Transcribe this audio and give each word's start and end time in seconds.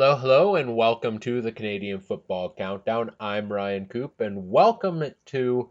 Hello, 0.00 0.16
hello, 0.16 0.56
and 0.56 0.74
welcome 0.76 1.18
to 1.18 1.42
the 1.42 1.52
Canadian 1.52 2.00
Football 2.00 2.54
Countdown. 2.56 3.10
I'm 3.20 3.52
Ryan 3.52 3.84
Coop, 3.84 4.22
and 4.22 4.50
welcome 4.50 5.04
to 5.26 5.70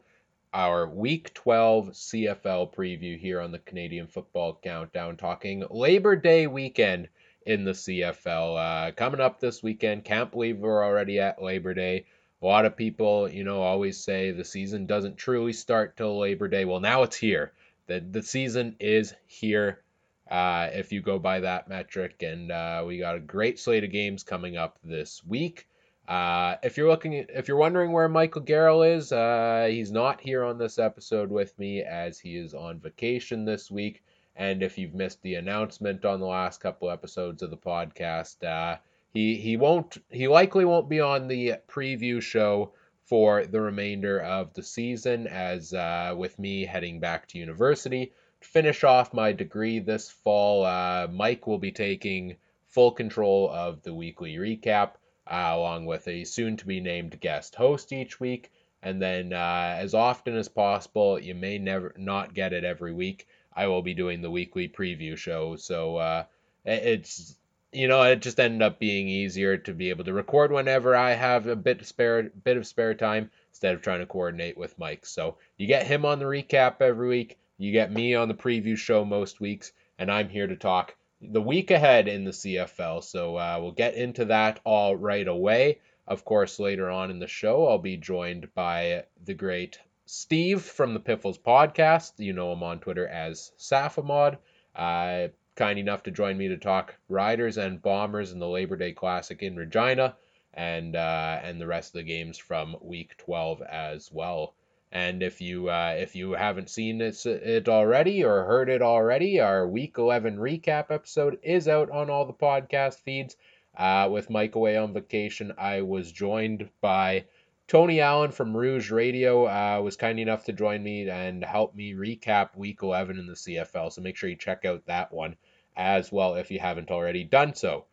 our 0.53 0.87
Week 0.87 1.33
12 1.33 1.87
CFL 1.87 2.71
preview 2.71 3.17
here 3.17 3.41
on 3.41 3.51
the 3.51 3.57
Canadian 3.57 4.05
Football 4.05 4.59
Countdown, 4.63 5.17
talking 5.17 5.63
Labor 5.71 6.15
Day 6.15 6.45
weekend 6.45 7.07
in 7.47 7.63
the 7.63 7.71
CFL. 7.71 8.89
Uh, 8.89 8.91
coming 8.91 9.19
up 9.19 9.39
this 9.39 9.63
weekend, 9.63 10.05
can't 10.05 10.31
believe 10.31 10.59
we're 10.59 10.85
already 10.85 11.19
at 11.19 11.41
Labor 11.41 11.73
Day. 11.73 12.05
A 12.43 12.45
lot 12.45 12.65
of 12.65 12.77
people, 12.77 13.27
you 13.27 13.43
know, 13.43 13.63
always 13.63 13.97
say 13.97 14.29
the 14.29 14.45
season 14.45 14.85
doesn't 14.85 15.17
truly 15.17 15.53
start 15.53 15.97
till 15.97 16.19
Labor 16.19 16.47
Day. 16.47 16.65
Well, 16.65 16.81
now 16.81 17.01
it's 17.01 17.17
here. 17.17 17.53
The, 17.87 17.99
the 17.99 18.21
season 18.21 18.75
is 18.79 19.15
here 19.25 19.81
uh, 20.29 20.69
if 20.73 20.91
you 20.91 21.01
go 21.01 21.19
by 21.19 21.39
that 21.39 21.67
metric. 21.67 22.21
And 22.21 22.51
uh, 22.51 22.83
we 22.85 22.99
got 22.99 23.15
a 23.15 23.19
great 23.19 23.59
slate 23.59 23.83
of 23.83 23.91
games 23.91 24.23
coming 24.23 24.57
up 24.57 24.77
this 24.83 25.23
week. 25.25 25.67
Uh, 26.07 26.55
if 26.63 26.77
you're 26.77 26.89
looking, 26.89 27.13
if 27.13 27.47
you're 27.47 27.57
wondering 27.57 27.91
where 27.91 28.09
Michael 28.09 28.41
Garrell 28.41 28.95
is, 28.95 29.11
uh, 29.11 29.67
he's 29.69 29.91
not 29.91 30.21
here 30.21 30.43
on 30.43 30.57
this 30.57 30.79
episode 30.79 31.29
with 31.29 31.57
me 31.59 31.81
as 31.81 32.19
he 32.19 32.35
is 32.35 32.53
on 32.53 32.79
vacation 32.79 33.45
this 33.45 33.69
week. 33.69 34.03
And 34.35 34.63
if 34.63 34.77
you've 34.77 34.95
missed 34.95 35.21
the 35.21 35.35
announcement 35.35 36.05
on 36.05 36.19
the 36.19 36.25
last 36.25 36.61
couple 36.61 36.89
episodes 36.89 37.43
of 37.43 37.51
the 37.51 37.57
podcast, 37.57 38.43
uh, 38.43 38.77
he 39.11 39.35
he 39.35 39.57
won't 39.57 39.97
he 40.09 40.27
likely 40.27 40.65
won't 40.65 40.89
be 40.89 40.99
on 40.99 41.27
the 41.27 41.55
preview 41.67 42.21
show 42.21 42.73
for 43.05 43.45
the 43.45 43.59
remainder 43.59 44.19
of 44.19 44.53
the 44.53 44.63
season 44.63 45.27
as 45.27 45.73
uh, 45.73 46.13
with 46.15 46.37
me 46.39 46.65
heading 46.65 46.99
back 46.99 47.27
to 47.27 47.39
university 47.39 48.13
finish 48.41 48.83
off 48.83 49.13
my 49.13 49.31
degree 49.31 49.79
this 49.79 50.09
fall. 50.09 50.65
Uh, 50.65 51.07
mike 51.11 51.47
will 51.47 51.59
be 51.59 51.71
taking 51.71 52.35
full 52.67 52.91
control 52.91 53.49
of 53.49 53.81
the 53.83 53.93
weekly 53.93 54.35
recap 54.35 54.91
uh, 55.27 55.51
along 55.53 55.85
with 55.85 56.07
a 56.07 56.23
soon 56.23 56.57
to 56.57 56.65
be 56.65 56.79
named 56.79 57.19
guest 57.19 57.55
host 57.55 57.91
each 57.91 58.19
week. 58.19 58.51
And 58.81 59.01
then 59.01 59.33
uh, 59.33 59.75
as 59.77 59.93
often 59.93 60.35
as 60.35 60.47
possible 60.47 61.19
you 61.19 61.35
may 61.35 61.57
never 61.57 61.93
not 61.97 62.33
get 62.33 62.53
it 62.53 62.63
every 62.63 62.93
week 62.93 63.27
i 63.59 63.67
will 63.67 63.81
be 63.81 63.93
doing 63.93 64.21
the 64.21 64.31
weekly 64.31 64.69
preview 64.69 65.17
show. 65.17 65.55
So 65.57 65.97
uh, 65.97 66.23
it's 66.65 67.35
you 67.71 67.87
know, 67.87 68.01
it 68.01 68.21
just 68.21 68.39
ended 68.39 68.63
up 68.63 68.79
being 68.79 69.07
easier 69.07 69.57
to 69.57 69.73
be 69.73 69.89
able 69.91 70.03
to 70.05 70.13
record 70.13 70.51
whenever 70.51 70.95
I 70.95 71.11
have 71.11 71.45
a 71.45 71.55
bit 71.55 71.81
of 71.81 71.87
spare 71.87 72.23
bit 72.23 72.57
of 72.57 72.65
spare 72.65 72.93
time 72.93 73.29
instead 73.51 73.75
of 73.75 73.81
trying 73.81 73.99
to 73.99 74.05
coordinate 74.05 74.57
with 74.57 74.79
Mike. 74.79 75.05
So 75.05 75.37
you 75.57 75.67
get 75.67 75.85
him 75.85 76.05
on 76.05 76.19
the 76.19 76.25
recap 76.25 76.81
every 76.81 77.07
week, 77.07 77.37
you 77.59 77.73
get 77.73 77.91
me 77.91 78.15
on 78.15 78.29
the 78.29 78.33
preview 78.33 78.77
show 78.77 79.03
most 79.03 79.41
weeks, 79.41 79.73
and 79.99 80.09
I'm 80.09 80.29
here 80.29 80.47
to 80.47 80.55
talk 80.55 80.95
the 81.21 81.41
week 81.41 81.69
ahead 81.69 82.07
in 82.07 82.23
the 82.23 82.31
CFL. 82.31 83.03
So 83.03 83.35
uh, 83.35 83.57
we'll 83.61 83.73
get 83.73 83.95
into 83.95 84.25
that 84.25 84.61
all 84.63 84.95
right 84.95 85.27
away. 85.27 85.79
Of 86.07 86.23
course, 86.23 86.57
later 86.57 86.89
on 86.89 87.11
in 87.11 87.19
the 87.19 87.27
show, 87.27 87.67
I'll 87.67 87.77
be 87.77 87.97
joined 87.97 88.53
by 88.55 89.03
the 89.25 89.33
great 89.33 89.77
Steve 90.05 90.61
from 90.61 90.93
the 90.93 91.01
Piffles 91.01 91.37
podcast. 91.37 92.13
You 92.17 92.31
know 92.31 92.53
him 92.53 92.63
on 92.63 92.79
Twitter 92.79 93.07
as 93.07 93.51
Safimod. 93.59 94.37
Uh, 94.73 95.27
kind 95.55 95.77
enough 95.77 96.03
to 96.03 96.11
join 96.11 96.37
me 96.37 96.47
to 96.47 96.57
talk 96.57 96.95
Riders 97.09 97.57
and 97.57 97.81
Bombers 97.81 98.31
in 98.31 98.39
the 98.39 98.47
Labor 98.47 98.77
Day 98.77 98.93
Classic 98.93 99.43
in 99.43 99.57
Regina, 99.57 100.15
and 100.53 100.95
uh, 100.95 101.41
and 101.43 101.59
the 101.59 101.67
rest 101.67 101.89
of 101.89 101.99
the 101.99 102.03
games 102.03 102.37
from 102.37 102.77
Week 102.81 103.17
12 103.17 103.61
as 103.63 104.09
well. 104.11 104.55
And 104.91 105.21
if 105.21 105.39
you 105.39 105.69
uh, 105.69 105.95
if 105.99 106.15
you 106.15 106.31
haven't 106.31 106.69
seen 106.69 106.99
it, 107.01 107.23
it 107.25 107.69
already 107.69 108.23
or 108.23 108.45
heard 108.45 108.69
it 108.69 108.81
already, 108.81 109.39
our 109.39 109.67
Week 109.67 109.95
11 109.97 110.37
recap 110.37 110.89
episode 110.89 111.37
is 111.43 111.67
out 111.67 111.91
on 111.91 112.09
all 112.09 112.25
the 112.25 112.33
podcast 112.33 112.99
feeds. 113.01 113.35
Uh, 113.77 114.09
with 114.11 114.31
Mike 114.31 114.55
away 114.55 114.75
on 114.77 114.93
vacation, 114.93 115.53
I 115.57 115.81
was 115.81 116.11
joined 116.11 116.69
by 116.81 117.25
Tony 117.67 118.01
Allen 118.01 118.31
from 118.31 118.57
Rouge 118.57 118.89
Radio. 118.89 119.45
Uh, 119.45 119.79
was 119.83 119.95
kind 119.95 120.19
enough 120.19 120.45
to 120.45 120.53
join 120.53 120.81
me 120.81 121.07
and 121.07 121.43
help 121.45 121.75
me 121.75 121.93
recap 121.93 122.57
Week 122.57 122.81
11 122.81 123.19
in 123.19 123.27
the 123.27 123.33
CFL. 123.33 123.91
So 123.91 124.01
make 124.01 124.15
sure 124.17 124.27
you 124.27 124.35
check 124.35 124.65
out 124.65 124.87
that 124.87 125.13
one 125.13 125.35
as 125.77 126.11
well 126.11 126.33
if 126.33 126.49
you 126.49 126.59
haven't 126.59 126.89
already 126.89 127.23
done 127.23 127.53
so. 127.53 127.85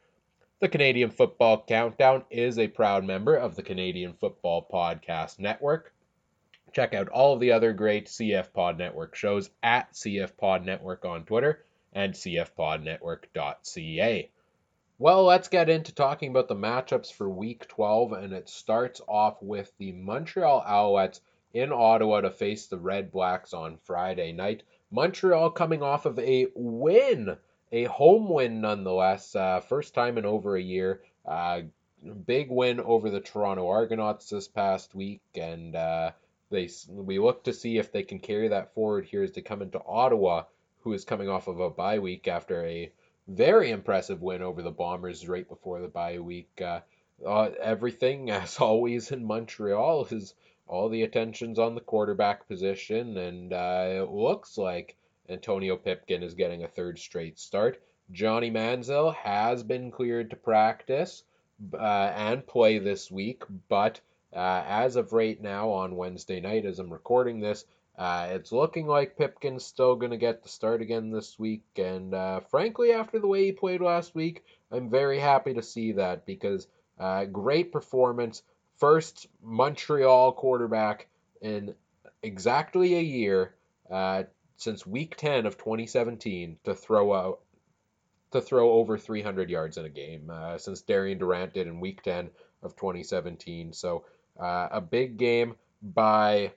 The 0.61 0.69
Canadian 0.69 1.11
Football 1.11 1.63
Countdown 1.69 2.25
is 2.31 2.59
a 2.59 2.69
proud 2.69 3.05
member 3.05 3.37
of 3.37 3.55
the 3.55 3.63
Canadian 3.63 4.15
Football 4.15 4.67
Podcast 4.73 5.39
Network. 5.39 5.93
Check 6.77 6.93
out 6.93 7.09
all 7.09 7.33
of 7.33 7.41
the 7.41 7.53
other 7.53 7.73
great 7.73 8.05
CF 8.05 8.53
Pod 8.53 8.77
Network 8.77 9.15
shows 9.15 9.49
at 9.63 9.95
CF 9.95 10.37
Pod 10.37 10.67
Network 10.67 11.07
on 11.07 11.25
Twitter 11.25 11.65
and 11.95 12.13
cfpodnetwork.ca. 12.13 14.31
Well, 14.99 15.25
let's 15.25 15.49
get 15.49 15.71
into 15.71 15.95
talking 15.95 16.29
about 16.29 16.49
the 16.49 16.55
matchups 16.55 17.11
for 17.11 17.31
Week 17.31 17.67
12, 17.67 18.13
and 18.13 18.35
it 18.35 18.51
starts 18.51 19.01
off 19.09 19.43
with 19.43 19.73
the 19.79 19.93
Montreal 19.93 20.63
Alouettes 20.69 21.21
in 21.55 21.73
Ottawa 21.73 22.21
to 22.21 22.31
face 22.31 22.67
the 22.67 22.77
Red 22.77 23.11
Blacks 23.11 23.55
on 23.55 23.79
Friday 23.79 24.33
night. 24.33 24.63
Montreal 24.91 25.53
coming 25.53 25.83
off 25.83 26.05
of 26.05 26.19
a 26.19 26.49
win 26.55 27.39
a 27.73 27.85
home 27.85 28.29
win 28.29 28.61
nonetheless. 28.61 29.35
Uh, 29.35 29.61
first 29.61 29.95
time 29.95 30.19
in 30.19 30.27
over 30.27 30.57
a 30.57 30.63
year. 30.63 31.01
Uh, 31.25 31.63
big 32.27 32.51
win 32.51 32.81
over 32.81 33.09
the 33.09 33.21
Toronto 33.21 33.67
Argonauts 33.67 34.29
this 34.29 34.47
past 34.47 34.95
week, 34.95 35.23
and 35.35 35.75
uh, 35.75 36.11
they 36.51 36.69
we 36.89 37.19
look 37.19 37.45
to 37.45 37.53
see 37.53 37.79
if 37.79 37.91
they 37.93 38.03
can 38.03 38.19
carry 38.19 38.49
that 38.49 38.75
forward 38.75 39.05
here 39.05 39.23
as 39.23 39.33
they 39.33 39.43
come 39.43 39.63
into 39.63 39.83
Ottawa, 39.85 40.45
who 40.81 40.93
is 40.93 41.05
coming 41.05 41.29
off 41.29 41.49
of 41.49 41.61
a 41.61 41.71
bye 41.71 41.99
week 41.99 42.29
after 42.29 42.65
a 42.65 42.93
very 43.29 43.71
impressive 43.71 44.23
win 44.23 44.43
over 44.43 44.63
the 44.63 44.71
Bombers 44.71 45.29
right 45.29 45.49
before 45.49 45.81
the 45.81 45.89
bye 45.89 46.19
week. 46.19 46.61
Uh, 46.61 46.81
uh, 47.25 47.51
everything, 47.61 48.31
as 48.43 48.59
always 48.59 49.11
in 49.11 49.25
Montreal, 49.25 50.07
is 50.11 50.35
all 50.69 50.89
the 50.89 51.03
attention's 51.03 51.59
on 51.59 51.75
the 51.75 51.81
quarterback 51.81 52.47
position, 52.49 53.17
and 53.17 53.53
uh, 53.53 53.87
it 53.89 54.11
looks 54.11 54.59
like 54.59 54.97
Antonio 55.29 55.77
Pipkin 55.77 56.23
is 56.23 56.35
getting 56.35 56.63
a 56.63 56.69
third 56.69 56.99
straight 56.99 57.39
start. 57.39 57.81
Johnny 58.13 58.51
Manziel 58.51 59.15
has 59.15 59.63
been 59.65 59.91
cleared 59.91 60.31
to 60.31 60.37
practice 60.37 61.25
uh, 61.75 62.13
and 62.15 62.47
play 62.47 62.79
this 62.79 63.11
week, 63.11 63.43
but 63.69 64.01
uh, 64.37 64.63
as 64.69 64.97
of 64.97 65.13
right 65.13 65.41
now 65.41 65.71
on 65.71 65.97
Wednesday 65.97 66.41
night, 66.41 66.67
as 66.67 66.79
I'm 66.79 66.93
recording 66.93 67.41
this, 67.41 67.65
uh, 67.99 68.29
it's 68.31 68.53
looking 68.53 68.87
like 68.87 69.17
Pipkin's 69.17 69.65
still 69.65 69.97
going 69.97 70.11
to 70.11 70.19
get 70.19 70.43
the 70.43 70.51
start 70.51 70.83
again 70.83 71.11
this 71.11 71.39
week. 71.39 71.65
And 71.77 72.13
uh, 72.13 72.41
frankly, 72.41 72.93
after 72.93 73.19
the 73.19 73.27
way 73.27 73.47
he 73.47 73.53
played 73.53 73.81
last 73.81 74.15
week, 74.15 74.45
I'm 74.71 74.91
very 74.91 75.19
happy 75.19 75.55
to 75.55 75.63
see 75.63 75.93
that 75.93 76.27
because 76.27 76.67
uh, 76.99 77.25
great 77.25 77.73
performance. 77.73 78.43
First 78.77 79.27
Montreal 79.43 80.33
quarterback 80.33 81.09
in 81.41 81.75
exactly 82.23 82.97
a 82.97 83.03
year 83.03 83.55
uh, 83.91 84.25
since 84.57 84.87
week 84.87 85.17
10 85.17 85.47
of 85.47 85.57
2017 85.57 86.59
to 86.65 86.75
throw 86.75 87.15
out 87.15 87.41
to 88.33 88.41
throw 88.41 88.73
over 88.73 88.99
300 88.99 89.49
yards 89.49 89.79
in 89.79 89.87
a 89.87 89.91
game 89.91 90.31
uh, 90.31 90.59
since 90.59 90.83
Darian 90.83 91.17
Durant 91.17 91.55
did 91.55 91.69
in 91.69 91.81
week 91.81 92.03
10 92.03 92.29
of 92.63 92.75
2017. 92.77 93.73
So 93.73 94.05
uh, 94.41 94.69
a 94.71 94.81
big 94.81 95.17
game 95.17 95.57
by 95.83 96.53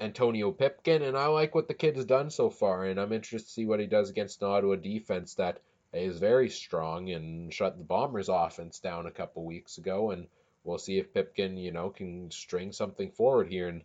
Antonio 0.00 0.50
Pipkin, 0.50 1.02
and 1.02 1.16
I 1.16 1.26
like 1.26 1.54
what 1.54 1.68
the 1.68 1.74
kid 1.74 1.96
has 1.96 2.04
done 2.04 2.30
so 2.30 2.50
far, 2.50 2.84
and 2.84 2.98
I'm 2.98 3.12
interested 3.12 3.48
to 3.48 3.52
see 3.52 3.66
what 3.66 3.80
he 3.80 3.86
does 3.86 4.10
against 4.10 4.42
an 4.42 4.48
Ottawa 4.48 4.76
defense 4.76 5.34
that 5.34 5.60
is 5.92 6.18
very 6.18 6.48
strong 6.48 7.10
and 7.10 7.52
shut 7.52 7.76
the 7.76 7.84
Bombers' 7.84 8.28
offense 8.28 8.78
down 8.78 9.06
a 9.06 9.10
couple 9.10 9.44
weeks 9.44 9.78
ago, 9.78 10.10
and 10.10 10.26
we'll 10.64 10.78
see 10.78 10.98
if 10.98 11.12
Pipkin, 11.12 11.56
you 11.56 11.72
know, 11.72 11.90
can 11.90 12.30
string 12.30 12.72
something 12.72 13.10
forward 13.10 13.48
here 13.48 13.68
and 13.68 13.82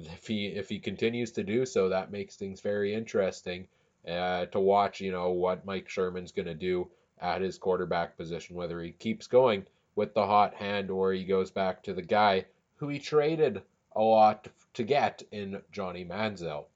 if 0.00 0.26
he 0.26 0.46
if 0.46 0.68
he 0.68 0.78
continues 0.78 1.32
to 1.32 1.44
do 1.44 1.66
so, 1.66 1.88
that 1.88 2.10
makes 2.10 2.36
things 2.36 2.60
very 2.60 2.94
interesting 2.94 3.68
uh, 4.08 4.46
to 4.46 4.60
watch. 4.60 5.00
You 5.00 5.12
know 5.12 5.30
what 5.30 5.66
Mike 5.66 5.88
Sherman's 5.88 6.32
going 6.32 6.46
to 6.46 6.54
do 6.54 6.88
at 7.20 7.40
his 7.40 7.58
quarterback 7.58 8.16
position, 8.16 8.56
whether 8.56 8.80
he 8.80 8.92
keeps 8.92 9.26
going 9.26 9.66
with 9.96 10.14
the 10.14 10.24
hot 10.24 10.54
hand 10.54 10.90
or 10.90 11.12
he 11.12 11.24
goes 11.24 11.50
back 11.50 11.82
to 11.82 11.92
the 11.92 12.02
guy 12.02 12.44
who 12.76 12.88
he 12.88 12.98
traded 13.00 13.62
a 13.96 14.00
lot 14.00 14.46
to 14.74 14.84
get 14.84 15.22
in 15.32 15.60
Johnny 15.72 16.04
Manziel. 16.04 16.66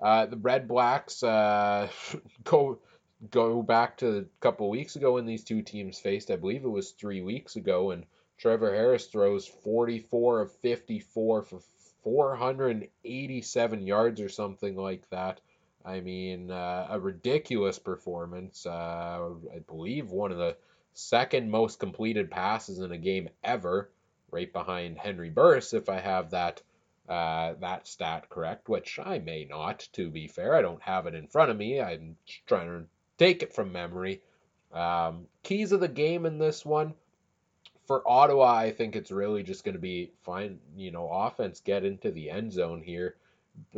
Uh, 0.00 0.26
the 0.26 0.36
Red 0.36 0.68
Blacks 0.68 1.22
uh, 1.22 1.88
go 2.44 2.78
go 3.30 3.62
back 3.62 3.96
to 3.96 4.18
a 4.18 4.24
couple 4.40 4.68
weeks 4.68 4.94
ago 4.96 5.14
when 5.14 5.24
these 5.24 5.42
two 5.42 5.62
teams 5.62 5.98
faced. 5.98 6.30
I 6.30 6.36
believe 6.36 6.64
it 6.64 6.68
was 6.68 6.90
three 6.90 7.22
weeks 7.22 7.56
ago, 7.56 7.92
and 7.92 8.04
Trevor 8.36 8.74
Harris 8.74 9.06
throws 9.06 9.46
44 9.46 10.42
of 10.42 10.52
54 10.56 11.42
for 11.42 11.60
487 12.04 13.86
yards 13.86 14.20
or 14.20 14.28
something 14.28 14.76
like 14.76 15.08
that. 15.08 15.40
I 15.84 16.00
mean, 16.00 16.50
uh, 16.50 16.88
a 16.90 17.00
ridiculous 17.00 17.78
performance. 17.78 18.66
Uh, 18.66 19.30
I 19.54 19.58
believe 19.60 20.10
one 20.10 20.30
of 20.30 20.38
the 20.38 20.56
second 20.96 21.50
most 21.50 21.78
completed 21.78 22.30
passes 22.30 22.78
in 22.78 22.90
a 22.90 22.98
game 22.98 23.28
ever, 23.44 23.90
right 24.30 24.50
behind 24.52 24.98
Henry 24.98 25.30
Burris, 25.30 25.74
if 25.74 25.88
I 25.88 26.00
have 26.00 26.30
that 26.30 26.62
uh, 27.08 27.54
that 27.60 27.86
stat 27.86 28.28
correct, 28.28 28.68
which 28.68 28.98
I 28.98 29.20
may 29.20 29.44
not, 29.44 29.86
to 29.92 30.10
be 30.10 30.26
fair. 30.26 30.56
I 30.56 30.62
don't 30.62 30.82
have 30.82 31.06
it 31.06 31.14
in 31.14 31.28
front 31.28 31.52
of 31.52 31.56
me. 31.56 31.80
I'm 31.80 32.16
trying 32.46 32.66
to 32.66 32.86
take 33.16 33.44
it 33.44 33.54
from 33.54 33.70
memory. 33.70 34.22
Um, 34.72 35.26
keys 35.44 35.70
of 35.70 35.78
the 35.78 35.86
game 35.86 36.26
in 36.26 36.38
this 36.38 36.66
one 36.66 36.94
for 37.86 38.02
Ottawa, 38.08 38.52
I 38.52 38.72
think 38.72 38.96
it's 38.96 39.12
really 39.12 39.42
just 39.42 39.64
going 39.64 39.74
to 39.74 39.80
be 39.80 40.10
find 40.24 40.58
you 40.76 40.90
know 40.90 41.08
offense 41.08 41.60
get 41.60 41.84
into 41.84 42.10
the 42.10 42.30
end 42.30 42.52
zone 42.52 42.82
here, 42.82 43.16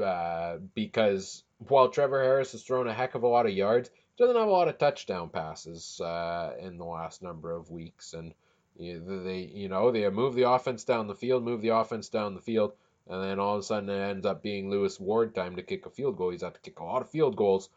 uh, 0.02 0.56
because 0.74 1.42
while 1.66 1.88
Trevor 1.88 2.22
Harris 2.22 2.52
has 2.52 2.62
thrown 2.62 2.88
a 2.88 2.94
heck 2.94 3.14
of 3.14 3.24
a 3.24 3.28
lot 3.28 3.46
of 3.46 3.52
yards, 3.52 3.90
doesn't 4.18 4.36
have 4.36 4.48
a 4.48 4.50
lot 4.50 4.68
of 4.68 4.78
touchdown 4.78 5.28
passes 5.28 6.00
uh, 6.00 6.52
in 6.60 6.76
the 6.76 6.84
last 6.84 7.22
number 7.22 7.52
of 7.52 7.70
weeks, 7.70 8.14
and 8.14 8.34
they 8.76 9.50
you 9.54 9.68
know 9.68 9.90
they 9.90 10.08
move 10.10 10.34
the 10.34 10.50
offense 10.50 10.84
down 10.84 11.06
the 11.06 11.14
field, 11.14 11.44
move 11.44 11.62
the 11.62 11.68
offense 11.68 12.08
down 12.08 12.34
the 12.34 12.40
field, 12.40 12.72
and 13.06 13.22
then 13.22 13.38
all 13.38 13.54
of 13.54 13.60
a 13.60 13.62
sudden 13.62 13.88
it 13.88 14.10
ends 14.10 14.26
up 14.26 14.42
being 14.42 14.70
Lewis 14.70 14.98
Ward 14.98 15.34
time 15.34 15.56
to 15.56 15.62
kick 15.62 15.86
a 15.86 15.90
field 15.90 16.16
goal. 16.16 16.30
He's 16.30 16.42
had 16.42 16.54
to 16.54 16.60
kick 16.60 16.80
a 16.80 16.84
lot 16.84 17.02
of 17.02 17.10
field 17.10 17.36
goals. 17.36 17.70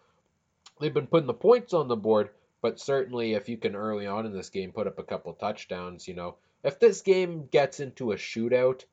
They've 0.80 0.94
been 0.94 1.08
putting 1.08 1.28
the 1.28 1.34
points 1.34 1.74
on 1.74 1.88
the 1.88 1.96
board, 1.96 2.30
but 2.62 2.80
certainly, 2.80 3.34
if 3.34 3.48
you 3.48 3.58
can 3.58 3.76
early 3.76 4.08
on 4.08 4.26
in 4.26 4.34
this 4.34 4.50
game 4.50 4.72
put 4.72 4.88
up 4.88 4.98
a 4.98 5.04
couple 5.04 5.34
touchdowns, 5.34 6.08
you 6.08 6.16
know, 6.16 6.38
if 6.64 6.80
this 6.80 7.02
game 7.02 7.48
gets 7.52 7.80
into 7.80 8.14
a 8.14 8.16
shootout, 8.16 8.84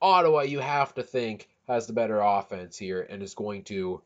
Ottawa, 0.00 0.42
you 0.42 0.60
have 0.60 0.94
to 0.94 1.02
think, 1.02 1.48
has 1.66 1.86
the 1.86 1.92
better 1.92 2.20
offense 2.20 2.78
here 2.78 3.06
and 3.10 3.22
is 3.22 3.34
going 3.34 3.64
to 3.64 4.02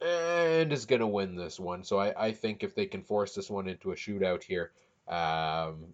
and 0.00 0.72
is 0.72 0.86
going 0.86 1.00
to 1.00 1.06
win 1.06 1.36
this 1.36 1.58
one. 1.58 1.84
So 1.84 1.98
I, 1.98 2.26
I 2.26 2.32
think 2.32 2.62
if 2.62 2.74
they 2.74 2.86
can 2.86 3.02
force 3.02 3.34
this 3.34 3.50
one 3.50 3.68
into 3.68 3.92
a 3.92 3.96
shootout 3.96 4.42
here, 4.42 4.72
um, 5.08 5.86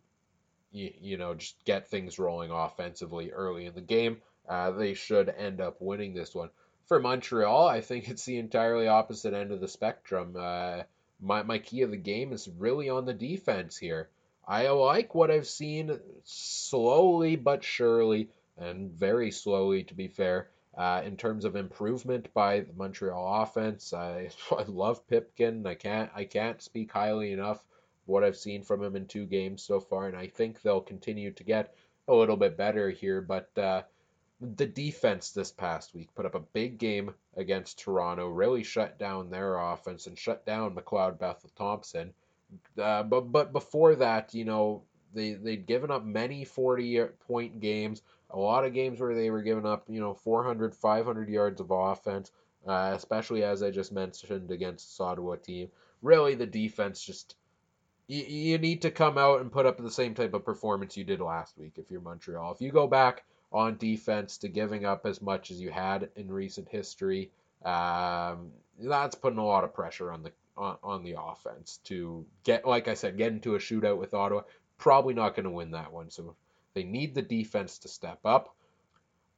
you, 0.72 0.92
you 1.00 1.16
know, 1.16 1.34
just 1.34 1.62
get 1.64 1.88
things 1.88 2.18
rolling 2.18 2.50
offensively 2.50 3.30
early 3.30 3.66
in 3.66 3.74
the 3.74 3.80
game, 3.80 4.18
uh, 4.48 4.70
they 4.72 4.94
should 4.94 5.28
end 5.28 5.60
up 5.60 5.76
winning 5.80 6.14
this 6.14 6.34
one. 6.34 6.50
For 6.86 6.98
Montreal, 6.98 7.68
I 7.68 7.80
think 7.80 8.08
it's 8.08 8.24
the 8.24 8.38
entirely 8.38 8.88
opposite 8.88 9.34
end 9.34 9.52
of 9.52 9.60
the 9.60 9.68
spectrum. 9.68 10.34
Uh, 10.38 10.82
my, 11.20 11.42
my 11.44 11.58
key 11.58 11.82
of 11.82 11.90
the 11.90 11.96
game 11.96 12.32
is 12.32 12.48
really 12.58 12.88
on 12.88 13.04
the 13.04 13.14
defense 13.14 13.76
here. 13.76 14.08
I 14.46 14.68
like 14.70 15.14
what 15.14 15.30
I've 15.30 15.46
seen 15.46 15.96
slowly 16.24 17.36
but 17.36 17.62
surely, 17.62 18.30
and 18.58 18.90
very 18.90 19.30
slowly 19.30 19.84
to 19.84 19.94
be 19.94 20.08
fair, 20.08 20.50
uh, 20.76 21.02
in 21.04 21.16
terms 21.16 21.44
of 21.44 21.56
improvement 21.56 22.32
by 22.34 22.60
the 22.60 22.72
Montreal 22.72 23.42
offense. 23.42 23.92
I, 23.92 24.30
I 24.50 24.62
love 24.64 25.06
Pipkin. 25.06 25.66
I 25.66 25.74
can't 25.74 26.10
I 26.14 26.24
can't 26.24 26.62
speak 26.62 26.92
highly 26.92 27.32
enough 27.32 27.64
what 28.06 28.24
I've 28.24 28.36
seen 28.36 28.62
from 28.62 28.82
him 28.82 28.96
in 28.96 29.06
two 29.06 29.26
games 29.26 29.62
so 29.62 29.80
far, 29.80 30.08
and 30.08 30.16
I 30.16 30.26
think 30.26 30.60
they'll 30.60 30.80
continue 30.80 31.30
to 31.32 31.44
get 31.44 31.74
a 32.08 32.14
little 32.14 32.36
bit 32.36 32.56
better 32.56 32.90
here. 32.90 33.20
But 33.20 33.56
uh, 33.56 33.82
the 34.40 34.66
defense 34.66 35.30
this 35.30 35.52
past 35.52 35.94
week 35.94 36.14
put 36.14 36.26
up 36.26 36.34
a 36.34 36.40
big 36.40 36.78
game 36.78 37.14
against 37.36 37.78
Toronto, 37.78 38.28
really 38.28 38.64
shut 38.64 38.98
down 38.98 39.30
their 39.30 39.56
offense 39.56 40.06
and 40.06 40.18
shut 40.18 40.44
down 40.44 40.74
McLeod 40.74 41.18
Bethel 41.18 41.50
Thompson. 41.56 42.12
Uh, 42.76 43.02
but 43.04 43.32
but 43.32 43.52
before 43.52 43.94
that, 43.96 44.34
you 44.34 44.44
know, 44.44 44.82
they 45.14 45.32
they'd 45.34 45.66
given 45.66 45.90
up 45.90 46.04
many 46.04 46.44
40 46.44 47.04
point 47.26 47.60
games, 47.60 48.02
a 48.32 48.38
lot 48.38 48.64
of 48.64 48.74
games 48.74 49.00
where 49.00 49.14
they 49.14 49.30
were 49.30 49.42
giving 49.42 49.66
up, 49.66 49.84
you 49.88 50.00
know, 50.00 50.14
400, 50.14 50.74
500 50.74 51.28
yards 51.28 51.60
of 51.60 51.70
offense, 51.70 52.30
uh, 52.66 52.92
especially 52.96 53.44
as 53.44 53.62
I 53.62 53.70
just 53.70 53.92
mentioned 53.92 54.50
against 54.50 54.96
the 54.96 55.04
Ottawa 55.04 55.36
team. 55.36 55.68
Really, 56.00 56.34
the 56.34 56.46
defense 56.46 57.02
just 57.04 57.36
you, 58.08 58.24
you 58.24 58.58
need 58.58 58.82
to 58.82 58.90
come 58.90 59.16
out 59.16 59.40
and 59.40 59.52
put 59.52 59.66
up 59.66 59.78
the 59.78 59.90
same 59.90 60.14
type 60.14 60.34
of 60.34 60.44
performance 60.44 60.96
you 60.96 61.04
did 61.04 61.20
last 61.20 61.56
week 61.56 61.74
if 61.76 61.90
you're 61.90 62.00
Montreal. 62.00 62.52
If 62.52 62.60
you 62.60 62.72
go 62.72 62.86
back 62.86 63.24
on 63.52 63.76
defense 63.76 64.38
to 64.38 64.48
giving 64.48 64.84
up 64.84 65.06
as 65.06 65.20
much 65.20 65.50
as 65.50 65.60
you 65.60 65.70
had 65.70 66.08
in 66.16 66.30
recent 66.32 66.68
history. 66.68 67.30
Um, 67.64 68.50
that's 68.78 69.14
putting 69.14 69.38
a 69.38 69.44
lot 69.44 69.64
of 69.64 69.74
pressure 69.74 70.10
on 70.10 70.22
the 70.22 70.32
on, 70.56 70.76
on 70.82 71.04
the 71.04 71.16
offense 71.20 71.78
to 71.84 72.26
get, 72.44 72.66
like 72.66 72.88
I 72.88 72.94
said, 72.94 73.16
get 73.16 73.32
into 73.32 73.54
a 73.54 73.58
shootout 73.58 73.98
with 73.98 74.14
Ottawa. 74.14 74.42
Probably 74.78 75.14
not 75.14 75.34
going 75.34 75.44
to 75.44 75.50
win 75.50 75.70
that 75.72 75.92
one, 75.92 76.10
so 76.10 76.34
they 76.74 76.84
need 76.84 77.14
the 77.14 77.22
defense 77.22 77.78
to 77.78 77.88
step 77.88 78.20
up. 78.24 78.54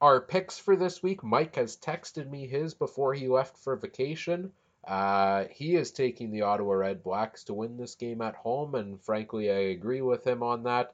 Our 0.00 0.20
picks 0.20 0.58
for 0.58 0.76
this 0.76 1.02
week, 1.02 1.22
Mike 1.22 1.56
has 1.56 1.76
texted 1.76 2.28
me 2.28 2.46
his 2.46 2.74
before 2.74 3.14
he 3.14 3.28
left 3.28 3.56
for 3.58 3.76
vacation. 3.76 4.52
Uh, 4.86 5.46
he 5.50 5.76
is 5.76 5.92
taking 5.92 6.30
the 6.30 6.42
Ottawa 6.42 6.74
Red 6.74 7.02
Blacks 7.02 7.44
to 7.44 7.54
win 7.54 7.76
this 7.76 7.94
game 7.94 8.20
at 8.20 8.34
home, 8.34 8.74
and 8.74 9.00
frankly, 9.00 9.50
I 9.50 9.70
agree 9.70 10.02
with 10.02 10.26
him 10.26 10.42
on 10.42 10.64
that. 10.64 10.92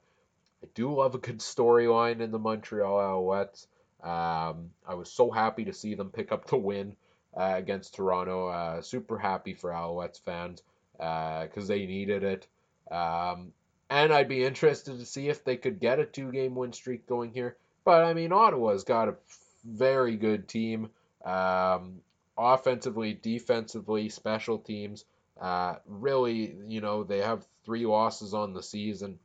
I 0.63 0.69
do 0.75 0.95
love 0.95 1.15
a 1.15 1.19
good 1.19 1.39
storyline 1.39 2.21
in 2.21 2.31
the 2.31 2.39
Montreal 2.39 2.99
Alouettes. 2.99 3.67
Um, 4.03 4.71
I 4.87 4.95
was 4.95 5.11
so 5.11 5.31
happy 5.31 5.65
to 5.65 5.73
see 5.73 5.95
them 5.95 6.11
pick 6.11 6.33
up 6.33 6.47
the 6.47 6.57
win 6.57 6.95
uh, 7.37 7.55
against 7.57 7.95
Toronto. 7.95 8.49
Uh, 8.49 8.83
super 8.83 9.19
happy 9.19 9.55
for 9.55 9.71
Alouettes 9.71 10.21
fans 10.21 10.63
because 10.93 11.65
uh, 11.65 11.73
they 11.73 11.87
needed 11.87 12.23
it. 12.23 12.47
Um, 12.95 13.53
and 13.91 14.13
I'd 14.13 14.29
be 14.29 14.45
interested 14.45 14.99
to 14.99 15.05
see 15.05 15.29
if 15.29 15.45
they 15.45 15.57
could 15.57 15.81
get 15.81 15.99
a 15.99 16.07
two 16.07 16.33
game 16.33 16.55
win 16.55 16.73
streak 16.73 17.07
going 17.07 17.33
here. 17.33 17.57
But 17.85 18.05
I 18.05 18.15
mean, 18.15 18.33
Ottawa's 18.33 18.85
got 18.85 19.09
a 19.09 19.17
very 19.65 20.17
good 20.17 20.49
team. 20.49 20.91
Um, 21.25 22.01
offensively, 22.39 23.13
defensively, 23.15 24.09
special 24.09 24.59
teams. 24.59 25.05
Uh, 25.41 25.77
really, 25.87 26.55
you 26.67 26.81
know, 26.81 27.05
they 27.05 27.19
have 27.19 27.47
three 27.65 27.87
losses 27.87 28.33
on 28.35 28.55
the 28.55 28.63
season 28.63 29.19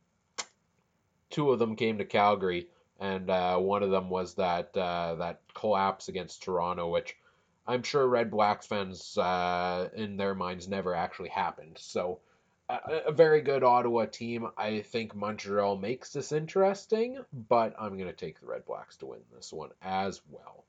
two 1.30 1.50
of 1.50 1.58
them 1.58 1.76
came 1.76 1.98
to 1.98 2.04
Calgary, 2.04 2.68
and 3.00 3.30
uh, 3.30 3.58
one 3.58 3.82
of 3.82 3.90
them 3.90 4.08
was 4.08 4.34
that 4.34 4.76
uh, 4.76 5.14
that 5.16 5.40
collapse 5.54 6.08
against 6.08 6.42
Toronto, 6.42 6.88
which 6.88 7.16
I'm 7.66 7.82
sure 7.82 8.06
Red 8.06 8.30
Blacks 8.30 8.66
fans 8.66 9.18
uh, 9.18 9.88
in 9.94 10.16
their 10.16 10.34
minds 10.34 10.68
never 10.68 10.94
actually 10.94 11.30
happened. 11.30 11.76
So 11.78 12.20
a 12.68 13.12
very 13.12 13.40
good 13.42 13.62
Ottawa 13.62 14.06
team. 14.06 14.48
I 14.56 14.80
think 14.80 15.14
Montreal 15.14 15.76
makes 15.76 16.12
this 16.12 16.32
interesting, 16.32 17.18
but 17.48 17.74
I'm 17.78 17.96
going 17.96 18.10
to 18.10 18.16
take 18.16 18.40
the 18.40 18.46
Red 18.46 18.64
Blacks 18.64 18.96
to 18.98 19.06
win 19.06 19.20
this 19.34 19.52
one 19.52 19.70
as 19.82 20.20
well. 20.30 20.64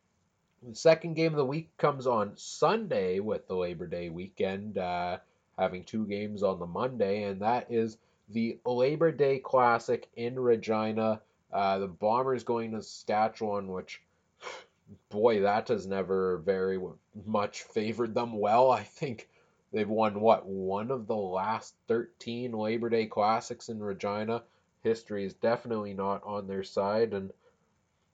The 0.68 0.76
second 0.76 1.16
game 1.16 1.34
of 1.34 1.38
the 1.38 1.46
week 1.46 1.76
comes 1.78 2.08
on 2.08 2.34
Sunday 2.36 3.20
with 3.20 3.48
the 3.48 3.56
Labor 3.56 3.88
Day 3.88 4.10
weekend, 4.10 4.78
uh, 4.78 5.18
having 5.58 5.84
two 5.84 6.06
games 6.06 6.44
on 6.44 6.60
the 6.60 6.66
Monday, 6.66 7.24
and 7.24 7.42
that 7.42 7.68
is 7.72 7.98
the 8.30 8.60
Labor 8.66 9.12
Day 9.12 9.40
Classic 9.40 10.08
in 10.16 10.40
Regina. 10.40 11.22
Uh, 11.52 11.80
the 11.80 11.88
Bombers 11.88 12.44
going 12.44 12.72
to 12.72 12.84
Saskatchewan, 12.84 13.68
which, 13.68 14.02
boy, 15.10 15.42
that 15.42 15.70
has 15.70 15.88
never 15.88 16.38
very 16.38 16.80
much 17.26 17.64
favored 17.64 18.14
them 18.14 18.38
well. 18.38 18.72
I 18.72 18.84
think 18.84 19.30
they've 19.72 19.90
won, 19.90 20.20
what, 20.20 20.46
one 20.46 20.92
of 20.92 21.08
the 21.08 21.16
last 21.16 21.76
13 21.88 22.52
Labor 22.52 22.90
Day 22.90 23.06
Classics 23.06 23.70
in 23.70 23.82
Regina. 23.82 24.44
History 24.84 25.26
is 25.26 25.34
definitely 25.34 25.94
not 25.94 26.24
on 26.24 26.48
their 26.48 26.64
side. 26.64 27.14
And 27.14 27.32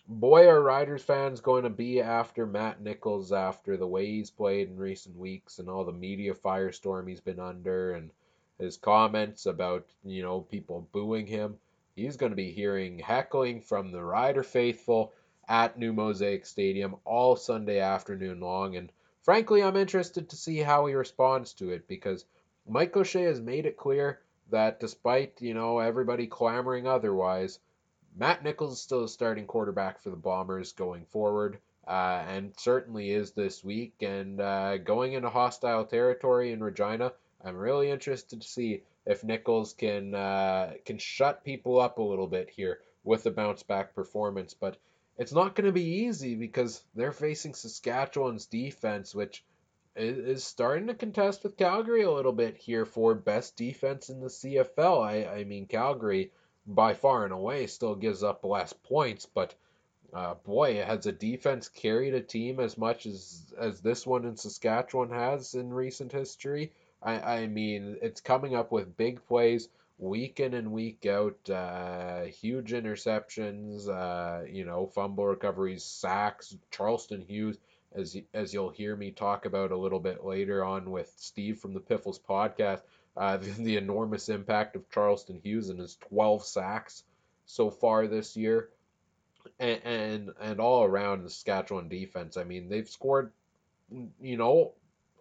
boy, 0.07 0.47
are 0.47 0.61
Riders 0.61 1.03
fans 1.03 1.41
going 1.41 1.63
to 1.63 1.69
be 1.69 2.01
after 2.01 2.45
Matt 2.45 2.81
Nichols 2.81 3.31
after 3.31 3.77
the 3.77 3.87
way 3.87 4.07
he's 4.07 4.31
played 4.31 4.69
in 4.69 4.77
recent 4.77 5.15
weeks 5.17 5.59
and 5.59 5.69
all 5.69 5.85
the 5.85 5.91
media 5.91 6.33
firestorm 6.33 7.07
he's 7.07 7.21
been 7.21 7.39
under. 7.39 7.93
And 7.93 8.09
his 8.59 8.77
comments 8.77 9.45
about, 9.45 9.85
you 10.03 10.23
know, 10.23 10.41
people 10.41 10.87
booing 10.91 11.27
him. 11.27 11.57
He's 11.95 12.17
going 12.17 12.31
to 12.31 12.35
be 12.35 12.51
hearing 12.51 12.99
heckling 12.99 13.61
from 13.61 13.91
the 13.91 14.03
Rider 14.03 14.43
faithful 14.43 15.13
at 15.47 15.77
New 15.77 15.93
Mosaic 15.93 16.45
Stadium 16.45 16.95
all 17.05 17.35
Sunday 17.35 17.79
afternoon 17.79 18.39
long. 18.39 18.75
And 18.75 18.91
frankly, 19.23 19.63
I'm 19.63 19.75
interested 19.75 20.29
to 20.29 20.35
see 20.35 20.59
how 20.59 20.85
he 20.85 20.93
responds 20.93 21.53
to 21.55 21.71
it 21.71 21.87
because 21.87 22.25
Mike 22.67 22.95
O'Shea 22.95 23.23
has 23.23 23.41
made 23.41 23.65
it 23.65 23.77
clear 23.77 24.19
that 24.51 24.79
despite, 24.79 25.41
you 25.41 25.53
know, 25.53 25.79
everybody 25.79 26.27
clamoring 26.27 26.87
otherwise, 26.87 27.59
Matt 28.15 28.43
Nichols 28.43 28.73
is 28.73 28.81
still 28.81 29.05
a 29.05 29.09
starting 29.09 29.47
quarterback 29.47 30.01
for 30.01 30.09
the 30.09 30.15
Bombers 30.15 30.71
going 30.73 31.05
forward. 31.05 31.57
Uh, 31.85 32.23
and 32.27 32.53
certainly 32.57 33.11
is 33.11 33.31
this 33.31 33.63
week. 33.63 33.95
And 34.01 34.39
uh, 34.39 34.77
going 34.77 35.13
into 35.13 35.29
hostile 35.29 35.85
territory 35.85 36.51
in 36.51 36.63
Regina, 36.63 37.11
I'm 37.43 37.57
really 37.57 37.89
interested 37.89 38.39
to 38.41 38.47
see 38.47 38.83
if 39.05 39.23
Nichols 39.23 39.73
can 39.73 40.15
uh, 40.15 40.73
can 40.85 40.97
shut 40.97 41.43
people 41.43 41.79
up 41.79 41.97
a 41.97 42.03
little 42.03 42.27
bit 42.27 42.49
here 42.49 42.79
with 43.03 43.25
a 43.25 43.31
bounce 43.31 43.63
back 43.63 43.93
performance. 43.95 44.53
But 44.53 44.77
it's 45.17 45.33
not 45.33 45.55
going 45.55 45.65
to 45.65 45.71
be 45.71 46.05
easy 46.05 46.35
because 46.35 46.83
they're 46.95 47.11
facing 47.11 47.53
Saskatchewan's 47.53 48.45
defense, 48.45 49.13
which 49.13 49.43
is 49.95 50.43
starting 50.43 50.87
to 50.87 50.95
contest 50.95 51.43
with 51.43 51.57
Calgary 51.57 52.01
a 52.01 52.11
little 52.11 52.31
bit 52.31 52.57
here 52.57 52.85
for 52.85 53.13
best 53.13 53.55
defense 53.55 54.09
in 54.09 54.21
the 54.21 54.27
CFL. 54.27 55.05
I, 55.05 55.27
I 55.27 55.43
mean, 55.43 55.67
Calgary 55.67 56.31
by 56.65 56.93
far 56.93 57.25
and 57.25 57.33
away 57.33 57.67
still 57.67 57.95
gives 57.95 58.23
up 58.23 58.43
less 58.43 58.73
points, 58.73 59.27
but 59.27 59.53
uh, 60.13 60.35
boy, 60.45 60.75
has 60.83 61.05
a 61.05 61.11
defense 61.11 61.69
carried 61.69 62.13
a 62.13 62.21
team 62.21 62.59
as 62.59 62.77
much 62.77 63.05
as 63.05 63.53
as 63.57 63.81
this 63.81 64.05
one 64.05 64.25
in 64.25 64.35
Saskatchewan 64.35 65.09
has 65.09 65.53
in 65.55 65.73
recent 65.73 66.11
history? 66.11 66.71
I, 67.01 67.19
I 67.19 67.47
mean, 67.47 67.97
it's 68.01 68.21
coming 68.21 68.55
up 68.55 68.71
with 68.71 68.97
big 68.97 69.25
plays 69.25 69.69
week 69.97 70.39
in 70.39 70.53
and 70.53 70.71
week 70.71 71.05
out, 71.05 71.49
uh, 71.49 72.23
huge 72.23 72.71
interceptions, 72.71 73.87
uh, 73.87 74.45
you 74.45 74.65
know, 74.65 74.87
fumble 74.87 75.25
recoveries, 75.25 75.83
sacks. 75.83 76.55
Charleston 76.71 77.21
Hughes 77.21 77.57
as 77.95 78.17
as 78.33 78.53
you'll 78.53 78.69
hear 78.69 78.95
me 78.95 79.11
talk 79.11 79.45
about 79.45 79.71
a 79.71 79.77
little 79.77 79.99
bit 79.99 80.25
later 80.25 80.63
on 80.63 80.89
with 80.89 81.13
Steve 81.17 81.59
from 81.59 81.73
the 81.73 81.79
Piffles 81.79 82.19
podcast, 82.19 82.81
uh, 83.15 83.37
the, 83.37 83.51
the, 83.51 83.77
enormous 83.77 84.29
impact 84.29 84.75
of 84.75 84.89
Charleston 84.89 85.39
Hughes 85.43 85.69
and 85.69 85.79
his 85.79 85.95
12 86.09 86.43
sacks 86.43 87.03
so 87.45 87.69
far 87.69 88.07
this 88.07 88.35
year, 88.35 88.69
and 89.59 89.81
and, 89.83 90.29
and 90.41 90.59
all 90.59 90.83
around 90.83 91.23
the 91.23 91.29
Saskatchewan 91.29 91.87
defense. 91.87 92.37
I 92.37 92.43
mean, 92.43 92.69
they've 92.69 92.89
scored, 92.89 93.31
you 94.21 94.37
know, 94.37 94.73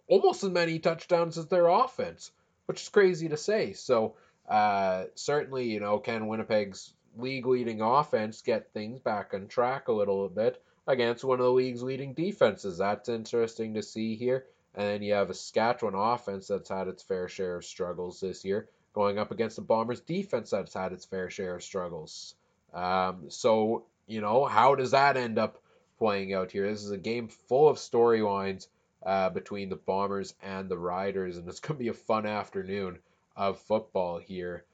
almost 0.07 0.43
as 0.43 0.49
many 0.49 0.79
touchdowns 0.79 1.37
as 1.37 1.47
their 1.47 1.67
offense, 1.67 2.31
which 2.65 2.81
is 2.81 2.89
crazy 2.89 3.29
to 3.29 3.37
say. 3.37 3.73
So 3.73 4.15
uh, 4.47 5.05
certainly, 5.15 5.65
you 5.65 5.79
know, 5.79 5.99
can 5.99 6.27
Winnipeg's 6.27 6.93
league 7.17 7.45
leading 7.45 7.81
offense 7.81 8.41
get 8.41 8.73
things 8.73 8.99
back 8.99 9.33
on 9.33 9.47
track 9.47 9.87
a 9.87 9.93
little 9.93 10.27
bit? 10.29 10.61
against 10.87 11.23
one 11.23 11.39
of 11.39 11.45
the 11.45 11.51
league's 11.51 11.83
leading 11.83 12.13
defenses. 12.13 12.77
That's 12.77 13.09
interesting 13.09 13.73
to 13.75 13.83
see 13.83 14.15
here. 14.15 14.45
And 14.75 14.87
then 14.87 15.01
you 15.03 15.13
have 15.13 15.29
a 15.29 15.33
Saskatchewan 15.33 15.95
offense 15.95 16.47
that's 16.47 16.69
had 16.69 16.87
its 16.87 17.03
fair 17.03 17.27
share 17.27 17.57
of 17.57 17.65
struggles 17.65 18.19
this 18.19 18.43
year, 18.43 18.69
going 18.93 19.19
up 19.19 19.31
against 19.31 19.55
the 19.55 19.61
Bombers 19.61 20.01
defense 20.01 20.49
that's 20.49 20.73
had 20.73 20.91
its 20.91 21.05
fair 21.05 21.29
share 21.29 21.55
of 21.55 21.63
struggles. 21.63 22.35
Um, 22.73 23.29
so, 23.29 23.85
you 24.07 24.19
know, 24.19 24.45
how 24.45 24.75
does 24.75 24.91
that 24.91 25.15
end 25.15 25.37
up 25.37 25.61
playing 25.99 26.33
out 26.33 26.51
here? 26.51 26.67
This 26.67 26.83
is 26.83 26.91
a 26.91 26.97
game 26.97 27.27
full 27.27 27.69
of 27.69 27.77
storylines 27.77 28.67
uh, 29.05 29.29
between 29.29 29.69
the 29.69 29.75
Bombers 29.75 30.33
and 30.41 30.69
the 30.69 30.77
Riders, 30.77 31.37
and 31.37 31.47
it's 31.47 31.59
going 31.59 31.77
to 31.77 31.83
be 31.83 31.89
a 31.89 31.93
fun 31.93 32.25
afternoon 32.25 32.97
of 33.35 33.59
football 33.59 34.19
here 34.19 34.65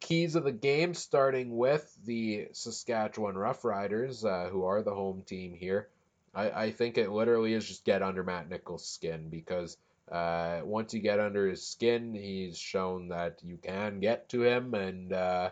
keys 0.00 0.36
of 0.36 0.44
the 0.44 0.52
game, 0.52 0.94
starting 0.94 1.56
with 1.56 1.96
the 2.04 2.48
Saskatchewan 2.52 3.34
Roughriders, 3.34 4.24
uh, 4.24 4.48
who 4.50 4.64
are 4.64 4.82
the 4.82 4.94
home 4.94 5.22
team 5.22 5.54
here. 5.54 5.88
I, 6.34 6.50
I 6.50 6.70
think 6.70 6.98
it 6.98 7.10
literally 7.10 7.54
is 7.54 7.66
just 7.66 7.84
get 7.84 8.02
under 8.02 8.22
Matt 8.22 8.48
Nichols' 8.48 8.86
skin 8.86 9.28
because 9.30 9.76
uh, 10.10 10.60
once 10.64 10.92
you 10.94 11.00
get 11.00 11.18
under 11.18 11.48
his 11.48 11.66
skin, 11.66 12.14
he's 12.14 12.58
shown 12.58 13.08
that 13.08 13.40
you 13.42 13.58
can 13.62 14.00
get 14.00 14.28
to 14.30 14.42
him, 14.42 14.74
and 14.74 15.12
uh, 15.12 15.50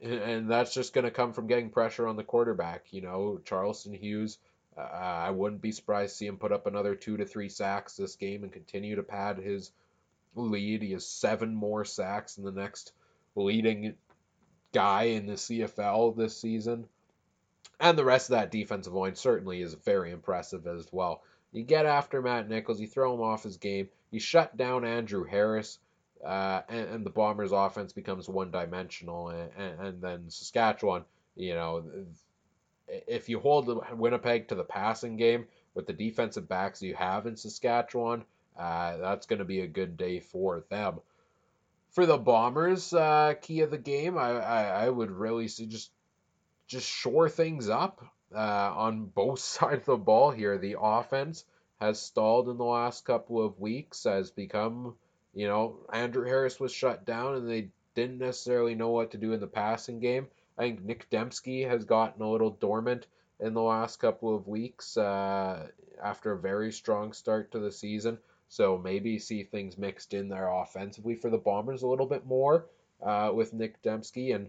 and 0.00 0.50
that's 0.50 0.74
just 0.74 0.94
going 0.94 1.04
to 1.04 1.10
come 1.10 1.32
from 1.32 1.46
getting 1.46 1.70
pressure 1.70 2.06
on 2.06 2.16
the 2.16 2.24
quarterback. 2.24 2.86
You 2.90 3.02
know, 3.02 3.40
Charleston 3.44 3.92
Hughes. 3.92 4.38
Uh, 4.76 4.80
I 4.80 5.30
wouldn't 5.30 5.62
be 5.62 5.70
surprised 5.70 6.12
to 6.12 6.16
see 6.16 6.26
him 6.26 6.36
put 6.36 6.50
up 6.50 6.66
another 6.66 6.96
two 6.96 7.16
to 7.18 7.24
three 7.24 7.48
sacks 7.48 7.96
this 7.96 8.16
game 8.16 8.42
and 8.42 8.52
continue 8.52 8.96
to 8.96 9.04
pad 9.04 9.38
his 9.38 9.70
lead. 10.34 10.82
He 10.82 10.92
has 10.92 11.06
seven 11.06 11.54
more 11.54 11.84
sacks 11.84 12.38
in 12.38 12.44
the 12.44 12.52
next 12.52 12.92
leading 13.34 13.94
guy 14.72 15.04
in 15.04 15.26
the 15.26 15.34
CFL 15.34 16.16
this 16.16 16.36
season. 16.36 16.86
And 17.80 17.98
the 17.98 18.04
rest 18.04 18.30
of 18.30 18.34
that 18.34 18.50
defensive 18.50 18.92
line 18.92 19.14
certainly 19.14 19.60
is 19.60 19.74
very 19.74 20.10
impressive 20.10 20.66
as 20.66 20.86
well. 20.92 21.22
You 21.52 21.62
get 21.62 21.86
after 21.86 22.20
Matt 22.20 22.48
Nichols, 22.48 22.80
you 22.80 22.86
throw 22.86 23.14
him 23.14 23.20
off 23.20 23.44
his 23.44 23.56
game, 23.56 23.88
you 24.10 24.20
shut 24.20 24.56
down 24.56 24.84
Andrew 24.84 25.24
Harris, 25.24 25.78
uh, 26.24 26.62
and, 26.68 26.88
and, 26.88 27.06
the 27.06 27.10
Bombers' 27.10 27.52
offense 27.52 27.92
becomes 27.92 28.28
one 28.28 28.50
dimensional. 28.50 29.28
And, 29.28 29.50
and, 29.56 29.80
and, 29.80 30.02
then 30.02 30.30
Saskatchewan, 30.30 31.04
you 31.36 31.54
know, 31.54 31.84
if 32.88 33.28
you 33.28 33.38
hold 33.38 33.68
Winnipeg 33.92 34.48
to 34.48 34.54
the 34.54 34.64
passing 34.64 35.16
game 35.16 35.46
with 35.74 35.86
the 35.86 35.92
defensive 35.92 36.48
backs 36.48 36.82
you 36.82 36.94
have 36.94 37.26
in 37.26 37.36
Saskatchewan, 37.36 38.24
uh, 38.58 38.96
that's 38.98 39.26
going 39.26 39.40
to 39.40 39.44
be 39.44 39.60
a 39.60 39.66
good 39.66 39.96
day 39.96 40.20
for 40.20 40.64
them 40.70 41.00
for 41.94 42.06
the 42.06 42.18
Bombers, 42.18 42.92
uh, 42.92 43.34
key 43.40 43.60
of 43.60 43.70
the 43.70 43.78
game, 43.78 44.18
I, 44.18 44.30
I, 44.30 44.62
I 44.84 44.88
would 44.88 45.12
really 45.12 45.46
just 45.46 45.90
just 46.66 46.88
shore 46.88 47.28
things 47.28 47.68
up 47.68 48.04
uh, 48.34 48.72
on 48.74 49.04
both 49.14 49.38
sides 49.38 49.80
of 49.80 49.86
the 49.86 49.96
ball 49.96 50.30
here. 50.32 50.58
The 50.58 50.76
offense 50.80 51.44
has 51.80 52.00
stalled 52.00 52.48
in 52.48 52.56
the 52.56 52.64
last 52.64 53.04
couple 53.04 53.44
of 53.44 53.60
weeks, 53.60 54.04
has 54.04 54.30
become, 54.32 54.96
you 55.34 55.46
know, 55.46 55.78
Andrew 55.92 56.24
Harris 56.24 56.58
was 56.58 56.72
shut 56.72 57.04
down 57.04 57.36
and 57.36 57.48
they 57.48 57.68
didn't 57.94 58.18
necessarily 58.18 58.74
know 58.74 58.90
what 58.90 59.12
to 59.12 59.18
do 59.18 59.32
in 59.32 59.40
the 59.40 59.46
passing 59.46 60.00
game. 60.00 60.26
I 60.58 60.62
think 60.62 60.82
Nick 60.82 61.10
Demski 61.10 61.68
has 61.68 61.84
gotten 61.84 62.22
a 62.22 62.30
little 62.30 62.50
dormant 62.50 63.06
in 63.38 63.54
the 63.54 63.62
last 63.62 64.00
couple 64.00 64.34
of 64.34 64.48
weeks 64.48 64.96
uh, 64.96 65.68
after 66.02 66.32
a 66.32 66.38
very 66.38 66.72
strong 66.72 67.12
start 67.12 67.52
to 67.52 67.60
the 67.60 67.72
season. 67.72 68.18
So 68.54 68.78
maybe 68.78 69.18
see 69.18 69.42
things 69.42 69.76
mixed 69.76 70.14
in 70.14 70.28
there 70.28 70.48
offensively 70.48 71.16
for 71.16 71.28
the 71.28 71.38
Bombers 71.38 71.82
a 71.82 71.88
little 71.88 72.06
bit 72.06 72.24
more 72.24 72.66
uh, 73.02 73.32
with 73.34 73.52
Nick 73.52 73.82
Demski 73.82 74.32
and 74.32 74.48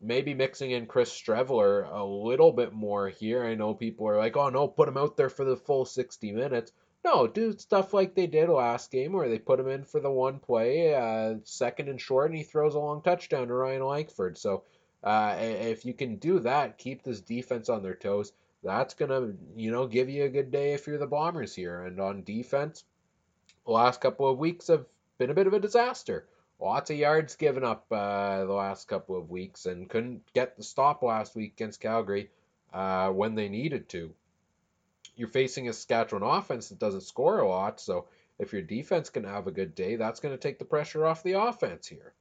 maybe 0.00 0.32
mixing 0.32 0.70
in 0.70 0.86
Chris 0.86 1.12
Streveler 1.12 1.86
a 1.92 2.02
little 2.02 2.50
bit 2.50 2.72
more 2.72 3.10
here. 3.10 3.44
I 3.44 3.54
know 3.54 3.74
people 3.74 4.08
are 4.08 4.16
like, 4.16 4.38
oh 4.38 4.48
no, 4.48 4.68
put 4.68 4.88
him 4.88 4.96
out 4.96 5.18
there 5.18 5.28
for 5.28 5.44
the 5.44 5.58
full 5.58 5.84
60 5.84 6.32
minutes. 6.32 6.72
No, 7.04 7.26
do 7.26 7.52
stuff 7.58 7.92
like 7.92 8.14
they 8.14 8.26
did 8.26 8.48
last 8.48 8.90
game 8.90 9.12
where 9.12 9.28
they 9.28 9.38
put 9.38 9.60
him 9.60 9.68
in 9.68 9.84
for 9.84 10.00
the 10.00 10.10
one 10.10 10.38
play, 10.38 10.94
uh, 10.94 11.34
second 11.44 11.90
and 11.90 12.00
short, 12.00 12.30
and 12.30 12.38
he 12.38 12.44
throws 12.44 12.74
a 12.74 12.78
long 12.78 13.02
touchdown 13.02 13.48
to 13.48 13.54
Ryan 13.54 13.84
Lankford. 13.84 14.38
So 14.38 14.62
uh, 15.04 15.36
if 15.38 15.84
you 15.84 15.92
can 15.92 16.16
do 16.16 16.38
that, 16.38 16.78
keep 16.78 17.02
this 17.02 17.20
defense 17.20 17.68
on 17.68 17.82
their 17.82 17.96
toes. 17.96 18.32
That's 18.64 18.94
gonna, 18.94 19.34
you 19.56 19.70
know, 19.70 19.86
give 19.86 20.08
you 20.08 20.24
a 20.24 20.30
good 20.30 20.50
day 20.50 20.72
if 20.72 20.86
you're 20.86 20.96
the 20.96 21.06
Bombers 21.06 21.54
here. 21.54 21.82
And 21.82 22.00
on 22.00 22.22
defense, 22.22 22.84
last 23.70 24.00
couple 24.00 24.28
of 24.28 24.38
weeks 24.38 24.66
have 24.66 24.86
been 25.18 25.30
a 25.30 25.34
bit 25.34 25.46
of 25.46 25.52
a 25.52 25.60
disaster. 25.60 26.26
Lots 26.58 26.90
of 26.90 26.96
yards 26.96 27.36
given 27.36 27.64
up 27.64 27.86
uh, 27.90 28.44
the 28.44 28.52
last 28.52 28.88
couple 28.88 29.16
of 29.16 29.30
weeks 29.30 29.66
and 29.66 29.88
couldn't 29.88 30.22
get 30.32 30.56
the 30.56 30.62
stop 30.62 31.02
last 31.02 31.36
week 31.36 31.52
against 31.52 31.80
Calgary 31.80 32.30
uh, 32.72 33.10
when 33.10 33.34
they 33.34 33.48
needed 33.48 33.88
to. 33.90 34.12
You're 35.16 35.28
facing 35.28 35.68
a 35.68 35.72
Saskatchewan 35.72 36.22
offense 36.22 36.68
that 36.68 36.78
doesn't 36.78 37.02
score 37.02 37.40
a 37.40 37.48
lot, 37.48 37.80
so 37.80 38.06
if 38.38 38.52
your 38.52 38.62
defense 38.62 39.10
can 39.10 39.24
have 39.24 39.46
a 39.46 39.52
good 39.52 39.74
day, 39.74 39.96
that's 39.96 40.20
going 40.20 40.34
to 40.34 40.40
take 40.40 40.58
the 40.58 40.64
pressure 40.64 41.06
off 41.06 41.22
the 41.22 41.34
offense 41.34 41.86
here. 41.86 42.14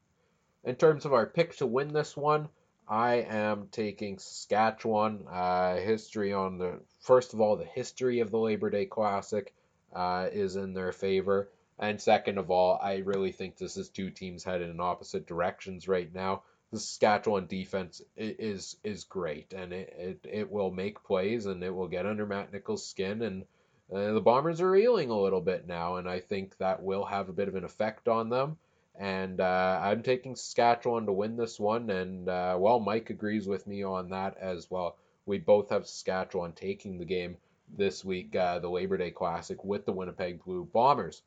In 0.64 0.76
terms 0.76 1.06
of 1.06 1.14
our 1.14 1.26
pick 1.26 1.56
to 1.58 1.66
win 1.66 1.94
this 1.94 2.16
one, 2.18 2.50
I 2.88 3.16
am 3.28 3.70
taking 3.72 4.20
Saskatchewan. 4.20 5.26
Uh, 5.30 5.78
history 5.78 6.34
on 6.34 6.58
the 6.58 6.80
first 7.00 7.34
of 7.34 7.42
all, 7.42 7.56
the 7.56 7.66
history 7.66 8.20
of 8.20 8.32
the 8.32 8.38
Labor 8.38 8.70
Day 8.70 8.86
Classic 8.86 9.54
uh, 9.94 10.28
is 10.32 10.56
in 10.56 10.74
their 10.74 10.92
favor. 10.92 11.50
And 11.80 12.00
second 12.00 12.38
of 12.38 12.52
all, 12.52 12.80
I 12.82 12.98
really 12.98 13.32
think 13.32 13.58
this 13.58 13.76
is 13.76 13.90
two 13.90 14.12
teams 14.12 14.44
headed 14.44 14.70
in 14.70 14.80
opposite 14.80 15.26
directions 15.26 15.88
right 15.88 16.14
now. 16.14 16.44
The 16.72 16.80
Saskatchewan 16.80 17.48
defense 17.48 18.02
is 18.16 18.78
is 18.84 19.04
great, 19.04 19.52
and 19.52 19.74
it, 19.74 19.94
it, 19.98 20.30
it 20.32 20.52
will 20.52 20.72
make 20.72 21.04
plays, 21.04 21.46
and 21.46 21.62
it 21.64 21.74
will 21.74 21.90
get 21.90 22.06
under 22.06 22.26
Matt 22.26 22.54
Nichols' 22.54 22.88
skin, 22.88 23.22
and 23.24 23.44
uh, 23.92 24.14
the 24.14 24.22
Bombers 24.22 24.62
are 24.62 24.72
reeling 24.72 25.10
a 25.10 25.20
little 25.20 25.42
bit 25.42 25.68
now, 25.68 25.98
and 25.98 26.08
I 26.08 26.22
think 26.22 26.56
that 26.58 26.82
will 26.82 27.04
have 27.04 27.28
a 27.28 27.34
bit 27.34 27.50
of 27.50 27.56
an 27.56 27.66
effect 27.66 28.08
on 28.08 28.30
them. 28.30 28.58
And 28.98 29.42
uh, 29.42 29.80
I'm 29.82 30.04
taking 30.04 30.36
Saskatchewan 30.36 31.08
to 31.08 31.14
win 31.14 31.36
this 31.36 31.60
one, 31.60 31.90
and 31.90 32.30
uh, 32.30 32.56
well, 32.60 32.80
Mike 32.80 33.10
agrees 33.10 33.48
with 33.48 33.66
me 33.68 33.84
on 33.84 34.10
that 34.10 34.38
as 34.38 34.70
well. 34.70 34.98
We 35.26 35.40
both 35.40 35.70
have 35.70 35.88
Saskatchewan 35.88 36.54
taking 36.54 37.00
the 37.00 37.06
game 37.06 37.38
this 37.78 38.04
week, 38.06 38.36
uh, 38.36 38.60
the 38.60 38.70
Labor 38.70 38.98
Day 38.98 39.12
Classic 39.12 39.64
with 39.64 39.86
the 39.86 39.94
Winnipeg 39.94 40.44
Blue 40.44 40.66
Bombers. 40.66 41.24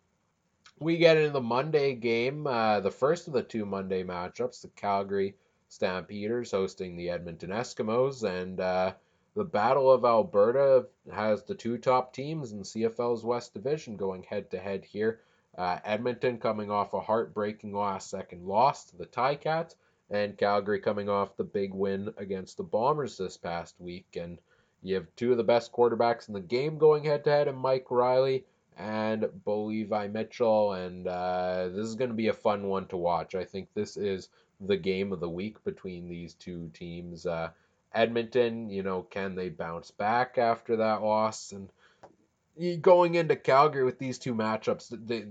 We 0.79 0.97
get 0.97 1.17
into 1.17 1.31
the 1.31 1.41
Monday 1.41 1.95
game, 1.95 2.47
uh, 2.47 2.81
the 2.81 2.91
first 2.91 3.27
of 3.27 3.33
the 3.33 3.43
two 3.43 3.65
Monday 3.65 4.03
matchups, 4.03 4.63
the 4.63 4.69
Calgary 4.69 5.37
Stampeders 5.69 6.51
hosting 6.51 6.97
the 6.97 7.11
Edmonton 7.11 7.51
Eskimos, 7.51 8.23
and 8.23 8.61
uh, 8.61 8.95
the 9.35 9.45
Battle 9.45 9.91
of 9.91 10.05
Alberta 10.05 10.87
has 11.13 11.43
the 11.43 11.55
two 11.55 11.79
top 11.79 12.13
teams 12.13 12.53
in 12.53 12.63
CFL's 12.63 13.25
West 13.25 13.55
Division 13.55 13.97
going 13.97 14.23
head 14.23 14.51
to 14.51 14.59
head 14.59 14.85
here. 14.85 15.21
Uh, 15.57 15.79
Edmonton 15.85 16.39
coming 16.39 16.71
off 16.71 16.95
a 16.95 17.01
heartbreaking 17.01 17.73
last 17.73 18.11
second 18.11 18.47
loss 18.47 18.85
to 18.87 18.97
the 18.97 19.07
Ticats, 19.07 19.75
and 20.11 20.39
Calgary 20.39 20.81
coming 20.81 21.09
off 21.09 21.37
the 21.37 21.45
big 21.45 21.73
win 21.75 22.13
against 22.17 22.57
the 22.57 22.63
Bombers 22.63 23.17
this 23.17 23.37
past 23.37 23.81
week. 23.81 24.17
And 24.17 24.41
you 24.85 24.95
have 24.97 25.07
two 25.17 25.33
of 25.33 25.39
the 25.39 25.45
best 25.45 25.73
quarterbacks 25.73 26.29
in 26.29 26.35
the 26.35 26.41
game 26.41 26.79
going 26.79 27.05
head 27.05 27.25
to 27.25 27.31
head, 27.31 27.49
and 27.49 27.59
Mike 27.59 27.87
Reilly 27.91 28.45
and 28.77 29.27
Bo 29.45 29.65
Levi 29.65 30.09
Mitchell, 30.09 30.75
and 30.75 31.09
uh, 31.09 31.69
this 31.69 31.87
is 31.87 31.95
going 31.95 32.11
to 32.11 32.17
be 32.17 32.29
a 32.29 32.35
fun 32.35 32.69
one 32.69 32.87
to 32.89 32.97
watch. 32.97 33.35
I 33.35 33.45
think 33.45 33.69
this 33.75 33.97
is 33.97 34.29
the 34.61 34.77
game 34.77 35.13
of 35.13 35.21
the 35.21 35.29
week 35.29 35.63
between 35.65 36.09
these 36.09 36.35
two 36.35 36.71
teams. 36.75 37.25
Uh, 37.25 37.51
Edmonton, 37.95 38.69
you 38.69 38.83
know, 38.83 39.03
can 39.03 39.35
they 39.35 39.49
bounce 39.49 39.91
back 39.91 40.37
after 40.37 40.77
that 40.77 41.03
loss? 41.03 41.53
And 41.53 42.83
going 42.83 43.15
into 43.15 43.37
Calgary 43.37 43.85
with 43.85 43.99
these 43.99 44.19
two 44.19 44.35
matchups, 44.35 44.89
they, 45.07 45.27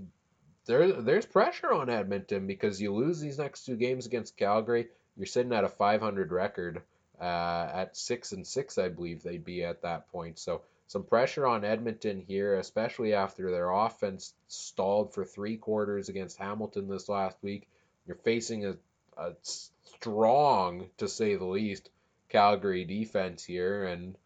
there 0.66 0.92
there's 0.92 1.26
pressure 1.26 1.72
on 1.72 1.90
Edmonton 1.90 2.46
because 2.46 2.80
you 2.80 2.92
lose 2.92 3.20
these 3.20 3.38
next 3.38 3.66
two 3.66 3.76
games 3.76 4.06
against 4.06 4.36
Calgary, 4.36 4.88
you're 5.16 5.26
sitting 5.26 5.52
at 5.52 5.64
a 5.64 5.68
500 5.68 6.32
record. 6.32 6.82
Uh, 7.20 7.70
at 7.72 7.96
six 7.96 8.32
and 8.32 8.46
six, 8.46 8.76
I 8.76 8.88
believe 8.88 9.22
they'd 9.22 9.44
be 9.44 9.62
at 9.64 9.82
that 9.82 10.10
point. 10.10 10.38
So 10.38 10.62
some 10.88 11.04
pressure 11.04 11.46
on 11.46 11.64
Edmonton 11.64 12.24
here, 12.26 12.58
especially 12.58 13.14
after 13.14 13.50
their 13.50 13.70
offense 13.70 14.34
stalled 14.48 15.14
for 15.14 15.24
three 15.24 15.56
quarters 15.56 16.08
against 16.08 16.38
Hamilton 16.38 16.88
this 16.88 17.08
last 17.08 17.36
week. 17.40 17.68
You're 18.06 18.16
facing 18.16 18.66
a, 18.66 18.76
a 19.16 19.32
strong, 19.42 20.86
to 20.98 21.08
say 21.08 21.36
the 21.36 21.44
least, 21.44 21.88
Calgary 22.28 22.84
defense 22.84 23.44
here, 23.44 23.84
and 23.84 24.16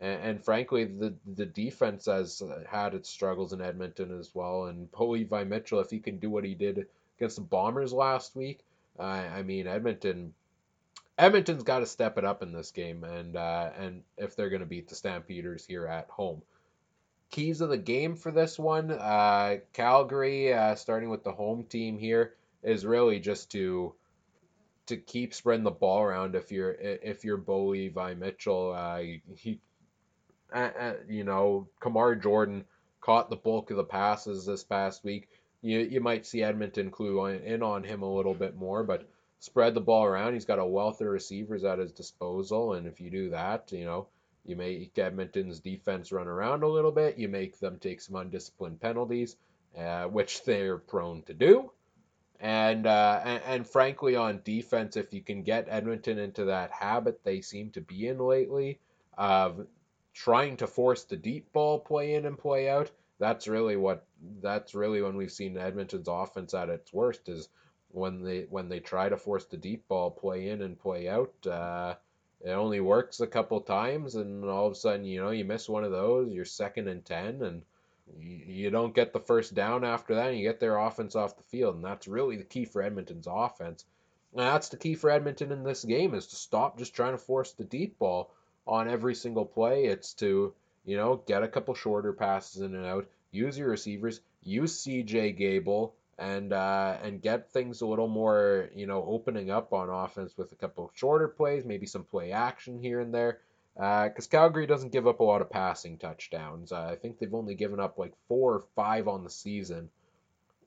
and, 0.00 0.42
frankly, 0.44 0.84
the 0.84 1.14
the 1.26 1.46
defense 1.46 2.06
has 2.06 2.42
had 2.68 2.94
its 2.94 3.10
struggles 3.10 3.52
in 3.52 3.60
Edmonton 3.60 4.18
as 4.18 4.34
well. 4.34 4.66
And 4.66 4.90
Bo 4.92 5.10
Levi 5.10 5.44
Mitchell, 5.44 5.80
if 5.80 5.90
he 5.90 5.98
can 5.98 6.18
do 6.18 6.30
what 6.30 6.44
he 6.44 6.54
did 6.54 6.86
against 7.18 7.36
the 7.36 7.42
Bombers 7.42 7.92
last 7.92 8.34
week, 8.34 8.60
uh, 8.98 9.02
I 9.02 9.42
mean 9.42 9.66
Edmonton. 9.66 10.34
Edmonton's 11.18 11.64
got 11.64 11.80
to 11.80 11.86
step 11.86 12.16
it 12.16 12.24
up 12.24 12.42
in 12.42 12.52
this 12.52 12.70
game, 12.70 13.04
and 13.04 13.36
uh, 13.36 13.70
and 13.78 14.02
if 14.16 14.36
they're 14.36 14.50
going 14.50 14.60
to 14.60 14.66
beat 14.66 14.88
the 14.88 14.94
Stampeders 14.94 15.66
here 15.66 15.86
at 15.86 16.08
home. 16.08 16.42
Keys 17.30 17.60
of 17.60 17.68
the 17.68 17.76
game 17.76 18.16
for 18.16 18.30
this 18.30 18.58
one, 18.58 18.90
uh, 18.90 19.56
Calgary, 19.74 20.54
uh, 20.54 20.74
starting 20.76 21.10
with 21.10 21.24
the 21.24 21.32
home 21.32 21.64
team 21.64 21.98
here, 21.98 22.34
is 22.62 22.86
really 22.86 23.20
just 23.20 23.50
to 23.52 23.94
to 24.86 24.96
keep 24.96 25.34
spreading 25.34 25.64
the 25.64 25.70
ball 25.70 26.02
around. 26.02 26.34
If 26.34 26.52
you're 26.52 26.70
if 26.72 27.24
you're 27.24 27.36
Bo 27.36 27.66
Levi 27.66 28.14
Mitchell, 28.14 28.72
uh, 28.72 29.02
he 29.36 29.60
uh, 30.52 30.92
you 31.08 31.24
know, 31.24 31.68
Kamar 31.80 32.14
Jordan 32.14 32.64
caught 33.00 33.30
the 33.30 33.36
bulk 33.36 33.70
of 33.70 33.76
the 33.76 33.84
passes 33.84 34.46
this 34.46 34.64
past 34.64 35.04
week. 35.04 35.28
You, 35.60 35.80
you 35.80 36.00
might 36.00 36.26
see 36.26 36.42
Edmonton 36.42 36.90
clue 36.90 37.24
in 37.26 37.62
on 37.62 37.82
him 37.82 38.02
a 38.02 38.12
little 38.12 38.34
bit 38.34 38.56
more, 38.56 38.84
but 38.84 39.08
spread 39.40 39.74
the 39.74 39.80
ball 39.80 40.04
around. 40.04 40.34
He's 40.34 40.44
got 40.44 40.58
a 40.58 40.66
wealth 40.66 41.00
of 41.00 41.08
receivers 41.08 41.64
at 41.64 41.78
his 41.78 41.92
disposal, 41.92 42.74
and 42.74 42.86
if 42.86 43.00
you 43.00 43.10
do 43.10 43.30
that, 43.30 43.70
you 43.72 43.84
know, 43.84 44.08
you 44.44 44.56
make 44.56 44.98
Edmonton's 44.98 45.60
defense 45.60 46.10
run 46.10 46.26
around 46.26 46.62
a 46.62 46.68
little 46.68 46.92
bit. 46.92 47.18
You 47.18 47.28
make 47.28 47.58
them 47.58 47.78
take 47.78 48.00
some 48.00 48.16
undisciplined 48.16 48.80
penalties, 48.80 49.36
uh, 49.76 50.04
which 50.04 50.44
they're 50.44 50.78
prone 50.78 51.22
to 51.22 51.34
do. 51.34 51.70
And, 52.40 52.86
uh, 52.86 53.20
and 53.24 53.42
and 53.44 53.68
frankly, 53.68 54.14
on 54.16 54.40
defense, 54.44 54.96
if 54.96 55.12
you 55.12 55.22
can 55.22 55.42
get 55.42 55.66
Edmonton 55.68 56.18
into 56.18 56.46
that 56.46 56.70
habit 56.70 57.24
they 57.24 57.40
seem 57.40 57.70
to 57.72 57.80
be 57.80 58.06
in 58.06 58.18
lately 58.18 58.78
of 59.16 59.66
trying 60.14 60.56
to 60.58 60.66
force 60.66 61.04
the 61.04 61.16
deep 61.16 61.52
ball 61.52 61.80
play 61.80 62.14
in 62.14 62.26
and 62.26 62.38
play 62.38 62.68
out, 62.68 62.90
that's 63.18 63.48
really 63.48 63.76
what 63.76 64.06
that's 64.40 64.74
really 64.74 65.02
when 65.02 65.16
we've 65.16 65.32
seen 65.32 65.58
Edmonton's 65.58 66.08
offense 66.08 66.54
at 66.54 66.68
its 66.68 66.92
worst 66.92 67.28
is 67.28 67.48
when 67.90 68.22
they 68.22 68.46
when 68.50 68.68
they 68.68 68.80
try 68.80 69.08
to 69.08 69.16
force 69.16 69.44
the 69.46 69.56
deep 69.56 69.88
ball 69.88 70.10
play 70.10 70.48
in 70.48 70.62
and 70.62 70.78
play 70.78 71.08
out. 71.08 71.46
Uh, 71.46 71.94
it 72.40 72.50
only 72.50 72.80
works 72.80 73.20
a 73.20 73.26
couple 73.26 73.60
times, 73.60 74.14
and 74.14 74.44
all 74.44 74.66
of 74.66 74.72
a 74.72 74.76
sudden, 74.76 75.04
you 75.04 75.20
know, 75.20 75.30
you 75.30 75.44
miss 75.44 75.68
one 75.68 75.82
of 75.82 75.90
those, 75.90 76.32
you're 76.32 76.44
second 76.44 76.86
and 76.86 77.04
ten, 77.04 77.42
and 77.42 77.62
you 78.20 78.70
don't 78.70 78.94
get 78.94 79.12
the 79.12 79.20
first 79.20 79.54
down 79.54 79.84
after 79.84 80.14
that, 80.14 80.28
and 80.28 80.38
you 80.38 80.44
get 80.44 80.60
their 80.60 80.78
offense 80.78 81.16
off 81.16 81.36
the 81.36 81.42
field, 81.42 81.74
and 81.74 81.84
that's 81.84 82.06
really 82.06 82.36
the 82.36 82.44
key 82.44 82.64
for 82.64 82.80
Edmonton's 82.80 83.26
offense. 83.28 83.84
And 84.32 84.42
that's 84.42 84.68
the 84.68 84.76
key 84.76 84.94
for 84.94 85.10
Edmonton 85.10 85.50
in 85.52 85.64
this 85.64 85.84
game 85.84 86.14
is 86.14 86.28
to 86.28 86.36
stop 86.36 86.78
just 86.78 86.94
trying 86.94 87.12
to 87.12 87.18
force 87.18 87.52
the 87.52 87.64
deep 87.64 87.98
ball 87.98 88.30
on 88.66 88.88
every 88.88 89.14
single 89.14 89.46
play. 89.46 89.86
It's 89.86 90.12
to, 90.14 90.54
you 90.84 90.96
know, 90.96 91.22
get 91.26 91.42
a 91.42 91.48
couple 91.48 91.74
shorter 91.74 92.12
passes 92.12 92.62
in 92.62 92.74
and 92.74 92.86
out, 92.86 93.08
use 93.30 93.58
your 93.58 93.70
receivers, 93.70 94.20
use 94.42 94.84
CJ 94.84 95.36
Gable, 95.36 95.94
and 96.18 96.52
uh, 96.52 96.96
and 97.02 97.22
get 97.22 97.52
things 97.52 97.80
a 97.80 97.86
little 97.86 98.08
more, 98.08 98.70
you 98.74 98.86
know, 98.86 99.04
opening 99.06 99.50
up 99.50 99.72
on 99.72 99.88
offense 99.88 100.36
with 100.36 100.50
a 100.52 100.56
couple 100.56 100.90
shorter 100.94 101.28
plays, 101.28 101.64
maybe 101.64 101.86
some 101.86 102.04
play 102.04 102.32
action 102.32 102.78
here 102.80 103.00
and 103.00 103.14
there. 103.14 103.38
Because 103.74 104.26
uh, 104.26 104.30
Calgary 104.30 104.66
doesn't 104.66 104.90
give 104.90 105.06
up 105.06 105.20
a 105.20 105.24
lot 105.24 105.40
of 105.40 105.50
passing 105.50 105.98
touchdowns. 105.98 106.72
Uh, 106.72 106.88
I 106.90 106.96
think 106.96 107.18
they've 107.18 107.32
only 107.32 107.54
given 107.54 107.78
up 107.78 107.96
like 107.96 108.12
four 108.26 108.54
or 108.54 108.64
five 108.74 109.06
on 109.06 109.22
the 109.22 109.30
season. 109.30 109.88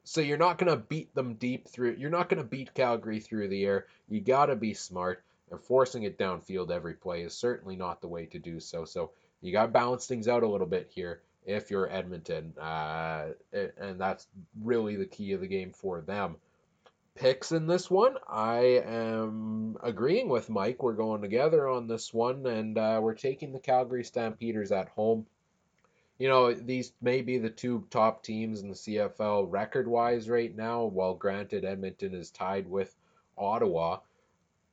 So 0.06 0.21
you're 0.21 0.38
not 0.38 0.58
going 0.58 0.71
to 0.71 0.78
beat 0.78 1.13
them 1.13 1.34
deep 1.34 1.67
through. 1.67 1.97
You're 1.99 2.10
not 2.10 2.30
going 2.30 2.41
to 2.41 2.47
beat 2.47 2.73
Calgary 2.73 3.19
through 3.19 3.49
the 3.49 3.65
air. 3.65 3.88
You 4.08 4.21
got 4.21 4.45
to 4.45 4.56
be 4.56 4.73
smart 4.73 5.23
and 5.52 5.60
forcing 5.60 6.04
it 6.04 6.17
downfield 6.17 6.71
every 6.71 6.93
play 6.93 7.23
is 7.23 7.36
certainly 7.36 7.75
not 7.75 7.99
the 7.99 8.08
way 8.08 8.28
to 8.28 8.39
do 8.39 8.62
so. 8.62 8.86
So 8.86 9.12
you 9.41 9.52
got 9.52 9.65
to 9.65 9.71
balance 9.71 10.08
things 10.08 10.30
out 10.30 10.43
a 10.43 10.47
little 10.47 10.65
bit 10.65 10.89
here 10.95 11.21
if 11.45 11.71
you're 11.71 11.91
Edmonton, 11.91 12.54
uh, 12.60 13.30
and 13.51 13.99
that's 13.99 14.27
really 14.62 14.95
the 14.95 15.06
key 15.06 15.34
of 15.34 15.41
the 15.41 15.47
game 15.47 15.71
for 15.71 16.01
them. 16.01 16.36
Picks 17.15 17.51
in 17.51 17.67
this 17.67 17.91
one, 17.91 18.15
I 18.27 18.82
am 18.86 19.77
agreeing 19.84 20.30
with 20.30 20.49
Mike. 20.49 20.82
We're 20.82 20.93
going 20.93 21.21
together 21.21 21.67
on 21.67 21.88
this 21.88 22.13
one, 22.13 22.45
and 22.45 22.77
uh, 22.77 22.99
we're 23.01 23.15
taking 23.15 23.51
the 23.51 23.60
Calgary 23.60 24.04
Stampeders 24.04 24.71
at 24.71 24.89
home. 24.89 25.25
You 26.17 26.30
know, 26.30 26.54
these 26.54 26.93
may 27.01 27.21
be 27.21 27.38
the 27.38 27.49
two 27.49 27.86
top 27.89 28.23
teams 28.23 28.62
in 28.62 28.69
the 28.69 28.75
CFL 28.75 29.47
record 29.51 29.88
wise 29.88 30.30
right 30.30 30.56
now, 30.56 30.86
while 30.86 31.15
granted 31.15 31.65
Edmonton 31.65 32.13
is 32.13 32.32
tied 32.32 32.69
with 32.69 32.95
Ottawa. 33.38 33.97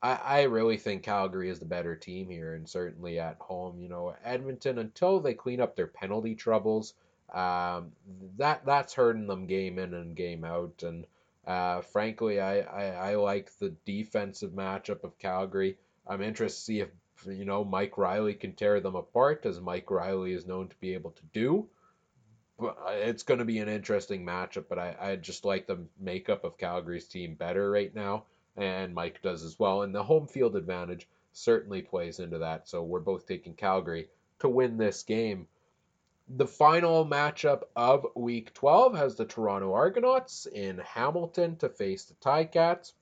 I, 0.02 0.14
I 0.14 0.42
really 0.42 0.76
think 0.76 1.02
Calgary 1.02 1.48
is 1.48 1.58
the 1.58 1.64
better 1.64 1.96
team 1.96 2.30
here, 2.30 2.54
and 2.54 2.68
certainly 2.68 3.18
at 3.18 3.36
home. 3.40 3.80
You 3.80 3.88
know, 3.88 4.14
Edmonton 4.24 4.78
until 4.78 5.20
they 5.20 5.34
clean 5.34 5.60
up 5.60 5.74
their 5.74 5.86
penalty 5.86 6.34
troubles, 6.34 6.94
um, 7.32 7.92
that 8.36 8.64
that's 8.64 8.94
hurting 8.94 9.26
them 9.26 9.46
game 9.46 9.78
in 9.78 9.94
and 9.94 10.16
game 10.16 10.44
out. 10.44 10.82
And 10.82 11.06
uh, 11.46 11.80
frankly, 11.80 12.40
I, 12.40 12.60
I, 12.60 12.84
I 13.10 13.14
like 13.16 13.50
the 13.58 13.74
defensive 13.84 14.52
matchup 14.52 15.02
of 15.02 15.18
Calgary. 15.18 15.78
I'm 16.06 16.22
interested 16.22 16.60
to 16.60 16.64
see 16.64 16.80
if 16.80 16.90
you 17.26 17.44
know 17.44 17.64
Mike 17.64 17.98
Reilly 17.98 18.34
can 18.34 18.52
tear 18.52 18.80
them 18.80 18.94
apart, 18.94 19.46
as 19.46 19.60
Mike 19.60 19.90
Reilly 19.90 20.32
is 20.32 20.46
known 20.46 20.68
to 20.68 20.76
be 20.76 20.94
able 20.94 21.10
to 21.10 21.22
do. 21.32 21.66
But 22.56 22.76
uh, 22.86 22.90
it's 22.92 23.24
going 23.24 23.38
to 23.38 23.44
be 23.44 23.58
an 23.58 23.68
interesting 23.68 24.24
matchup. 24.24 24.66
But 24.68 24.78
I, 24.78 24.96
I 25.00 25.16
just 25.16 25.44
like 25.44 25.66
the 25.66 25.80
makeup 25.98 26.44
of 26.44 26.56
Calgary's 26.56 27.08
team 27.08 27.34
better 27.34 27.68
right 27.68 27.92
now 27.92 28.24
and 28.58 28.94
Mike 28.94 29.22
does 29.22 29.44
as 29.44 29.58
well. 29.58 29.82
And 29.82 29.94
the 29.94 30.02
home 30.02 30.26
field 30.26 30.56
advantage 30.56 31.08
certainly 31.32 31.80
plays 31.80 32.18
into 32.18 32.38
that. 32.38 32.68
So 32.68 32.82
we're 32.82 33.00
both 33.00 33.26
taking 33.26 33.54
Calgary 33.54 34.08
to 34.40 34.48
win 34.48 34.76
this 34.76 35.02
game. 35.04 35.46
The 36.28 36.46
final 36.46 37.06
matchup 37.06 37.62
of 37.74 38.06
Week 38.14 38.52
12 38.52 38.96
has 38.96 39.14
the 39.14 39.24
Toronto 39.24 39.72
Argonauts 39.72 40.46
in 40.46 40.78
Hamilton 40.78 41.56
to 41.56 41.68
face 41.68 42.04
the 42.04 42.14
Ticats. 42.14 42.92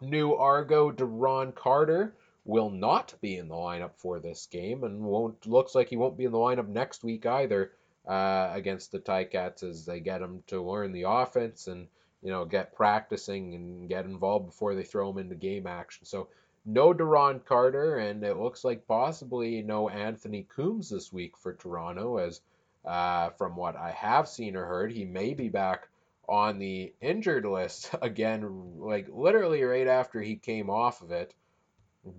New 0.00 0.34
Argo 0.34 0.92
Duron 0.92 1.54
Carter 1.54 2.14
will 2.44 2.70
not 2.70 3.14
be 3.20 3.36
in 3.36 3.48
the 3.48 3.54
lineup 3.54 3.96
for 3.96 4.20
this 4.20 4.46
game, 4.46 4.84
and 4.84 5.00
won't 5.00 5.46
looks 5.46 5.74
like 5.74 5.88
he 5.88 5.96
won't 5.96 6.18
be 6.18 6.26
in 6.26 6.32
the 6.32 6.38
lineup 6.38 6.68
next 6.68 7.02
week 7.02 7.24
either 7.26 7.72
uh, 8.06 8.50
against 8.52 8.92
the 8.92 9.00
Ticats 9.00 9.62
as 9.62 9.86
they 9.86 9.98
get 9.98 10.20
him 10.20 10.42
to 10.48 10.60
learn 10.60 10.92
the 10.92 11.04
offense 11.08 11.66
and 11.68 11.88
you 12.24 12.30
know, 12.30 12.44
get 12.46 12.74
practicing 12.74 13.54
and 13.54 13.88
get 13.88 14.06
involved 14.06 14.46
before 14.46 14.74
they 14.74 14.82
throw 14.82 15.10
him 15.10 15.18
into 15.18 15.34
game 15.34 15.66
action. 15.66 16.06
So 16.06 16.28
no 16.64 16.94
Duron 16.94 17.44
Carter, 17.44 17.98
and 17.98 18.24
it 18.24 18.38
looks 18.38 18.64
like 18.64 18.88
possibly 18.88 19.60
no 19.60 19.90
Anthony 19.90 20.46
Coombs 20.48 20.88
this 20.88 21.12
week 21.12 21.36
for 21.36 21.52
Toronto, 21.52 22.16
as 22.16 22.40
uh, 22.86 23.28
from 23.30 23.56
what 23.56 23.76
I 23.76 23.90
have 23.90 24.26
seen 24.26 24.56
or 24.56 24.64
heard, 24.64 24.90
he 24.90 25.04
may 25.04 25.34
be 25.34 25.50
back 25.50 25.88
on 26.26 26.58
the 26.58 26.94
injured 27.02 27.44
list 27.44 27.90
again, 28.02 28.78
like 28.78 29.06
literally 29.10 29.62
right 29.62 29.86
after 29.86 30.22
he 30.22 30.36
came 30.36 30.70
off 30.70 31.02
of 31.02 31.12
it. 31.12 31.34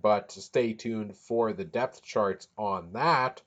But 0.01 0.31
stay 0.31 0.73
tuned 0.73 1.15
for 1.15 1.51
the 1.53 1.65
depth 1.65 2.03
charts 2.03 2.47
on 2.57 2.93
that. 2.93 3.41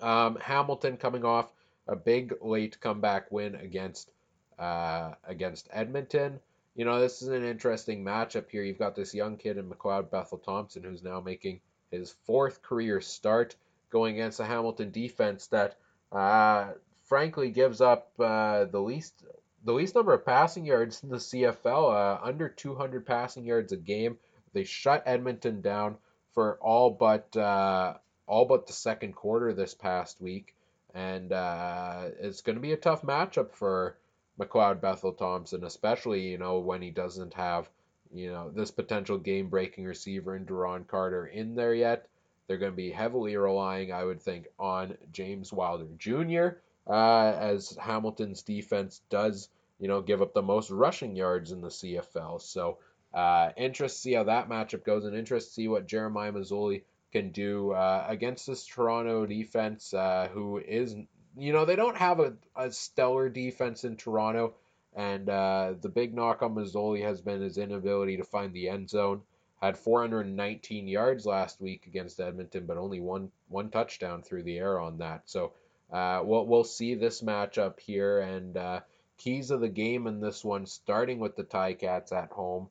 Um, 0.00 0.36
Hamilton 0.36 0.96
coming 0.96 1.24
off 1.24 1.52
a 1.86 1.96
big 1.96 2.34
late 2.40 2.80
comeback 2.80 3.30
win 3.30 3.54
against 3.56 4.12
uh, 4.60 5.14
against 5.24 5.68
Edmonton. 5.72 6.38
You 6.76 6.84
know, 6.84 7.00
this 7.00 7.22
is 7.22 7.28
an 7.28 7.44
interesting 7.44 8.04
matchup 8.04 8.50
here. 8.50 8.62
You've 8.62 8.78
got 8.78 8.94
this 8.94 9.14
young 9.14 9.36
kid 9.36 9.56
in 9.56 9.68
McLeod 9.68 10.10
Bethel 10.10 10.38
Thompson 10.38 10.84
who's 10.84 11.02
now 11.02 11.20
making 11.20 11.60
his 11.90 12.14
fourth 12.26 12.62
career 12.62 13.00
start 13.00 13.56
going 13.90 14.14
against 14.14 14.38
a 14.38 14.44
Hamilton 14.44 14.90
defense 14.92 15.48
that, 15.48 15.76
uh, 16.12 16.72
frankly, 17.04 17.50
gives 17.50 17.80
up 17.80 18.12
uh, 18.20 18.66
the 18.66 18.80
least 18.80 19.24
the 19.64 19.72
least 19.72 19.94
number 19.94 20.14
of 20.14 20.24
passing 20.24 20.64
yards 20.64 21.02
in 21.02 21.10
the 21.10 21.16
CFL, 21.16 21.92
uh, 21.92 22.18
under 22.22 22.48
200 22.48 23.04
passing 23.04 23.44
yards 23.44 23.72
a 23.72 23.76
game. 23.76 24.16
They 24.52 24.64
shut 24.64 25.02
Edmonton 25.06 25.60
down 25.60 25.96
for 26.32 26.56
all 26.60 26.90
but 26.90 27.36
uh, 27.36 27.94
all 28.26 28.44
but 28.44 28.66
the 28.66 28.72
second 28.72 29.14
quarter 29.14 29.52
this 29.52 29.74
past 29.74 30.20
week, 30.20 30.54
and 30.94 31.32
uh, 31.32 32.08
it's 32.20 32.42
going 32.42 32.56
to 32.56 32.62
be 32.62 32.72
a 32.72 32.76
tough 32.76 33.02
matchup 33.02 33.52
for 33.52 33.96
McLeod 34.40 34.80
Bethel 34.80 35.12
Thompson, 35.12 35.64
especially, 35.64 36.28
you 36.28 36.38
know, 36.38 36.58
when 36.58 36.80
he 36.80 36.90
doesn't 36.90 37.34
have, 37.34 37.68
you 38.12 38.32
know, 38.32 38.50
this 38.50 38.70
potential 38.70 39.18
game 39.18 39.48
breaking 39.48 39.84
receiver 39.84 40.34
in 40.34 40.46
Duron 40.46 40.86
Carter 40.86 41.26
in 41.26 41.54
there 41.54 41.74
yet. 41.74 42.08
They're 42.46 42.58
going 42.58 42.72
to 42.72 42.76
be 42.76 42.90
heavily 42.90 43.36
relying, 43.36 43.92
I 43.92 44.02
would 44.02 44.20
think, 44.20 44.48
on 44.58 44.96
James 45.12 45.52
Wilder 45.52 45.86
Jr. 45.98 46.58
uh, 46.88 47.32
as 47.38 47.76
Hamilton's 47.80 48.42
defense 48.42 49.02
does, 49.08 49.48
you 49.78 49.86
know, 49.86 50.00
give 50.00 50.20
up 50.20 50.34
the 50.34 50.42
most 50.42 50.70
rushing 50.70 51.14
yards 51.14 51.52
in 51.52 51.60
the 51.60 51.68
CFL. 51.68 52.40
So 52.40 52.78
uh, 53.14 53.50
interest 53.56 53.96
to 53.96 54.00
see 54.00 54.12
how 54.14 54.24
that 54.24 54.48
matchup 54.48 54.84
goes, 54.84 55.04
and 55.04 55.16
interest 55.16 55.48
to 55.48 55.54
see 55.54 55.68
what 55.68 55.86
Jeremiah 55.86 56.32
Masoli 56.32 56.82
can 57.12 57.30
do 57.30 57.72
uh, 57.72 58.04
against 58.08 58.46
this 58.46 58.64
Toronto 58.64 59.26
defense, 59.26 59.92
uh, 59.92 60.28
who 60.32 60.58
is, 60.58 60.96
you 61.36 61.52
know, 61.52 61.64
they 61.64 61.76
don't 61.76 61.96
have 61.96 62.20
a, 62.20 62.34
a 62.56 62.70
stellar 62.72 63.28
defense 63.28 63.84
in 63.84 63.96
Toronto. 63.96 64.54
And 64.94 65.28
uh, 65.28 65.74
the 65.80 65.88
big 65.88 66.14
knock 66.14 66.42
on 66.42 66.54
Masoli 66.54 67.02
has 67.02 67.20
been 67.20 67.40
his 67.40 67.58
inability 67.58 68.16
to 68.16 68.24
find 68.24 68.52
the 68.52 68.68
end 68.68 68.90
zone. 68.90 69.22
Had 69.62 69.78
419 69.78 70.88
yards 70.88 71.26
last 71.26 71.60
week 71.60 71.86
against 71.86 72.18
Edmonton, 72.18 72.64
but 72.66 72.78
only 72.78 72.98
one 72.98 73.30
one 73.48 73.68
touchdown 73.70 74.22
through 74.22 74.44
the 74.44 74.56
air 74.56 74.80
on 74.80 74.98
that. 74.98 75.22
So 75.26 75.52
uh, 75.92 76.22
we'll 76.24 76.46
we'll 76.46 76.64
see 76.64 76.94
this 76.94 77.20
matchup 77.20 77.78
here 77.78 78.20
and 78.20 78.56
uh, 78.56 78.80
keys 79.18 79.50
of 79.50 79.60
the 79.60 79.68
game 79.68 80.06
in 80.06 80.20
this 80.20 80.42
one, 80.42 80.64
starting 80.64 81.18
with 81.18 81.36
the 81.36 81.44
Ticats 81.44 82.10
at 82.10 82.32
home. 82.32 82.68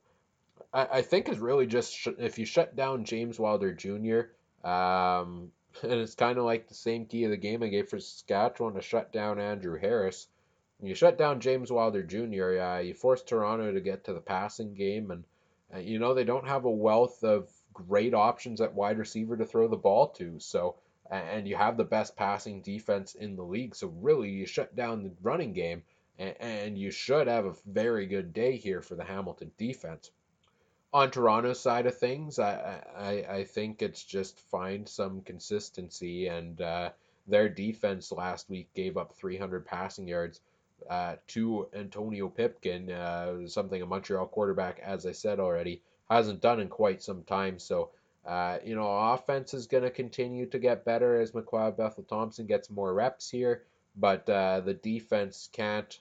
I, 0.74 0.88
I 0.94 1.02
think 1.02 1.28
is 1.28 1.38
really 1.38 1.66
just 1.66 1.94
sh- 1.94 2.08
if 2.18 2.38
you 2.38 2.44
shut 2.44 2.74
down 2.74 3.04
James 3.04 3.38
Wilder 3.38 3.72
Jr. 3.72 4.68
Um, 4.68 5.52
and 5.82 5.92
it's 5.92 6.14
kind 6.14 6.38
of 6.38 6.44
like 6.44 6.68
the 6.68 6.74
same 6.74 7.06
key 7.06 7.24
of 7.24 7.30
the 7.30 7.36
game 7.36 7.62
I 7.62 7.68
gave 7.68 7.88
for 7.88 8.00
Saskatchewan 8.00 8.74
to 8.74 8.82
shut 8.82 9.12
down 9.12 9.38
Andrew 9.38 9.78
Harris. 9.78 10.28
You 10.82 10.94
shut 10.94 11.18
down 11.18 11.40
James 11.40 11.70
Wilder 11.70 12.02
Jr. 12.02 12.58
Uh, 12.58 12.78
you 12.78 12.94
force 12.94 13.22
Toronto 13.22 13.72
to 13.72 13.80
get 13.80 14.04
to 14.04 14.14
the 14.14 14.20
passing 14.20 14.74
game, 14.74 15.10
and 15.10 15.24
uh, 15.74 15.78
you 15.78 15.98
know 15.98 16.14
they 16.14 16.24
don't 16.24 16.48
have 16.48 16.64
a 16.64 16.70
wealth 16.70 17.22
of 17.22 17.50
great 17.72 18.14
options 18.14 18.60
at 18.60 18.74
wide 18.74 18.98
receiver 18.98 19.36
to 19.36 19.44
throw 19.44 19.68
the 19.68 19.76
ball 19.76 20.08
to. 20.08 20.40
So, 20.40 20.76
and 21.10 21.46
you 21.46 21.56
have 21.56 21.76
the 21.76 21.84
best 21.84 22.16
passing 22.16 22.62
defense 22.62 23.14
in 23.14 23.36
the 23.36 23.42
league. 23.42 23.76
So 23.76 23.88
really, 23.88 24.30
you 24.30 24.46
shut 24.46 24.74
down 24.74 25.02
the 25.02 25.12
running 25.22 25.52
game, 25.52 25.82
and, 26.18 26.34
and 26.40 26.78
you 26.78 26.90
should 26.90 27.26
have 27.26 27.44
a 27.44 27.56
very 27.66 28.06
good 28.06 28.32
day 28.32 28.56
here 28.56 28.80
for 28.80 28.94
the 28.94 29.04
Hamilton 29.04 29.50
defense. 29.58 30.10
On 30.92 31.10
Toronto's 31.10 31.60
side 31.60 31.86
of 31.86 31.96
things, 31.96 32.38
I 32.38 32.82
I, 32.96 33.10
I 33.36 33.44
think 33.44 33.82
it's 33.82 34.04
just 34.04 34.40
find 34.40 34.88
some 34.88 35.22
consistency, 35.22 36.26
and 36.26 36.60
uh, 36.60 36.90
their 37.28 37.48
defense 37.48 38.10
last 38.12 38.50
week 38.50 38.68
gave 38.74 38.96
up 38.96 39.14
300 39.14 39.64
passing 39.64 40.08
yards 40.08 40.40
uh, 40.88 41.16
to 41.28 41.68
Antonio 41.74 42.28
Pipkin, 42.28 42.90
uh, 42.90 43.46
something 43.46 43.82
a 43.82 43.86
Montreal 43.86 44.26
quarterback, 44.26 44.80
as 44.80 45.06
I 45.06 45.12
said 45.12 45.38
already, 45.38 45.82
hasn't 46.10 46.40
done 46.40 46.60
in 46.60 46.68
quite 46.68 47.02
some 47.02 47.22
time. 47.24 47.58
So, 47.58 47.90
uh, 48.26 48.58
you 48.64 48.74
know, 48.74 48.88
offense 49.12 49.54
is 49.54 49.66
going 49.66 49.84
to 49.84 49.90
continue 49.90 50.46
to 50.46 50.58
get 50.58 50.84
better 50.84 51.20
as 51.20 51.32
McLeod 51.32 51.76
Bethel 51.76 52.04
Thompson 52.04 52.46
gets 52.46 52.70
more 52.70 52.92
reps 52.94 53.30
here, 53.30 53.62
but 53.96 54.28
uh, 54.28 54.60
the 54.60 54.74
defense 54.74 55.48
can't. 55.52 55.98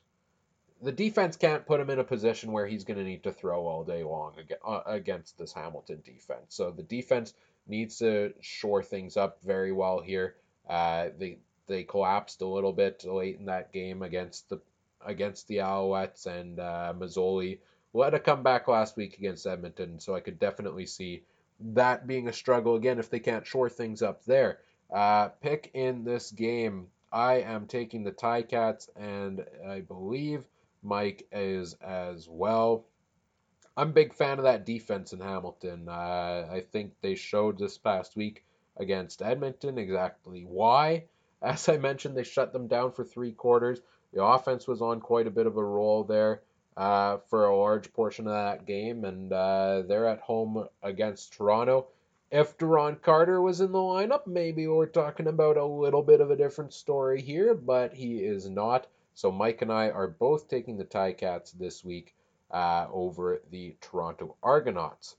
The 0.82 0.92
defense 0.94 1.36
can't 1.36 1.66
put 1.66 1.82
him 1.82 1.90
in 1.90 2.00
a 2.00 2.06
position 2.06 2.54
where 2.54 2.66
he's 2.66 2.86
going 2.86 2.98
to 2.98 3.04
need 3.04 3.24
to 3.24 3.34
throw 3.34 3.68
all 3.68 3.84
day 3.84 4.04
long 4.04 4.34
uh, 4.66 4.82
against 4.86 5.38
this 5.38 5.52
Hamilton 5.52 6.02
defense. 6.06 6.56
So 6.56 6.72
the 6.72 6.84
defense 6.84 7.34
needs 7.68 7.98
to 8.00 8.34
shore 8.40 8.82
things 8.82 9.18
up 9.18 9.40
very 9.44 9.74
well 9.74 10.00
here. 10.00 10.36
Uh, 10.70 11.10
they 11.18 11.40
they 11.68 11.84
collapsed 11.84 12.42
a 12.42 12.48
little 12.48 12.74
bit 12.74 13.04
late 13.06 13.38
in 13.40 13.46
that 13.46 13.74
game 13.74 14.02
against 14.02 14.50
the 14.50 14.60
against 15.06 15.48
the 15.48 15.58
Alouettes, 15.58 16.26
and 16.26 16.60
uh, 16.60 16.94
Masoli 16.98 17.60
led 17.94 18.14
a 18.14 18.20
comeback 18.20 18.68
last 18.68 18.98
week 18.98 19.18
against 19.18 19.48
Edmonton, 19.48 20.00
so 20.00 20.16
I 20.16 20.20
could 20.20 20.40
definitely 20.40 20.86
see 20.86 21.24
that 21.60 22.08
being 22.08 22.28
a 22.28 22.34
struggle 22.34 22.76
again 22.76 23.00
if 23.00 23.10
they 23.10 23.20
can't 23.20 23.46
shore 23.46 23.70
things 23.70 24.02
up 24.02 24.24
there. 24.26 24.60
Uh, 24.94 25.30
pick 25.42 25.72
in 25.74 26.04
this 26.04 26.32
game, 26.32 26.88
I 27.12 27.36
am 27.42 27.68
taking 27.68 28.04
the 28.04 28.12
Ticats, 28.12 28.90
and 28.96 29.46
I 29.68 29.82
believe 29.82 30.44
Mike 30.84 31.28
is 31.32 31.74
as 31.76 32.28
well. 32.30 32.86
I'm 33.78 33.90
a 33.90 33.94
big 33.94 34.14
fan 34.14 34.40
of 34.40 34.44
that 34.44 34.66
defense 34.66 35.14
in 35.14 35.20
Hamilton. 35.20 35.88
Uh, 35.88 36.48
I 36.52 36.66
think 36.72 36.94
they 37.02 37.16
showed 37.16 37.58
this 37.58 37.78
past 37.78 38.16
week 38.16 38.44
against 38.78 39.22
Edmonton 39.22 39.78
exactly 39.78 40.44
why. 40.44 41.06
As 41.42 41.70
I 41.70 41.78
mentioned, 41.78 42.18
they 42.18 42.24
shut 42.24 42.52
them 42.52 42.68
down 42.68 42.92
for 42.92 43.06
three 43.06 43.32
quarters. 43.32 43.80
The 44.14 44.24
offense 44.24 44.68
was 44.68 44.82
on 44.82 45.00
quite 45.00 45.28
a 45.28 45.32
bit 45.32 45.48
of 45.48 45.56
a 45.56 45.64
roll 45.64 46.04
there 46.04 46.42
uh, 46.76 47.18
for 47.30 47.46
a 47.46 47.56
large 47.56 47.94
portion 47.94 48.28
of 48.28 48.34
that 48.34 48.66
game, 48.66 49.06
and 49.06 49.32
uh, 49.32 49.84
they're 49.88 50.08
at 50.08 50.20
home 50.20 50.68
against 50.82 51.34
Toronto. 51.34 51.88
If 52.32 52.58
Duron 52.58 53.02
Carter 53.02 53.42
was 53.42 53.60
in 53.62 53.72
the 53.72 53.80
lineup, 53.80 54.28
maybe 54.28 54.68
we're 54.68 54.86
talking 54.86 55.28
about 55.28 55.58
a 55.58 55.66
little 55.66 56.04
bit 56.04 56.22
of 56.22 56.32
a 56.32 56.36
different 56.36 56.74
story 56.74 57.22
here, 57.22 57.56
but 57.56 57.94
he 57.94 58.18
is 58.18 58.50
not. 58.50 58.88
So 59.20 59.34
Mike 59.34 59.62
and 59.62 59.70
I 59.70 59.90
are 59.90 60.08
both 60.08 60.48
taking 60.48 60.78
the 60.78 60.86
Ticats 60.86 61.52
this 61.52 61.84
week 61.84 62.16
uh, 62.52 62.88
over 62.90 63.42
the 63.52 63.76
Toronto 63.82 64.38
Argonauts. 64.42 65.18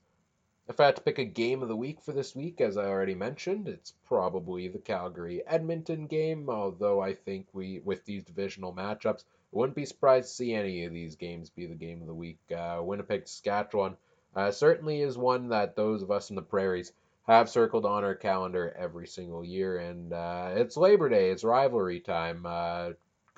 If 0.70 0.80
I 0.80 0.86
had 0.86 0.96
to 0.96 1.02
pick 1.02 1.18
a 1.18 1.24
game 1.26 1.60
of 1.60 1.68
the 1.68 1.76
week 1.76 2.00
for 2.00 2.12
this 2.12 2.34
week, 2.34 2.62
as 2.62 2.78
I 2.78 2.86
already 2.86 3.14
mentioned, 3.14 3.68
it's 3.68 3.92
probably 4.06 4.68
the 4.68 4.78
Calgary 4.78 5.46
Edmonton 5.46 6.06
game, 6.06 6.48
although 6.48 6.98
I 6.98 7.12
think 7.12 7.48
we, 7.52 7.80
with 7.80 8.06
these 8.06 8.24
divisional 8.24 8.72
matchups, 8.72 9.24
wouldn't 9.52 9.76
be 9.76 9.84
surprised 9.84 10.28
to 10.28 10.34
see 10.34 10.54
any 10.54 10.86
of 10.86 10.94
these 10.94 11.16
games 11.16 11.50
be 11.50 11.66
the 11.66 11.74
game 11.74 12.00
of 12.00 12.06
the 12.06 12.14
week. 12.14 12.38
Uh, 12.50 12.80
Winnipeg 12.82 13.28
Saskatchewan 13.28 13.98
uh, 14.34 14.50
certainly 14.50 15.02
is 15.02 15.18
one 15.18 15.48
that 15.48 15.76
those 15.76 16.02
of 16.02 16.10
us 16.10 16.30
in 16.30 16.36
the 16.36 16.40
prairies 16.40 16.94
have 17.26 17.50
circled 17.50 17.84
on 17.84 18.02
our 18.02 18.14
calendar 18.14 18.74
every 18.78 19.06
single 19.06 19.44
year, 19.44 19.76
and 19.76 20.14
uh, 20.14 20.52
it's 20.54 20.78
Labor 20.78 21.10
Day, 21.10 21.28
it's 21.28 21.44
rivalry 21.44 22.00
time. 22.00 22.46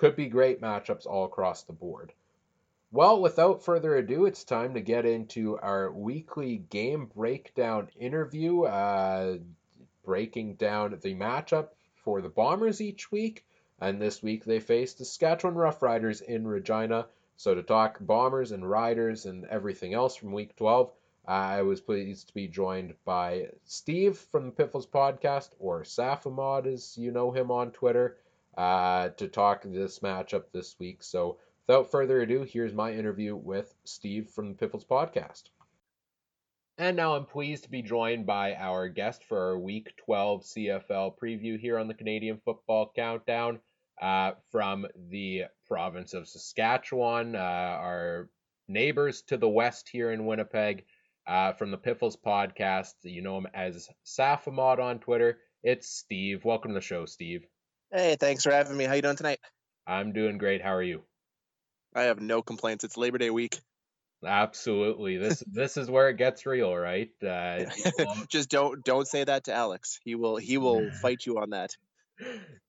Could 0.03 0.17
be 0.17 0.27
great 0.27 0.59
matchups 0.59 1.05
all 1.05 1.23
across 1.23 1.63
the 1.63 1.71
board. 1.71 2.11
Well, 2.91 3.21
without 3.21 3.63
further 3.63 3.95
ado, 3.95 4.25
it's 4.25 4.43
time 4.43 4.73
to 4.73 4.81
get 4.81 5.05
into 5.05 5.57
our 5.59 5.93
weekly 5.93 6.57
game 6.57 7.05
breakdown 7.05 7.87
interview, 7.97 8.63
uh, 8.63 9.37
breaking 10.03 10.55
down 10.55 10.99
the 11.01 11.15
matchup 11.15 11.69
for 12.03 12.21
the 12.21 12.27
Bombers 12.27 12.81
each 12.81 13.13
week. 13.13 13.45
And 13.79 14.01
this 14.01 14.21
week 14.21 14.43
they 14.43 14.59
face 14.59 14.93
the 14.93 15.05
Saskatchewan 15.05 15.55
Roughriders 15.55 16.21
in 16.21 16.45
Regina. 16.45 17.07
So 17.37 17.55
to 17.55 17.63
talk 17.63 17.97
Bombers 18.01 18.51
and 18.51 18.69
Riders 18.69 19.25
and 19.25 19.45
everything 19.45 19.93
else 19.93 20.17
from 20.17 20.33
week 20.33 20.53
12, 20.57 20.91
I 21.25 21.61
was 21.61 21.79
pleased 21.79 22.27
to 22.27 22.33
be 22.33 22.49
joined 22.49 22.95
by 23.05 23.51
Steve 23.63 24.17
from 24.17 24.47
the 24.47 24.51
Piffles 24.51 24.85
podcast, 24.85 25.51
or 25.59 25.83
Safimod 25.83 26.65
as 26.65 26.97
you 26.97 27.11
know 27.11 27.31
him 27.31 27.51
on 27.51 27.71
Twitter, 27.71 28.17
uh, 28.57 29.09
to 29.09 29.27
talk 29.27 29.63
this 29.63 29.99
matchup 29.99 30.45
this 30.53 30.75
week. 30.79 31.03
So 31.03 31.37
Without 31.67 31.91
further 31.91 32.21
ado, 32.21 32.43
here's 32.43 32.73
my 32.73 32.91
interview 32.91 33.37
with 33.37 33.73
Steve 33.85 34.29
from 34.29 34.49
the 34.49 34.55
Piffles 34.55 34.83
podcast. 34.83 35.43
And 36.77 36.97
now 36.97 37.15
I'm 37.15 37.25
pleased 37.25 37.63
to 37.63 37.69
be 37.69 37.81
joined 37.81 38.25
by 38.25 38.55
our 38.55 38.89
guest 38.89 39.23
for 39.23 39.51
our 39.51 39.57
Week 39.57 39.95
12 40.05 40.43
CFL 40.43 41.17
preview 41.17 41.57
here 41.57 41.79
on 41.79 41.87
the 41.87 41.93
Canadian 41.93 42.41
Football 42.43 42.91
Countdown 42.93 43.61
uh, 44.01 44.31
from 44.51 44.85
the 45.09 45.45
province 45.65 46.13
of 46.13 46.27
Saskatchewan, 46.27 47.37
uh, 47.37 47.39
our 47.39 48.29
neighbors 48.67 49.21
to 49.27 49.37
the 49.37 49.47
west 49.47 49.87
here 49.87 50.11
in 50.11 50.25
Winnipeg. 50.25 50.83
Uh, 51.25 51.53
from 51.53 51.71
the 51.71 51.77
Piffles 51.77 52.17
podcast, 52.17 52.95
you 53.03 53.21
know 53.21 53.37
him 53.37 53.47
as 53.53 53.87
Safimod 54.05 54.79
on 54.79 54.99
Twitter. 54.99 55.39
It's 55.63 55.87
Steve. 55.87 56.43
Welcome 56.43 56.71
to 56.71 56.75
the 56.75 56.81
show, 56.81 57.05
Steve. 57.05 57.47
Hey, 57.93 58.15
thanks 58.19 58.41
for 58.41 58.51
having 58.51 58.75
me. 58.75 58.85
How 58.85 58.95
you 58.95 59.03
doing 59.03 59.17
tonight? 59.17 59.39
I'm 59.85 60.13
doing 60.13 60.39
great. 60.39 60.63
How 60.63 60.73
are 60.73 60.81
you? 60.81 61.03
I 61.93 62.03
have 62.03 62.19
no 62.19 62.41
complaints. 62.41 62.83
It's 62.83 62.97
Labor 62.97 63.19
Day 63.19 63.29
week. 63.29 63.59
Absolutely. 64.25 65.17
This 65.17 65.43
this 65.51 65.77
is 65.77 65.91
where 65.91 66.09
it 66.09 66.17
gets 66.17 66.47
real, 66.47 66.75
right? 66.75 67.11
Uh, 67.21 67.65
Just 68.29 68.49
don't 68.49 68.83
don't 68.83 69.07
say 69.07 69.23
that 69.23 69.43
to 69.43 69.53
Alex. 69.53 69.99
He 70.03 70.15
will 70.15 70.37
he 70.37 70.57
will 70.57 70.89
fight 71.03 71.27
you 71.27 71.37
on 71.37 71.51
that. 71.51 71.77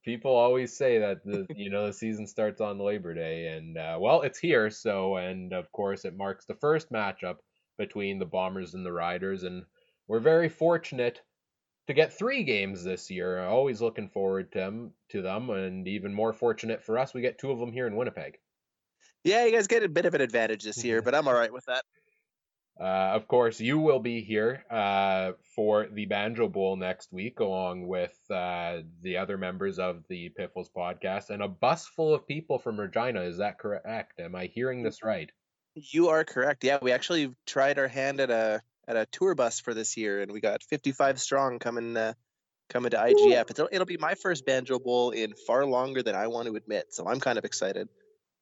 People 0.03 0.35
always 0.35 0.77
say 0.77 0.99
that 0.99 1.25
the 1.25 1.47
you 1.55 1.71
know 1.71 1.87
the 1.87 1.93
season 1.93 2.27
starts 2.27 2.61
on 2.61 2.77
Labor 2.77 3.15
Day, 3.15 3.47
and 3.47 3.79
uh, 3.79 3.97
well, 3.99 4.21
it's 4.21 4.37
here. 4.37 4.69
So, 4.69 5.15
and 5.15 5.53
of 5.53 5.71
course, 5.71 6.05
it 6.05 6.15
marks 6.15 6.45
the 6.45 6.53
first 6.53 6.91
matchup 6.91 7.37
between 7.79 8.19
the 8.19 8.25
Bombers 8.25 8.75
and 8.75 8.85
the 8.85 8.93
Riders, 8.93 9.41
and 9.41 9.63
we're 10.07 10.19
very 10.19 10.49
fortunate 10.49 11.19
to 11.87 11.93
get 11.93 12.17
three 12.17 12.43
games 12.43 12.83
this 12.83 13.09
year. 13.11 13.43
Always 13.45 13.81
looking 13.81 14.09
forward 14.09 14.51
to 14.53 14.59
them, 14.59 14.91
to 15.09 15.21
them, 15.21 15.49
and 15.49 15.87
even 15.87 16.13
more 16.13 16.33
fortunate 16.33 16.83
for 16.83 16.97
us, 16.97 17.13
we 17.13 17.21
get 17.21 17.37
two 17.37 17.51
of 17.51 17.59
them 17.59 17.71
here 17.71 17.87
in 17.87 17.95
Winnipeg. 17.95 18.37
Yeah, 19.23 19.45
you 19.45 19.51
guys 19.51 19.67
get 19.67 19.83
a 19.83 19.89
bit 19.89 20.05
of 20.05 20.13
an 20.13 20.21
advantage 20.21 20.63
this 20.63 20.83
year, 20.83 21.01
but 21.03 21.15
I'm 21.15 21.27
all 21.27 21.33
right 21.33 21.53
with 21.53 21.65
that. 21.65 21.83
Uh, 22.79 23.15
of 23.15 23.27
course, 23.27 23.61
you 23.61 23.79
will 23.79 23.99
be 23.99 24.21
here 24.21 24.65
uh, 24.69 25.31
for 25.55 25.87
the 25.87 26.05
Banjo 26.05 26.49
Bowl 26.49 26.75
next 26.75 27.13
week, 27.13 27.39
along 27.39 27.87
with 27.87 28.13
uh, 28.29 28.79
the 29.01 29.17
other 29.17 29.37
members 29.37 29.79
of 29.79 30.03
the 30.09 30.29
Piffles 30.29 30.69
podcast 30.75 31.29
and 31.29 31.41
a 31.41 31.47
bus 31.47 31.87
full 31.87 32.13
of 32.13 32.27
people 32.27 32.59
from 32.59 32.77
Regina. 32.77 33.21
Is 33.21 33.37
that 33.37 33.59
correct? 33.59 34.19
Am 34.19 34.35
I 34.35 34.47
hearing 34.47 34.83
this 34.83 35.03
right? 35.03 35.31
You 35.75 36.09
are 36.09 36.25
correct. 36.25 36.65
Yeah, 36.65 36.79
we 36.81 36.91
actually 36.91 37.33
tried 37.45 37.79
our 37.79 37.87
hand 37.87 38.19
at 38.19 38.29
a 38.29 38.61
at 38.87 38.95
a 38.95 39.05
tour 39.05 39.35
bus 39.35 39.59
for 39.59 39.73
this 39.73 39.97
year, 39.97 40.21
and 40.21 40.31
we 40.31 40.39
got 40.39 40.63
55 40.63 41.19
strong 41.19 41.59
coming 41.59 41.95
uh, 41.97 42.13
coming 42.69 42.91
to 42.91 42.97
IGF. 42.97 43.49
It'll, 43.51 43.69
it'll 43.71 43.85
be 43.85 43.97
my 43.97 44.15
first 44.15 44.45
Banjo 44.45 44.79
Bowl 44.79 45.11
in 45.11 45.33
far 45.47 45.65
longer 45.65 46.03
than 46.03 46.15
I 46.15 46.27
want 46.27 46.47
to 46.47 46.55
admit, 46.55 46.87
so 46.93 47.07
I'm 47.07 47.19
kind 47.19 47.37
of 47.37 47.45
excited. 47.45 47.87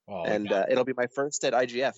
Oh, 0.07 0.23
and 0.23 0.51
uh, 0.51 0.65
it'll 0.69 0.83
be 0.83 0.93
my 0.95 1.07
first 1.07 1.43
at 1.45 1.53
IGF. 1.53 1.95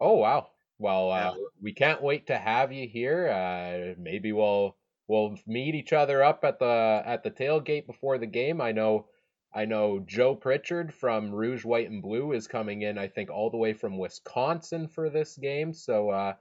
Oh 0.00 0.14
wow! 0.14 0.48
Well, 0.78 1.10
uh, 1.10 1.34
yeah. 1.36 1.44
we 1.62 1.72
can't 1.72 2.02
wait 2.02 2.26
to 2.28 2.36
have 2.36 2.72
you 2.72 2.88
here. 2.88 3.28
Uh, 3.28 3.94
maybe 4.00 4.32
we'll 4.32 4.76
we'll 5.08 5.38
meet 5.46 5.74
each 5.74 5.92
other 5.92 6.22
up 6.22 6.44
at 6.44 6.58
the 6.58 7.02
at 7.04 7.22
the 7.22 7.30
tailgate 7.30 7.86
before 7.86 8.18
the 8.18 8.26
game. 8.26 8.60
I 8.60 8.72
know 8.72 9.06
I 9.54 9.64
know 9.64 10.00
Joe 10.00 10.34
Pritchard 10.34 10.92
from 10.92 11.32
Rouge, 11.32 11.64
White, 11.64 11.88
and 11.88 12.02
Blue 12.02 12.32
is 12.32 12.46
coming 12.46 12.82
in. 12.82 12.98
I 12.98 13.08
think 13.08 13.30
all 13.30 13.48
the 13.48 13.56
way 13.56 13.72
from 13.72 13.96
Wisconsin 13.96 14.88
for 14.88 15.08
this 15.08 15.36
game. 15.36 15.72
So 15.72 16.10
uh, 16.10 16.34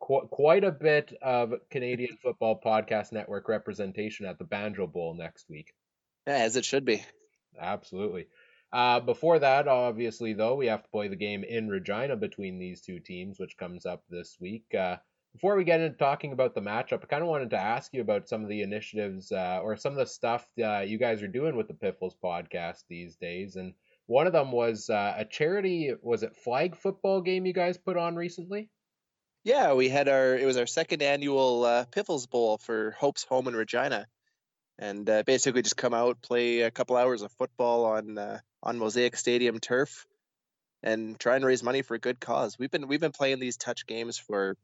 qu- 0.00 0.28
quite 0.28 0.64
a 0.64 0.72
bit 0.72 1.12
of 1.22 1.54
Canadian 1.70 2.16
Football 2.22 2.60
Podcast 2.64 3.12
Network 3.12 3.48
representation 3.48 4.26
at 4.26 4.38
the 4.38 4.44
Banjo 4.44 4.86
Bowl 4.86 5.14
next 5.14 5.48
week. 5.48 5.72
Yeah, 6.26 6.38
as 6.38 6.56
it 6.56 6.64
should 6.64 6.84
be. 6.84 7.04
Absolutely. 7.60 8.26
Uh, 8.72 9.00
before 9.00 9.38
that, 9.38 9.68
obviously, 9.68 10.32
though, 10.32 10.56
we 10.56 10.66
have 10.66 10.82
to 10.82 10.88
play 10.90 11.08
the 11.08 11.16
game 11.16 11.44
in 11.44 11.68
Regina 11.68 12.16
between 12.16 12.58
these 12.58 12.80
two 12.80 12.98
teams, 12.98 13.38
which 13.38 13.56
comes 13.56 13.86
up 13.86 14.02
this 14.10 14.36
week. 14.40 14.64
Uh, 14.74 14.96
before 15.32 15.56
we 15.56 15.64
get 15.64 15.80
into 15.80 15.96
talking 15.96 16.32
about 16.32 16.54
the 16.54 16.60
matchup, 16.62 17.02
I 17.02 17.06
kind 17.06 17.22
of 17.22 17.28
wanted 17.28 17.50
to 17.50 17.58
ask 17.58 17.92
you 17.92 18.00
about 18.00 18.28
some 18.28 18.42
of 18.42 18.48
the 18.48 18.62
initiatives 18.62 19.30
uh, 19.30 19.60
or 19.62 19.76
some 19.76 19.92
of 19.92 19.98
the 19.98 20.06
stuff 20.06 20.46
uh, 20.62 20.80
you 20.80 20.98
guys 20.98 21.22
are 21.22 21.28
doing 21.28 21.56
with 21.56 21.68
the 21.68 21.74
Piffles 21.74 22.16
podcast 22.22 22.84
these 22.88 23.16
days. 23.16 23.56
And 23.56 23.74
one 24.06 24.26
of 24.26 24.32
them 24.32 24.50
was 24.50 24.88
uh, 24.88 25.14
a 25.16 25.24
charity, 25.24 25.92
was 26.00 26.22
it 26.22 26.36
flag 26.36 26.74
football 26.74 27.20
game 27.20 27.44
you 27.44 27.52
guys 27.52 27.76
put 27.76 27.96
on 27.96 28.16
recently? 28.16 28.70
Yeah, 29.46 29.74
we 29.74 29.88
had 29.88 30.08
our, 30.08 30.36
it 30.36 30.44
was 30.44 30.56
our 30.56 30.66
second 30.66 31.02
annual 31.02 31.64
uh, 31.64 31.84
Piffles 31.84 32.26
Bowl 32.26 32.58
for 32.58 32.90
Hope's 32.98 33.22
Home 33.28 33.46
in 33.46 33.54
Regina. 33.54 34.08
And 34.76 35.08
uh, 35.08 35.22
basically 35.24 35.62
just 35.62 35.76
come 35.76 35.94
out, 35.94 36.20
play 36.20 36.62
a 36.62 36.70
couple 36.72 36.96
hours 36.96 37.22
of 37.22 37.30
football 37.30 37.84
on 37.84 38.18
uh, 38.18 38.40
on 38.60 38.76
Mosaic 38.76 39.16
Stadium 39.16 39.60
turf 39.60 40.04
and 40.82 41.16
try 41.16 41.36
and 41.36 41.44
raise 41.44 41.62
money 41.62 41.82
for 41.82 41.94
a 41.94 42.00
good 42.00 42.18
cause. 42.18 42.58
We've 42.58 42.72
been 42.72 42.88
we've 42.88 43.00
been 43.00 43.12
playing 43.12 43.38
these 43.38 43.56
touch 43.56 43.86
games 43.86 44.18
for 44.18 44.56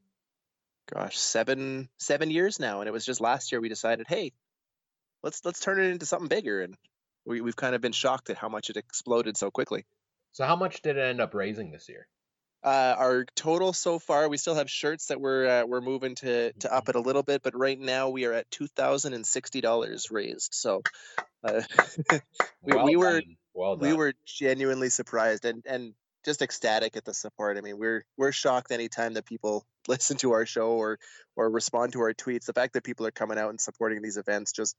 gosh, 0.93 1.17
seven 1.17 1.89
seven 1.99 2.33
years 2.33 2.59
now, 2.59 2.81
and 2.81 2.89
it 2.89 2.93
was 2.93 3.07
just 3.07 3.21
last 3.21 3.53
year 3.53 3.61
we 3.61 3.69
decided, 3.69 4.07
hey, 4.09 4.33
let's 5.23 5.45
let's 5.45 5.61
turn 5.61 5.81
it 5.81 5.93
into 5.93 6.07
something 6.07 6.29
bigger, 6.29 6.61
and 6.61 6.75
we 7.25 7.41
we've 7.41 7.55
kind 7.55 7.77
of 7.77 7.81
been 7.81 7.93
shocked 7.93 8.31
at 8.31 8.37
how 8.37 8.49
much 8.49 8.69
it 8.69 8.77
exploded 8.77 9.37
so 9.37 9.49
quickly. 9.49 9.87
So 10.33 10.45
how 10.45 10.57
much 10.57 10.83
did 10.83 10.97
it 10.97 11.03
end 11.03 11.21
up 11.21 11.35
raising 11.35 11.71
this 11.71 11.89
year? 11.89 12.09
Uh, 12.65 12.95
our 12.97 13.25
total 13.35 13.73
so 13.73 13.99
far, 13.99 14.29
we 14.29 14.37
still 14.37 14.55
have 14.55 14.71
shirts 14.71 15.07
that 15.07 15.21
we're 15.21 15.47
uh, 15.47 15.67
we're 15.67 15.81
moving 15.81 16.15
to 16.15 16.53
to 16.53 16.73
up 16.73 16.85
mm-hmm. 16.85 16.91
it 16.91 16.97
a 16.97 17.01
little 17.01 17.25
bit, 17.25 17.43
but 17.43 17.57
right 17.57 17.79
now 17.79 18.09
we 18.09 18.25
are 18.25 18.33
at 18.33 18.51
two 18.51 18.69
thousand 18.69 19.15
and 19.15 19.27
sixty 19.27 19.61
dollars 19.61 20.11
raised. 20.13 20.55
So 20.55 20.83
uh, 21.43 21.63
we, 22.63 22.75
well 22.75 22.85
we 22.85 22.97
were 22.97 23.23
well 23.53 23.77
we 23.77 23.93
were 23.93 24.15
genuinely 24.25 24.91
surprised, 24.91 25.45
and 25.45 25.65
and 25.67 25.95
just 26.25 26.43
ecstatic 26.43 26.97
at 26.97 27.05
the 27.05 27.15
support. 27.15 27.59
I 27.59 27.63
mean, 27.63 27.79
we're 27.79 28.05
we're 28.17 28.33
shocked 28.33 28.71
anytime 28.71 29.15
that 29.15 29.27
people 29.27 29.67
listen 29.89 30.17
to 30.19 30.33
our 30.33 30.47
show 30.47 30.71
or 30.71 30.99
or 31.37 31.51
respond 31.51 31.95
to 31.95 32.01
our 32.03 32.15
tweets. 32.15 32.47
The 32.47 32.53
fact 32.53 32.75
that 32.75 32.85
people 32.85 33.07
are 33.07 33.13
coming 33.13 33.39
out 33.39 33.51
and 33.51 33.61
supporting 33.61 34.03
these 34.03 34.17
events 34.17 34.53
just 34.53 34.77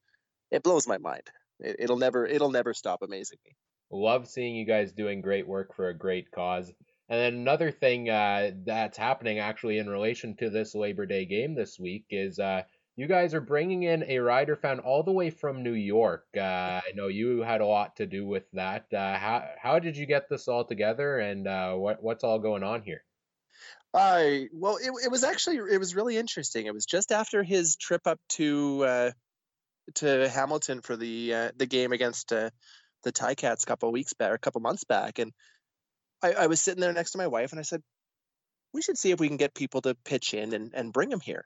it 0.51 0.63
blows 0.63 0.87
my 0.87 0.97
mind. 0.97 1.23
It, 1.59 1.77
it'll 1.79 1.97
never 1.97 2.25
it'll 2.25 2.51
never 2.51 2.73
stop 2.73 3.01
amazing 3.01 3.39
me. 3.45 3.51
Love 3.91 4.27
seeing 4.27 4.55
you 4.55 4.65
guys 4.65 4.91
doing 4.91 5.21
great 5.21 5.47
work 5.47 5.75
for 5.75 5.89
a 5.89 5.93
great 5.93 6.31
cause. 6.31 6.71
And 7.09 7.19
then 7.19 7.33
another 7.33 7.71
thing 7.71 8.09
uh, 8.09 8.51
that's 8.65 8.97
happening 8.97 9.39
actually 9.39 9.77
in 9.77 9.89
relation 9.89 10.35
to 10.37 10.49
this 10.49 10.73
Labor 10.73 11.05
Day 11.05 11.25
game 11.25 11.53
this 11.53 11.77
week 11.77 12.05
is 12.09 12.39
uh, 12.39 12.63
you 12.95 13.07
guys 13.07 13.33
are 13.33 13.41
bringing 13.41 13.83
in 13.83 14.03
a 14.07 14.19
rider 14.19 14.55
fan 14.55 14.79
all 14.79 15.03
the 15.03 15.11
way 15.11 15.29
from 15.29 15.63
New 15.63 15.73
York. 15.73 16.25
Uh, 16.35 16.39
I 16.41 16.91
know 16.95 17.07
you 17.07 17.41
had 17.41 17.61
a 17.61 17.65
lot 17.65 17.97
to 17.97 18.05
do 18.05 18.25
with 18.25 18.43
that. 18.53 18.85
Uh, 18.93 19.17
how 19.17 19.43
how 19.61 19.79
did 19.79 19.97
you 19.97 20.05
get 20.05 20.29
this 20.29 20.47
all 20.47 20.63
together, 20.63 21.19
and 21.19 21.47
uh, 21.47 21.73
what 21.73 22.01
what's 22.01 22.23
all 22.23 22.39
going 22.39 22.63
on 22.63 22.83
here? 22.83 23.03
I 23.93 24.47
well, 24.53 24.77
it, 24.77 24.91
it 25.05 25.11
was 25.11 25.23
actually 25.23 25.57
it 25.57 25.79
was 25.79 25.95
really 25.95 26.17
interesting. 26.17 26.67
It 26.67 26.73
was 26.73 26.85
just 26.85 27.11
after 27.11 27.43
his 27.43 27.75
trip 27.75 28.05
up 28.05 28.19
to 28.29 28.85
uh, 28.85 29.11
to 29.95 30.29
Hamilton 30.29 30.81
for 30.81 30.95
the 30.95 31.33
uh, 31.33 31.51
the 31.55 31.65
game 31.65 31.91
against 31.91 32.31
uh, 32.31 32.49
the 33.03 33.11
Ticats 33.11 33.63
a 33.63 33.65
couple 33.65 33.91
weeks 33.91 34.13
back, 34.13 34.33
a 34.33 34.37
couple 34.37 34.61
months 34.61 34.83
back, 34.83 35.19
and 35.19 35.31
I, 36.23 36.31
I 36.31 36.47
was 36.47 36.61
sitting 36.61 36.81
there 36.81 36.93
next 36.93 37.11
to 37.11 37.17
my 37.17 37.27
wife, 37.27 37.51
and 37.51 37.59
I 37.59 37.63
said, 37.63 37.81
"We 38.73 38.81
should 38.81 38.97
see 38.97 39.11
if 39.11 39.19
we 39.19 39.27
can 39.27 39.37
get 39.37 39.53
people 39.53 39.81
to 39.81 39.95
pitch 40.05 40.33
in 40.33 40.53
and, 40.53 40.71
and 40.73 40.93
bring 40.93 41.11
him 41.11 41.19
here." 41.19 41.45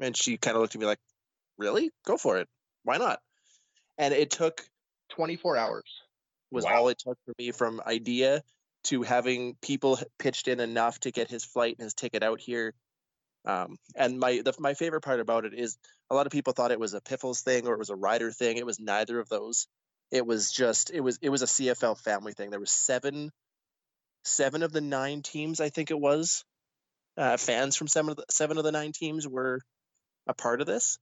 And 0.00 0.16
she 0.16 0.36
kind 0.36 0.56
of 0.56 0.60
looked 0.60 0.74
at 0.74 0.80
me 0.80 0.86
like, 0.86 0.98
really? 1.58 1.90
Go 2.04 2.16
for 2.16 2.38
it. 2.38 2.48
Why 2.82 2.96
not? 2.96 3.20
And 3.98 4.12
it 4.12 4.30
took 4.30 4.62
24 5.10 5.56
hours 5.56 5.84
was 6.50 6.64
wow. 6.64 6.76
all 6.76 6.88
it 6.88 6.98
took 6.98 7.18
for 7.24 7.34
me 7.38 7.50
from 7.50 7.80
idea 7.86 8.42
to 8.84 9.02
having 9.02 9.56
people 9.62 9.98
pitched 10.18 10.48
in 10.48 10.60
enough 10.60 10.98
to 11.00 11.10
get 11.10 11.30
his 11.30 11.44
flight 11.44 11.76
and 11.78 11.84
his 11.84 11.94
ticket 11.94 12.22
out 12.22 12.40
here. 12.40 12.74
Um, 13.44 13.76
and 13.96 14.18
my 14.18 14.42
the, 14.44 14.54
my 14.58 14.74
favorite 14.74 15.00
part 15.00 15.20
about 15.20 15.44
it 15.44 15.54
is 15.54 15.78
a 16.10 16.14
lot 16.14 16.26
of 16.26 16.32
people 16.32 16.52
thought 16.52 16.70
it 16.70 16.80
was 16.80 16.94
a 16.94 17.00
Piffles 17.00 17.40
thing 17.40 17.66
or 17.66 17.74
it 17.74 17.78
was 17.78 17.90
a 17.90 17.96
rider 17.96 18.30
thing. 18.30 18.56
It 18.56 18.66
was 18.66 18.78
neither 18.78 19.18
of 19.18 19.28
those. 19.28 19.66
It 20.10 20.26
was 20.26 20.52
just 20.52 20.90
it 20.90 21.00
was 21.00 21.18
it 21.22 21.30
was 21.30 21.42
a 21.42 21.46
CFL 21.46 21.98
family 21.98 22.32
thing. 22.32 22.50
There 22.50 22.60
was 22.60 22.70
seven 22.70 23.30
seven 24.24 24.62
of 24.62 24.72
the 24.72 24.80
nine 24.80 25.22
teams 25.22 25.60
I 25.60 25.68
think 25.68 25.90
it 25.90 25.98
was 25.98 26.44
uh, 27.16 27.36
fans 27.36 27.76
from 27.76 27.88
seven 27.88 28.10
of 28.10 28.16
the 28.16 28.24
seven 28.30 28.58
of 28.58 28.64
the 28.64 28.72
nine 28.72 28.92
teams 28.92 29.26
were 29.28 29.60
a 30.26 30.34
part 30.34 30.60
of 30.60 30.66
this. 30.66 30.98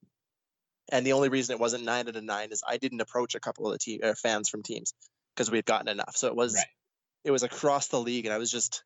And 0.92 1.06
the 1.06 1.12
only 1.12 1.28
reason 1.28 1.54
it 1.54 1.61
wasn't 1.61 1.85
nine 1.85 2.09
out 2.09 2.16
of 2.16 2.24
nine 2.24 2.50
is 2.50 2.62
I 2.66 2.78
didn't 2.78 3.00
approach 3.00 3.35
a 3.35 3.40
couple 3.40 3.66
of 3.66 3.72
the 3.72 3.78
team, 3.78 4.00
uh, 4.02 4.14
fans 4.14 4.48
from 4.48 4.62
teams 4.62 4.92
because 5.35 5.50
we 5.50 5.59
had 5.59 5.64
gotten 5.64 5.88
enough. 5.88 6.16
So 6.16 6.26
it 6.26 6.35
was 6.35 6.54
right. 6.54 6.64
it 7.24 7.30
was 7.30 7.42
across 7.42 7.88
the 7.88 8.00
league, 8.00 8.26
and 8.26 8.35
I 8.35 8.38
was 8.38 8.50
just 8.50 8.83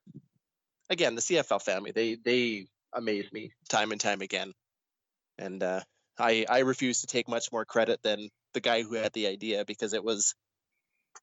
again 0.90 1.14
the 1.14 1.23
CFL 1.23 1.62
family. 1.62 1.92
They 1.92 2.16
they 2.16 2.66
amaze 2.92 3.33
me 3.33 3.53
time 3.68 3.92
and 3.92 4.01
time 4.01 4.20
again, 4.20 4.53
and 5.38 5.62
uh, 5.62 5.81
I 6.18 6.44
I 6.49 6.59
refuse 6.61 7.01
to 7.01 7.07
take 7.07 7.29
much 7.29 7.51
more 7.53 7.64
credit 7.64 8.01
than 8.03 8.29
the 8.53 8.61
guy 8.61 8.83
who 8.83 8.94
had 8.94 9.12
the 9.14 9.29
idea 9.29 9.64
because 9.64 9.94
it 9.94 10.05
was 10.05 10.35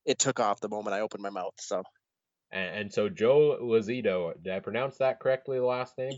it 0.04 0.18
took 0.18 0.40
off 0.40 0.62
the 0.62 0.70
moment 0.70 0.96
I 0.96 1.02
opened 1.02 1.22
my 1.22 1.30
mouth. 1.30 1.54
So. 1.60 1.84
And, 2.52 2.76
and 2.76 2.94
so 2.94 3.10
Joe 3.10 3.58
Lazito, 3.62 4.34
did 4.42 4.54
I 4.54 4.60
pronounce 4.60 4.98
that 4.98 5.20
correctly? 5.20 5.58
The 5.58 5.66
last 5.66 5.98
name? 5.98 6.14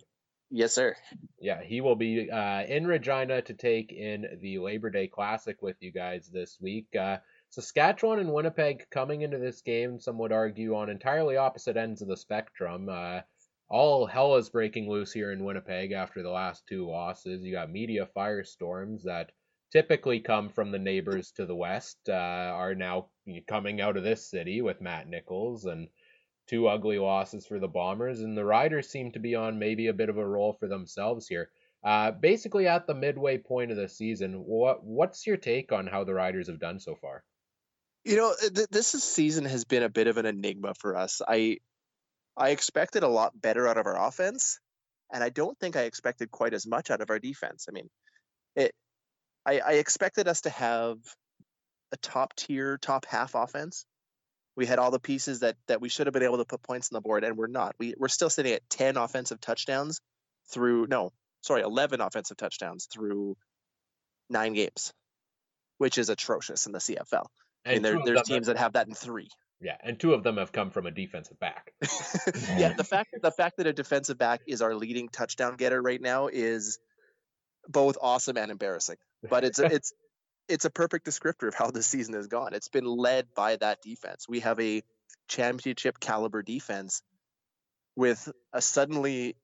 Yes, 0.56 0.74
sir. 0.74 0.96
Yeah, 1.40 1.64
he 1.64 1.82
will 1.82 1.96
be 1.96 2.30
uh, 2.30 2.64
in 2.64 2.86
Regina 2.86 3.42
to 3.42 3.54
take 3.54 3.92
in 3.92 4.38
the 4.40 4.60
Labor 4.60 4.92
Day 4.92 5.08
Classic 5.08 5.62
with 5.62 5.78
you 5.80 5.92
guys 5.92 6.30
this 6.32 6.58
week. 6.62 6.96
Uh, 6.96 7.18
Saskatchewan 7.50 8.20
and 8.20 8.32
Winnipeg 8.32 8.86
coming 8.92 9.22
into 9.22 9.40
this 9.40 9.62
game, 9.62 10.00
some 10.00 10.18
would 10.20 10.32
argue, 10.32 10.76
on 10.76 10.90
entirely 10.90 11.38
opposite 11.38 11.76
ends 11.76 12.02
of 12.04 12.08
the 12.08 12.18
spectrum. 12.18 12.88
Uh, 12.90 13.22
all 13.68 14.06
hell 14.06 14.36
is 14.36 14.50
breaking 14.50 14.88
loose 14.88 15.12
here 15.12 15.32
in 15.32 15.44
Winnipeg 15.44 15.92
after 15.92 16.22
the 16.22 16.30
last 16.30 16.68
two 16.68 16.88
losses. 16.88 17.44
You 17.44 17.52
got 17.54 17.72
media 17.72 18.08
firestorms 18.16 19.04
that 19.04 19.32
typically 19.72 20.20
come 20.20 20.50
from 20.50 20.72
the 20.72 20.78
neighbors 20.78 21.32
to 21.32 21.48
the 21.48 21.56
west, 21.56 21.98
uh, 22.08 22.14
are 22.14 22.76
now 22.76 23.08
coming 23.48 23.82
out 23.82 23.98
of 23.98 24.04
this 24.04 24.30
city 24.30 24.62
with 24.62 24.82
Matt 24.82 25.08
Nichols 25.08 25.66
and 25.66 25.88
two 26.48 26.68
ugly 26.68 27.00
losses 27.00 27.46
for 27.46 27.60
the 27.60 27.68
Bombers, 27.68 28.22
and 28.22 28.38
the 28.38 28.46
Riders 28.46 28.90
seem 28.90 29.12
to 29.12 29.20
be 29.20 29.36
on 29.36 29.60
maybe 29.60 29.88
a 29.88 29.94
bit 29.94 30.10
of 30.10 30.18
a 30.18 30.26
roll 30.26 30.54
for 30.54 30.68
themselves 30.68 31.28
here. 31.28 31.50
Uh, 31.84 32.12
basically, 32.12 32.68
at 32.68 32.88
the 32.88 32.94
midway 32.94 33.38
point 33.38 33.72
of 33.72 33.78
the 33.78 33.90
season, 33.90 34.34
what 34.46 34.84
what's 34.84 35.28
your 35.28 35.38
take 35.38 35.72
on 35.72 35.88
how 35.88 36.04
the 36.04 36.14
Riders 36.14 36.48
have 36.48 36.60
done 36.60 36.80
so 36.80 36.96
far? 36.96 37.24
You 38.06 38.18
know, 38.18 38.34
th- 38.40 38.70
this 38.70 38.88
season 38.88 39.46
has 39.46 39.66
been 39.66 39.84
a 39.84 39.90
bit 39.90 40.08
of 40.08 40.18
an 40.18 40.26
enigma 40.26 40.74
for 40.76 40.96
us. 40.96 41.22
I 41.28 41.58
I 42.38 42.50
expected 42.50 43.04
a 43.04 43.08
lot 43.08 43.40
better 43.40 43.68
out 43.68 43.78
of 43.78 43.86
our 43.86 44.08
offense, 44.08 44.60
and 45.12 45.24
I 45.24 45.30
don't 45.30 45.58
think 45.60 45.76
I 45.76 45.84
expected 45.84 46.32
quite 46.32 46.54
as 46.54 46.66
much 46.66 46.90
out 46.90 47.02
of 47.02 47.10
our 47.10 47.20
defense. 47.20 47.68
I 47.70 47.72
mean, 47.74 47.90
it. 48.56 48.74
I, 49.46 49.60
I 49.60 49.72
expected 49.74 50.30
us 50.30 50.42
to 50.42 50.50
have 50.50 50.98
a 51.92 51.98
top 51.98 52.34
tier, 52.36 52.78
top 52.78 53.06
half 53.06 53.36
offense, 53.36 53.86
we 54.56 54.66
had 54.66 54.80
all 54.80 54.92
the 54.92 55.00
pieces 55.00 55.40
that 55.40 55.56
that 55.68 55.82
we 55.82 55.90
should 55.90 56.08
have 56.08 56.14
been 56.14 56.24
able 56.24 56.38
to 56.38 56.46
put 56.46 56.62
points 56.62 56.90
on 56.92 56.96
the 56.96 57.02
board, 57.02 57.24
and 57.24 57.38
we're 57.38 57.48
not. 57.48 57.76
We 57.80 57.96
we're 57.98 58.08
still 58.08 58.30
sitting 58.30 58.54
at 58.54 58.70
ten 58.70 58.98
offensive 58.98 59.40
touchdowns 59.42 60.00
through 60.52 60.88
no, 60.88 61.12
sorry, 61.42 61.62
eleven 61.62 62.02
offensive 62.02 62.38
touchdowns 62.38 62.88
through 62.92 63.36
nine 64.30 64.54
games, 64.54 64.94
which 65.78 65.98
is 65.98 66.10
atrocious 66.10 66.66
in 66.66 66.72
the 66.72 66.80
CFL. 66.80 67.26
And, 67.66 67.78
and 67.78 67.86
there, 67.86 67.98
there's 68.04 68.24
teams 68.24 68.48
that 68.48 68.58
have 68.58 68.74
that 68.74 68.88
in 68.88 68.94
three. 68.94 69.30
Yeah, 69.62 69.78
and 69.82 69.98
two 69.98 70.14
of 70.14 70.24
them 70.24 70.38
have 70.38 70.52
come 70.52 70.72
from 70.72 70.86
a 70.86 70.92
defensive 70.92 71.40
back. 71.40 71.72
yeah, 72.58 72.74
the 72.74 72.84
fact 72.84 73.16
the 73.22 73.32
fact 73.32 73.58
that 73.58 73.68
a 73.68 73.74
defensive 73.74 74.18
back 74.18 74.42
is 74.46 74.62
our 74.62 74.76
leading 74.76 75.08
touchdown 75.08 75.56
getter 75.56 75.82
right 75.82 76.02
now 76.02 76.28
is 76.28 76.80
both 77.68 77.98
awesome 78.02 78.38
and 78.38 78.52
embarrassing. 78.52 78.98
But 79.30 79.46
it's 79.46 79.60
it's 79.60 79.94
it's 80.48 80.66
a 80.66 80.70
perfect 80.70 81.06
descriptor 81.06 81.48
of 81.48 81.54
how 81.54 81.72
the 81.72 81.84
season 81.84 82.14
has 82.16 82.28
gone. 82.28 82.54
It's 82.54 82.68
been 82.70 82.86
led 82.86 83.28
by 83.36 83.56
that 83.58 83.82
defense. 83.82 84.28
We 84.28 84.42
have 84.42 84.60
a 84.60 84.84
championship 85.28 86.00
caliber 86.00 86.42
defense 86.42 87.02
with 87.96 88.32
a 88.52 88.62
suddenly, 88.62 89.36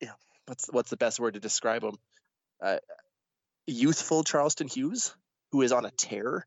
you 0.00 0.08
know, 0.08 0.14
what's 0.46 0.68
what's 0.70 0.90
the 0.90 0.96
best 0.96 1.18
word 1.20 1.34
to 1.34 1.40
describe 1.40 1.82
them? 1.82 1.96
Uh, 2.62 2.78
youthful 3.66 4.24
Charleston 4.24 4.68
Hughes. 4.68 5.14
who 5.52 5.62
is 5.62 5.72
on 5.72 5.86
a 5.86 5.90
tear. 5.90 6.46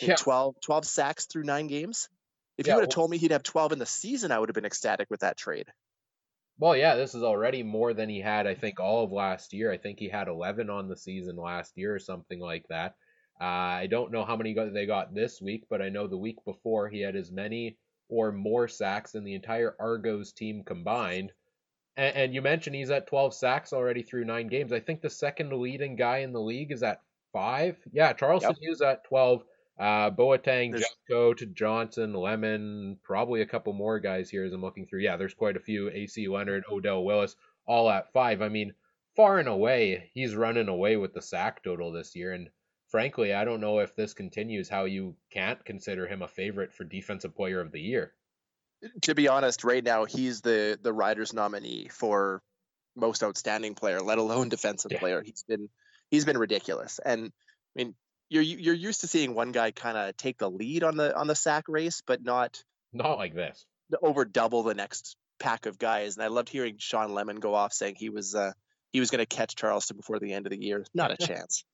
Yeah. 0.00 0.16
12, 0.16 0.56
12 0.60 0.84
sacks 0.84 1.26
through 1.26 1.44
nine 1.44 1.66
games. 1.66 2.08
If 2.58 2.66
you 2.66 2.74
would 2.74 2.82
have 2.82 2.88
well- 2.88 2.94
told 2.94 3.10
me 3.10 3.18
he'd 3.18 3.30
have 3.30 3.42
12 3.42 3.72
in 3.72 3.78
the 3.78 3.86
season, 3.86 4.32
I 4.32 4.38
would 4.38 4.48
have 4.48 4.54
been 4.54 4.64
ecstatic 4.64 5.08
with 5.10 5.20
that 5.20 5.36
trade. 5.36 5.66
Well, 6.60 6.76
yeah, 6.76 6.94
this 6.94 7.14
is 7.14 7.22
already 7.22 7.62
more 7.62 7.94
than 7.94 8.10
he 8.10 8.20
had, 8.20 8.46
I 8.46 8.54
think, 8.54 8.78
all 8.78 9.02
of 9.02 9.12
last 9.12 9.54
year. 9.54 9.72
I 9.72 9.78
think 9.78 9.98
he 9.98 10.10
had 10.10 10.28
11 10.28 10.68
on 10.68 10.88
the 10.88 10.96
season 10.96 11.36
last 11.36 11.72
year 11.78 11.94
or 11.94 11.98
something 11.98 12.38
like 12.38 12.68
that. 12.68 12.96
Uh, 13.40 13.44
I 13.44 13.86
don't 13.86 14.12
know 14.12 14.26
how 14.26 14.36
many 14.36 14.52
they 14.52 14.84
got 14.84 15.14
this 15.14 15.40
week, 15.40 15.64
but 15.70 15.80
I 15.80 15.88
know 15.88 16.06
the 16.06 16.18
week 16.18 16.36
before 16.44 16.90
he 16.90 17.00
had 17.00 17.16
as 17.16 17.32
many 17.32 17.78
or 18.10 18.30
more 18.30 18.68
sacks 18.68 19.12
than 19.12 19.24
the 19.24 19.32
entire 19.32 19.74
Argos 19.80 20.32
team 20.32 20.62
combined. 20.62 21.32
And, 21.96 22.14
and 22.14 22.34
you 22.34 22.42
mentioned 22.42 22.76
he's 22.76 22.90
at 22.90 23.06
12 23.06 23.32
sacks 23.32 23.72
already 23.72 24.02
through 24.02 24.26
nine 24.26 24.48
games. 24.48 24.70
I 24.70 24.80
think 24.80 25.00
the 25.00 25.08
second 25.08 25.54
leading 25.54 25.96
guy 25.96 26.18
in 26.18 26.34
the 26.34 26.42
league 26.42 26.72
is 26.72 26.82
at 26.82 27.00
five. 27.32 27.78
Yeah, 27.90 28.12
Charleston 28.12 28.50
Yep. 28.50 28.60
Hughes 28.60 28.82
at 28.82 29.04
12. 29.04 29.44
Uh, 29.80 30.10
Boateng, 30.10 30.72
There's- 30.72 30.84
to 31.38 31.46
Johnson, 31.46 32.12
Lemon, 32.12 32.98
probably 33.02 33.40
a 33.40 33.46
couple 33.46 33.72
more 33.72 33.98
guys 33.98 34.28
here 34.28 34.44
as 34.44 34.52
I'm 34.52 34.60
looking 34.60 34.86
through. 34.86 35.00
Yeah, 35.00 35.16
there's 35.16 35.34
quite 35.34 35.56
a 35.56 35.60
few. 35.60 35.88
AC 35.90 36.28
Leonard, 36.28 36.64
Odell 36.70 37.02
Willis, 37.02 37.34
all 37.66 37.88
at 37.90 38.12
five. 38.12 38.42
I 38.42 38.48
mean, 38.50 38.74
far 39.16 39.38
and 39.38 39.48
away, 39.48 40.10
he's 40.12 40.34
running 40.34 40.68
away 40.68 40.96
with 40.98 41.14
the 41.14 41.22
sack 41.22 41.62
total 41.64 41.90
this 41.92 42.14
year. 42.14 42.32
And 42.32 42.50
frankly, 42.88 43.32
I 43.32 43.44
don't 43.44 43.60
know 43.62 43.78
if 43.78 43.96
this 43.96 44.12
continues 44.12 44.68
how 44.68 44.84
you 44.84 45.16
can't 45.30 45.64
consider 45.64 46.06
him 46.06 46.20
a 46.22 46.28
favorite 46.28 46.72
for 46.74 46.84
Defensive 46.84 47.34
Player 47.34 47.60
of 47.60 47.72
the 47.72 47.80
Year. 47.80 48.12
To 49.02 49.14
be 49.14 49.28
honest, 49.28 49.64
right 49.64 49.84
now 49.84 50.04
he's 50.04 50.40
the 50.42 50.78
the 50.82 50.92
Riders 50.92 51.32
nominee 51.32 51.88
for 51.88 52.42
most 52.96 53.22
outstanding 53.22 53.74
player, 53.74 54.00
let 54.00 54.18
alone 54.18 54.48
defensive 54.50 54.92
Yeah. 54.92 54.98
player. 54.98 55.22
He's 55.22 55.42
been 55.42 55.68
he's 56.10 56.24
been 56.24 56.38
ridiculous. 56.38 56.98
And 57.04 57.26
I 57.26 57.82
mean, 57.82 57.94
you're 58.30 58.42
you're 58.42 58.74
used 58.74 59.02
to 59.02 59.06
seeing 59.08 59.34
one 59.34 59.52
guy 59.52 59.70
kind 59.72 59.98
of 59.98 60.16
take 60.16 60.38
the 60.38 60.50
lead 60.50 60.82
on 60.84 60.96
the 60.96 61.14
on 61.16 61.26
the 61.26 61.34
sack 61.34 61.64
race, 61.68 62.02
but 62.06 62.22
not 62.22 62.62
Not 62.92 63.18
like 63.18 63.34
this. 63.34 63.66
over 64.02 64.24
double 64.24 64.62
the 64.62 64.74
next 64.74 65.16
pack 65.38 65.66
of 65.66 65.78
guys. 65.78 66.16
And 66.16 66.24
I 66.24 66.28
loved 66.28 66.48
hearing 66.48 66.76
Sean 66.78 67.12
Lemon 67.12 67.36
go 67.40 67.54
off 67.54 67.72
saying 67.72 67.96
he 67.98 68.08
was 68.08 68.34
uh, 68.34 68.52
he 68.92 69.00
was 69.00 69.10
going 69.10 69.20
to 69.20 69.26
catch 69.26 69.56
Charleston 69.56 69.96
before 69.96 70.18
the 70.18 70.32
end 70.32 70.46
of 70.46 70.50
the 70.50 70.62
year. 70.62 70.84
Not 70.94 71.10
a 71.10 71.16
chance. 71.26 71.64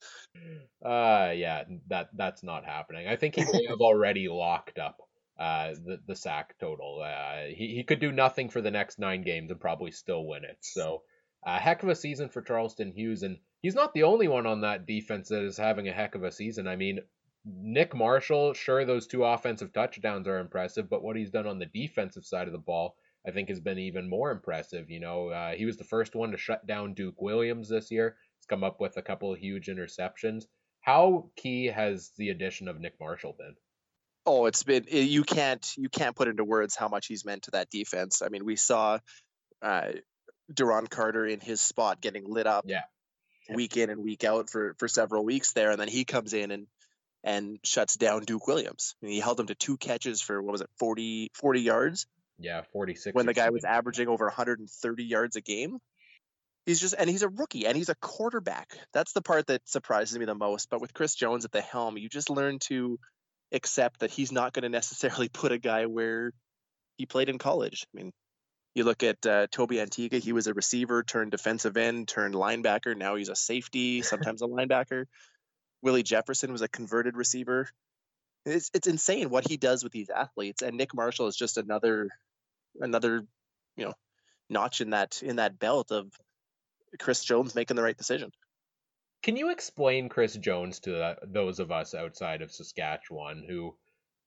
Uh, 0.85 1.33
yeah, 1.35 1.65
that 1.89 2.09
that's 2.15 2.43
not 2.43 2.65
happening. 2.65 3.07
I 3.09 3.17
think 3.17 3.35
he 3.35 3.45
may 3.45 3.67
have 3.69 3.81
already 3.81 4.29
locked 4.29 4.79
up 4.79 4.99
uh 5.39 5.75
the 5.85 5.99
the 6.07 6.17
sack 6.17 6.55
total. 6.59 7.03
Uh, 7.05 7.49
he 7.55 7.75
he 7.75 7.85
could 7.85 8.01
do 8.01 8.13
nothing 8.13 8.49
for 8.49 8.61
the 8.63 8.71
next 8.71 8.99
nine 8.99 9.23
games 9.23 9.51
and 9.51 9.61
probably 9.61 9.91
still 9.91 10.25
win 10.25 10.45
it. 10.45 10.57
So, 10.61 11.03
a 11.45 11.59
heck 11.59 11.83
of 11.83 11.89
a 11.89 11.95
season 11.95 12.29
for 12.29 12.41
Charleston 12.43 12.93
Hughes, 12.93 13.23
and 13.23 13.39
he's 13.67 13.75
not 13.75 13.93
the 13.95 14.05
only 14.05 14.29
one 14.29 14.47
on 14.47 14.61
that 14.61 14.87
defense 14.87 15.29
that 15.29 15.43
is 15.43 15.57
having 15.57 15.89
a 15.89 15.93
heck 15.93 16.15
of 16.15 16.23
a 16.23 16.31
season. 16.31 16.69
I 16.69 16.77
mean, 16.77 17.01
Nick 17.45 17.97
Marshall, 17.97 18.55
sure, 18.55 18.85
those 18.85 19.09
two 19.09 19.25
offensive 19.25 19.73
touchdowns 19.73 20.29
are 20.29 20.39
impressive, 20.39 20.89
but 20.89 21.03
what 21.03 21.17
he's 21.17 21.33
done 21.33 21.49
on 21.49 21.59
the 21.59 21.67
defensive 21.67 22.25
side 22.25 22.47
of 22.47 22.53
the 22.53 22.61
ball, 22.61 22.95
I 23.27 23.33
think, 23.33 23.49
has 23.49 23.59
been 23.59 23.81
even 23.81 24.09
more 24.09 24.31
impressive. 24.31 24.89
You 24.89 25.01
know, 25.01 25.31
uh, 25.31 25.55
he 25.55 25.65
was 25.65 25.79
the 25.79 25.83
first 25.83 26.15
one 26.15 26.31
to 26.31 26.39
shut 26.39 26.65
down 26.65 26.95
Duke 26.95 27.21
Williams 27.21 27.69
this 27.69 27.91
year. 27.91 28.15
He's 28.39 28.47
come 28.47 28.63
up 28.63 28.81
with 28.81 28.99
a 28.99 29.03
couple 29.03 29.33
of 29.33 29.41
huge 29.41 29.67
interceptions. 29.67 30.45
How 30.81 31.31
key 31.35 31.67
has 31.67 32.13
the 32.17 32.31
addition 32.31 32.69
of 32.69 32.79
Nick 32.79 32.95
Marshall 33.01 33.35
been? 33.37 33.57
Oh, 34.27 34.47
it's 34.47 34.63
been 34.63 34.85
you 34.89 35.25
can't 35.25 35.75
you 35.77 35.89
can't 35.89 36.15
put 36.15 36.29
into 36.29 36.45
words 36.45 36.77
how 36.77 36.87
much 36.87 37.09
he's 37.09 37.25
meant 37.25 37.43
to 37.43 37.51
that 37.53 37.71
defense. 37.71 38.23
I 38.23 38.29
mean, 38.29 38.45
we 38.45 38.55
saw 38.55 39.01
uh, 39.61 39.89
Duron 40.53 40.89
Carter 40.89 41.27
in 41.27 41.41
his 41.41 41.61
spot 41.61 42.01
getting 42.01 42.31
lit 42.31 42.47
up 42.47 42.65
Yeah. 42.69 42.83
Week 43.55 43.77
in 43.77 43.91
and 43.91 44.03
week 44.03 44.25
out 44.25 44.51
for 44.51 44.75
for 44.79 44.89
several 44.89 45.25
weeks 45.25 45.53
there, 45.53 45.71
and 45.71 45.81
then 45.81 45.89
he 45.89 46.05
comes 46.05 46.33
in 46.33 46.51
and 46.51 46.67
and 47.25 47.59
shuts 47.65 47.97
down 47.97 48.23
Duke 48.23 48.47
Williams. 48.47 48.95
And 49.03 49.11
he 49.11 49.19
held 49.21 49.41
him 49.41 49.47
to 49.47 49.55
two 49.55 49.77
catches 49.77 50.21
for 50.21 50.41
what 50.41 50.53
was 50.53 50.61
it 50.61 50.71
40, 50.79 51.33
40 51.35 51.61
yards 51.61 52.07
Yeah, 52.39 52.63
46. 52.73 53.15
when 53.15 53.27
the 53.27 53.35
guy 53.35 53.51
was 53.51 53.65
averaging 53.65 54.07
over 54.07 54.27
130 54.27 55.05
yards 55.05 55.35
a 55.37 55.41
game. 55.41 55.79
He's 56.67 56.81
just 56.81 56.95
and 56.99 57.09
he's 57.09 57.23
a 57.23 57.29
rookie 57.29 57.67
and 57.67 57.77
he's 57.77 57.89
a 57.89 57.95
quarterback. 57.97 58.77
That's 58.93 59.13
the 59.13 59.23
part 59.23 59.47
that 59.49 59.69
surprises 59.69 60.19
me 60.19 60.25
the 60.25 60.35
most. 60.35 60.69
But 60.71 60.81
with 60.81 60.95
Chris 60.95 61.15
Jones 61.15 61.45
at 61.45 61.53
the 61.53 61.61
helm, 61.61 61.97
you 61.97 62.09
just 62.09 62.31
learn 62.31 62.59
to 62.61 62.99
accept 63.53 64.01
that 64.01 64.11
he's 64.11 64.33
not 64.33 64.53
going 64.53 64.65
to 64.65 64.69
necessarily 64.69 65.29
put 65.33 65.53
a 65.53 65.59
guy 65.59 65.87
where 65.87 66.33
he 66.97 67.07
played 67.07 67.29
in 67.29 67.39
college. 67.39 67.87
I 67.95 67.97
mean, 67.97 68.13
you 68.77 68.85
look 68.85 69.03
at 69.03 69.25
uh, 69.25 69.47
Tobi 69.47 69.83
Antigha, 69.83 70.21
he 70.21 70.35
was 70.35 70.47
a 70.47 70.55
receiver 70.55 71.03
turned 71.03 71.31
defensive 71.31 71.79
end, 71.79 72.09
turned 72.09 72.35
linebacker. 72.35 72.95
Now 72.95 73.17
he's 73.17 73.31
a 73.31 73.35
safety, 73.35 74.03
sometimes 74.03 74.43
a 74.43 74.47
linebacker. 74.47 75.07
Willie 75.83 76.03
Jefferson 76.03 76.53
was 76.53 76.61
a 76.61 76.69
converted 76.69 77.17
receiver. 77.17 77.71
It's 78.45 78.71
it's 78.75 78.87
insane 78.87 79.31
what 79.31 79.49
he 79.49 79.57
does 79.57 79.83
with 79.83 79.93
these 79.93 80.11
athletes. 80.11 80.61
And 80.61 80.77
Nick 80.77 80.95
Marshall 80.95 81.27
is 81.27 81.37
just 81.37 81.57
another 81.57 82.11
another, 82.79 83.25
you 83.77 83.87
know, 83.87 83.95
notch 84.51 84.83
in 84.83 84.91
that 84.91 85.23
in 85.23 85.37
that 85.37 85.59
belt 85.59 85.91
of 85.91 86.13
Chris 86.99 87.25
Jones 87.25 87.55
making 87.55 87.77
the 87.77 87.83
right 87.83 87.97
decision. 87.97 88.31
Can 89.23 89.37
you 89.37 89.51
explain 89.51 90.11
Chris 90.11 90.35
Jones 90.35 90.81
to 90.81 90.91
that, 90.93 91.19
those 91.33 91.61
of 91.61 91.73
us 91.73 91.95
outside 91.95 92.43
of 92.43 92.53
Saskatchewan 92.53 93.43
who, 93.49 93.75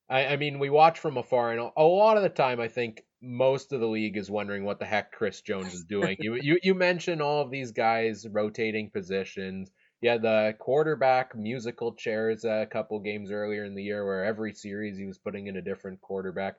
I, 0.09 0.27
I 0.27 0.35
mean, 0.37 0.59
we 0.59 0.69
watch 0.69 0.99
from 0.99 1.17
afar, 1.17 1.51
and 1.51 1.59
a, 1.59 1.71
a 1.77 1.83
lot 1.83 2.17
of 2.17 2.23
the 2.23 2.29
time, 2.29 2.59
I 2.59 2.67
think 2.67 3.03
most 3.21 3.73
of 3.73 3.79
the 3.79 3.87
league 3.87 4.17
is 4.17 4.29
wondering 4.29 4.63
what 4.63 4.79
the 4.79 4.85
heck 4.85 5.11
Chris 5.11 5.41
Jones 5.41 5.73
is 5.73 5.83
doing. 5.83 6.17
you, 6.21 6.35
you 6.35 6.59
you 6.63 6.73
mention 6.73 7.21
all 7.21 7.41
of 7.41 7.51
these 7.51 7.71
guys 7.71 8.25
rotating 8.29 8.89
positions. 8.89 9.71
Yeah, 10.01 10.17
the 10.17 10.55
quarterback 10.57 11.35
musical 11.35 11.93
chairs 11.93 12.45
a 12.45 12.65
couple 12.71 12.99
games 13.01 13.31
earlier 13.31 13.65
in 13.65 13.75
the 13.75 13.83
year, 13.83 14.05
where 14.05 14.23
every 14.23 14.53
series 14.53 14.97
he 14.97 15.05
was 15.05 15.17
putting 15.17 15.47
in 15.47 15.57
a 15.57 15.61
different 15.61 16.01
quarterback. 16.01 16.55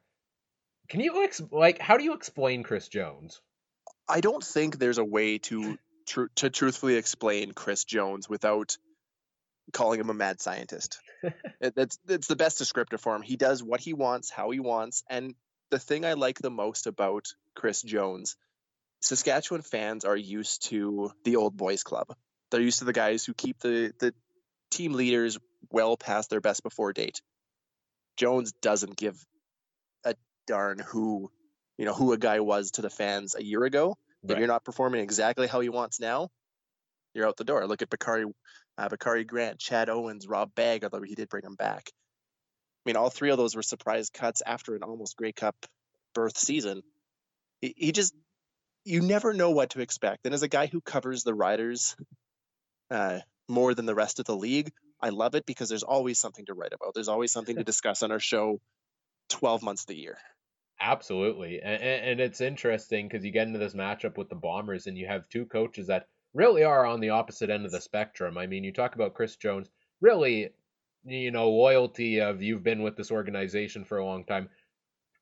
Can 0.88 1.00
you 1.00 1.24
ex- 1.24 1.42
like 1.50 1.78
how 1.78 1.96
do 1.96 2.04
you 2.04 2.12
explain 2.12 2.62
Chris 2.62 2.88
Jones? 2.88 3.40
I 4.08 4.20
don't 4.20 4.44
think 4.44 4.78
there's 4.78 4.98
a 4.98 5.04
way 5.04 5.38
to 5.38 5.78
tru- 6.06 6.28
to 6.36 6.50
truthfully 6.50 6.96
explain 6.96 7.52
Chris 7.52 7.84
Jones 7.84 8.28
without 8.28 8.76
calling 9.70 10.00
him 10.00 10.10
a 10.10 10.14
mad 10.14 10.40
scientist. 10.40 11.00
That's 11.60 11.98
that's 12.06 12.26
the 12.26 12.36
best 12.36 12.58
descriptor 12.58 12.98
for 12.98 13.14
him. 13.14 13.20
He 13.20 13.36
does 13.36 13.62
what 13.62 13.80
he 13.80 13.92
wants, 13.92 14.30
how 14.30 14.50
he 14.50 14.60
wants, 14.60 15.02
and 15.10 15.34
the 15.70 15.78
thing 15.78 16.06
I 16.06 16.14
like 16.14 16.38
the 16.38 16.50
most 16.50 16.86
about 16.86 17.26
Chris 17.54 17.82
Jones, 17.82 18.36
Saskatchewan 19.02 19.60
fans 19.60 20.06
are 20.06 20.16
used 20.16 20.68
to 20.70 21.12
the 21.24 21.36
old 21.36 21.56
boys 21.56 21.82
club. 21.82 22.06
They're 22.50 22.62
used 22.62 22.78
to 22.78 22.86
the 22.86 22.94
guys 22.94 23.24
who 23.26 23.34
keep 23.34 23.58
the 23.58 23.92
the 23.98 24.14
team 24.70 24.94
leaders 24.94 25.38
well 25.70 25.98
past 25.98 26.30
their 26.30 26.40
best 26.40 26.62
before 26.62 26.94
date. 26.94 27.20
Jones 28.16 28.52
doesn't 28.52 28.96
give 28.96 29.22
a 30.04 30.14
darn 30.46 30.78
who 30.78 31.30
you 31.76 31.84
know 31.84 31.94
who 31.94 32.12
a 32.14 32.18
guy 32.18 32.40
was 32.40 32.70
to 32.72 32.82
the 32.82 32.90
fans 32.90 33.34
a 33.34 33.44
year 33.44 33.64
ago. 33.64 33.98
If 34.22 34.30
Right. 34.30 34.38
you're 34.38 34.48
not 34.48 34.64
performing 34.64 35.02
exactly 35.02 35.46
how 35.46 35.60
he 35.60 35.68
wants 35.68 36.00
now, 36.00 36.30
you're 37.14 37.26
out 37.26 37.36
the 37.36 37.44
door. 37.44 37.66
Look 37.66 37.82
at 37.82 37.90
Bakari, 37.90 38.24
uh, 38.80 38.88
Bakari 38.88 39.24
Grant, 39.24 39.58
Chad 39.58 39.90
Owens, 39.90 40.26
Rob 40.26 40.54
Bagg, 40.54 40.84
although 40.84 41.02
he 41.02 41.14
did 41.14 41.28
bring 41.28 41.44
him 41.44 41.54
back. 41.54 41.84
I 41.86 42.88
mean, 42.88 42.96
all 42.96 43.10
three 43.10 43.30
of 43.30 43.36
those 43.36 43.54
were 43.54 43.62
surprise 43.62 44.08
cuts 44.08 44.40
after 44.44 44.74
an 44.74 44.82
almost 44.82 45.16
Grey 45.16 45.32
Cup 45.32 45.54
berth 46.14 46.38
season. 46.38 46.82
He, 47.60 47.74
he 47.76 47.92
just, 47.92 48.14
you 48.86 49.02
never 49.02 49.34
know 49.34 49.50
what 49.50 49.70
to 49.70 49.80
expect. 49.80 50.24
And 50.24 50.32
as 50.32 50.42
a 50.42 50.48
guy 50.48 50.66
who 50.66 50.80
covers 50.80 51.24
the 51.24 51.34
Riders 51.34 51.94
uh, 52.90 53.18
more 53.48 53.74
than 53.74 53.84
the 53.84 53.94
rest 53.94 54.18
of 54.18 54.24
the 54.24 54.34
league, 54.34 54.72
I 54.98 55.10
love 55.10 55.34
it 55.34 55.44
because 55.44 55.68
there's 55.68 55.82
always 55.82 56.18
something 56.18 56.46
to 56.46 56.54
write 56.54 56.72
about. 56.72 56.94
There's 56.94 57.08
always 57.08 57.32
something 57.32 57.56
to 57.56 57.64
discuss 57.72 58.02
on 58.02 58.12
our 58.12 58.18
show 58.18 58.60
12 59.28 59.62
months 59.62 59.82
of 59.82 59.88
the 59.88 59.96
year. 59.96 60.16
Absolutely. 60.80 61.60
And, 61.60 61.82
and 61.82 62.20
it's 62.20 62.40
interesting 62.40 63.08
because 63.08 63.26
you 63.26 63.30
get 63.30 63.46
into 63.46 63.58
this 63.58 63.74
matchup 63.74 64.16
with 64.16 64.30
the 64.30 64.36
Bombers 64.36 64.86
and 64.86 64.96
you 64.96 65.06
have 65.06 65.28
two 65.28 65.44
coaches 65.44 65.88
that 65.88 66.06
really 66.34 66.64
are 66.64 66.86
on 66.86 67.00
the 67.00 67.10
opposite 67.10 67.50
end 67.50 67.66
of 67.66 67.72
the 67.72 67.80
spectrum. 67.80 68.38
I 68.38 68.46
mean, 68.46 68.64
you 68.64 68.72
talk 68.72 68.94
about 68.94 69.14
Chris 69.14 69.36
Jones, 69.36 69.68
really, 70.00 70.50
you 71.04 71.30
know, 71.30 71.50
loyalty 71.50 72.20
of 72.20 72.42
you've 72.42 72.62
been 72.62 72.82
with 72.82 72.96
this 72.96 73.10
organization 73.10 73.84
for 73.84 73.98
a 73.98 74.04
long 74.04 74.24
time 74.24 74.48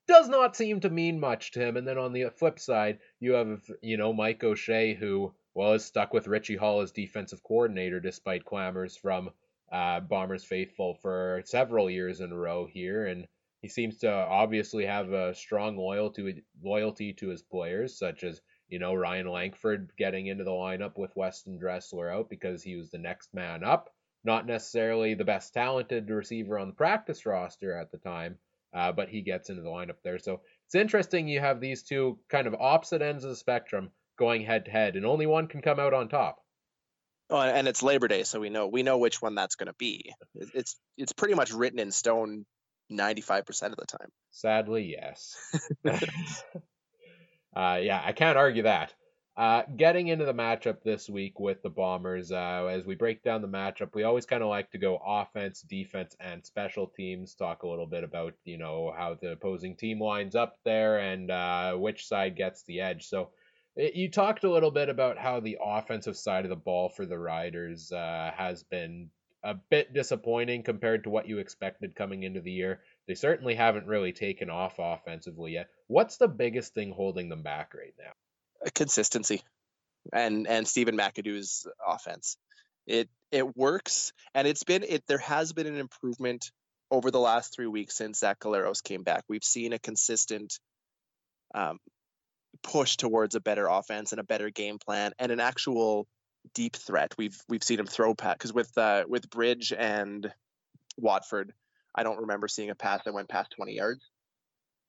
does 0.08 0.28
not 0.28 0.56
seem 0.56 0.80
to 0.80 0.90
mean 0.90 1.20
much 1.20 1.52
to 1.52 1.60
him. 1.60 1.76
And 1.76 1.86
then 1.86 1.98
on 1.98 2.12
the 2.12 2.30
flip 2.30 2.58
side, 2.58 2.98
you 3.20 3.32
have, 3.32 3.60
you 3.82 3.98
know, 3.98 4.12
Mike 4.12 4.42
O'Shea, 4.42 4.94
who, 4.94 5.34
well, 5.54 5.74
is 5.74 5.84
stuck 5.84 6.14
with 6.14 6.26
Richie 6.26 6.56
Hall 6.56 6.80
as 6.80 6.90
defensive 6.90 7.42
coordinator 7.42 8.00
despite 8.00 8.46
clamors 8.46 8.96
from 8.96 9.30
uh, 9.70 10.00
Bombers 10.00 10.44
faithful 10.44 10.94
for 10.94 11.42
several 11.44 11.90
years 11.90 12.20
in 12.20 12.32
a 12.32 12.36
row 12.36 12.66
here. 12.66 13.06
And 13.06 13.26
he 13.60 13.68
seems 13.68 13.98
to 13.98 14.10
obviously 14.10 14.86
have 14.86 15.12
a 15.12 15.34
strong 15.34 15.76
loyalty 15.76 16.42
loyalty 16.62 17.12
to 17.14 17.28
his 17.28 17.42
players, 17.42 17.98
such 17.98 18.24
as 18.24 18.40
you 18.68 18.78
know 18.78 18.94
Ryan 18.94 19.28
Lankford 19.28 19.90
getting 19.96 20.26
into 20.26 20.44
the 20.44 20.50
lineup 20.50 20.96
with 20.96 21.16
Weston 21.16 21.58
Dressler 21.58 22.10
out 22.10 22.28
because 22.28 22.62
he 22.62 22.76
was 22.76 22.90
the 22.90 22.98
next 22.98 23.34
man 23.34 23.64
up. 23.64 23.90
Not 24.24 24.46
necessarily 24.46 25.14
the 25.14 25.24
best 25.24 25.54
talented 25.54 26.10
receiver 26.10 26.58
on 26.58 26.68
the 26.68 26.74
practice 26.74 27.24
roster 27.24 27.76
at 27.76 27.90
the 27.90 27.98
time, 27.98 28.36
uh, 28.74 28.92
but 28.92 29.08
he 29.08 29.22
gets 29.22 29.48
into 29.48 29.62
the 29.62 29.68
lineup 29.68 30.02
there. 30.02 30.18
So 30.18 30.40
it's 30.66 30.74
interesting 30.74 31.28
you 31.28 31.40
have 31.40 31.60
these 31.60 31.82
two 31.82 32.18
kind 32.28 32.46
of 32.46 32.54
opposite 32.54 33.00
ends 33.00 33.24
of 33.24 33.30
the 33.30 33.36
spectrum 33.36 33.90
going 34.18 34.44
head 34.44 34.66
to 34.66 34.70
head, 34.70 34.96
and 34.96 35.06
only 35.06 35.26
one 35.26 35.46
can 35.46 35.62
come 35.62 35.80
out 35.80 35.94
on 35.94 36.08
top. 36.08 36.38
Oh, 37.30 37.38
and 37.38 37.68
it's 37.68 37.82
Labor 37.82 38.08
Day, 38.08 38.22
so 38.24 38.40
we 38.40 38.48
know 38.50 38.66
we 38.66 38.82
know 38.82 38.98
which 38.98 39.20
one 39.20 39.34
that's 39.34 39.56
going 39.56 39.66
to 39.68 39.74
be. 39.78 40.12
It's 40.54 40.76
it's 40.96 41.12
pretty 41.12 41.34
much 41.34 41.52
written 41.52 41.78
in 41.78 41.92
stone, 41.92 42.44
ninety 42.88 43.20
five 43.20 43.46
percent 43.46 43.72
of 43.72 43.78
the 43.78 43.86
time. 43.86 44.08
Sadly, 44.30 44.96
yes. 44.98 45.36
uh, 47.58 47.80
yeah, 47.82 48.00
I 48.04 48.12
can't 48.12 48.38
argue 48.38 48.62
that. 48.62 48.94
Uh, 49.36 49.62
getting 49.76 50.08
into 50.08 50.24
the 50.24 50.34
matchup 50.34 50.82
this 50.82 51.08
week 51.08 51.38
with 51.38 51.62
the 51.62 51.70
Bombers, 51.70 52.32
uh, 52.32 52.68
as 52.70 52.84
we 52.84 52.94
break 52.94 53.22
down 53.22 53.42
the 53.42 53.48
matchup, 53.48 53.94
we 53.94 54.02
always 54.02 54.26
kind 54.26 54.42
of 54.42 54.48
like 54.48 54.70
to 54.70 54.78
go 54.78 55.00
offense, 55.04 55.62
defense, 55.62 56.16
and 56.20 56.44
special 56.44 56.86
teams. 56.86 57.34
Talk 57.34 57.62
a 57.62 57.68
little 57.68 57.86
bit 57.86 58.04
about 58.04 58.34
you 58.44 58.58
know 58.58 58.92
how 58.96 59.14
the 59.20 59.32
opposing 59.32 59.76
team 59.76 60.00
lines 60.00 60.34
up 60.34 60.56
there 60.64 60.98
and 60.98 61.30
uh, 61.30 61.74
which 61.74 62.06
side 62.06 62.36
gets 62.36 62.62
the 62.64 62.80
edge. 62.80 63.06
So 63.06 63.30
you 63.76 64.10
talked 64.10 64.44
a 64.44 64.50
little 64.50 64.72
bit 64.72 64.88
about 64.88 65.18
how 65.18 65.40
the 65.40 65.58
offensive 65.64 66.16
side 66.16 66.44
of 66.44 66.50
the 66.50 66.56
ball 66.56 66.88
for 66.88 67.06
the 67.06 67.18
Riders 67.18 67.92
uh, 67.92 68.32
has 68.36 68.64
been 68.64 69.10
a 69.44 69.54
bit 69.54 69.92
disappointing 69.94 70.64
compared 70.64 71.04
to 71.04 71.10
what 71.10 71.28
you 71.28 71.38
expected 71.38 71.94
coming 71.94 72.24
into 72.24 72.40
the 72.40 72.50
year. 72.50 72.80
They 73.08 73.14
certainly 73.14 73.54
haven't 73.56 73.86
really 73.86 74.12
taken 74.12 74.50
off 74.50 74.78
offensively 74.78 75.52
yet. 75.52 75.68
What's 75.88 76.18
the 76.18 76.28
biggest 76.28 76.74
thing 76.74 76.92
holding 76.92 77.28
them 77.28 77.42
back 77.42 77.74
right 77.74 77.94
now? 77.98 78.12
consistency 78.74 79.42
and 80.12 80.46
and 80.46 80.66
Stephen 80.66 80.96
McAdoo's 80.96 81.66
offense. 81.86 82.36
It 82.86 83.08
it 83.30 83.56
works 83.56 84.12
and 84.34 84.48
it's 84.48 84.64
been 84.64 84.82
it 84.82 85.04
there 85.06 85.18
has 85.18 85.52
been 85.52 85.66
an 85.66 85.76
improvement 85.76 86.50
over 86.90 87.10
the 87.10 87.20
last 87.20 87.54
three 87.54 87.66
weeks 87.66 87.96
since 87.96 88.20
Zach 88.20 88.38
Collaros 88.40 88.82
came 88.82 89.02
back. 89.02 89.24
We've 89.28 89.44
seen 89.44 89.72
a 89.72 89.78
consistent 89.78 90.58
um, 91.54 91.78
push 92.62 92.96
towards 92.96 93.34
a 93.34 93.40
better 93.40 93.66
offense 93.66 94.12
and 94.12 94.20
a 94.20 94.24
better 94.24 94.50
game 94.50 94.78
plan 94.78 95.12
and 95.18 95.30
an 95.30 95.40
actual 95.40 96.06
deep 96.54 96.76
threat. 96.76 97.14
We've 97.18 97.38
we've 97.48 97.62
seen 97.62 97.78
him 97.78 97.86
throw 97.86 98.14
pat 98.14 98.38
because 98.38 98.52
with 98.52 98.76
uh, 98.78 99.04
with 99.06 99.28
Bridge 99.28 99.72
and 99.76 100.32
Watford, 100.96 101.52
I 101.98 102.02
don't 102.04 102.20
remember 102.20 102.48
seeing 102.48 102.70
a 102.70 102.74
pass 102.74 103.02
that 103.04 103.14
went 103.14 103.28
past 103.28 103.52
20 103.56 103.74
yards 103.74 104.00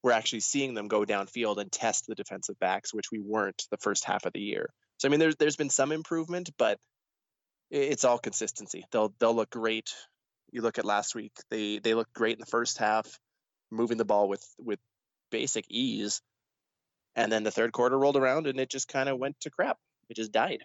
we're 0.01 0.11
actually 0.11 0.39
seeing 0.39 0.73
them 0.73 0.87
go 0.87 1.03
downfield 1.03 1.57
and 1.57 1.71
test 1.71 2.07
the 2.07 2.15
defensive 2.15 2.59
backs, 2.59 2.93
which 2.93 3.11
we 3.11 3.19
weren't 3.19 3.65
the 3.71 3.77
first 3.77 4.05
half 4.05 4.25
of 4.25 4.33
the 4.33 4.39
year. 4.39 4.69
So 4.97 5.07
I 5.07 5.11
mean, 5.11 5.19
there's 5.19 5.35
there's 5.35 5.55
been 5.55 5.69
some 5.69 5.91
improvement, 5.91 6.49
but 6.57 6.77
it's 7.69 8.05
all 8.05 8.17
consistency. 8.17 8.85
They'll 8.91 9.13
they'll 9.19 9.35
look 9.35 9.49
great. 9.49 9.93
You 10.51 10.61
look 10.61 10.79
at 10.79 10.85
last 10.85 11.15
week; 11.15 11.33
they 11.49 11.79
they 11.79 11.93
looked 11.93 12.13
great 12.13 12.33
in 12.33 12.39
the 12.39 12.45
first 12.45 12.77
half, 12.77 13.19
moving 13.71 13.97
the 13.97 14.05
ball 14.05 14.27
with 14.29 14.45
with 14.57 14.79
basic 15.31 15.65
ease, 15.69 16.21
and 17.15 17.31
then 17.31 17.43
the 17.43 17.51
third 17.51 17.71
quarter 17.71 17.97
rolled 17.97 18.17
around 18.17 18.47
and 18.47 18.59
it 18.59 18.69
just 18.69 18.87
kind 18.87 19.09
of 19.09 19.19
went 19.19 19.39
to 19.41 19.49
crap. 19.49 19.77
It 20.09 20.15
just 20.15 20.31
died. 20.31 20.63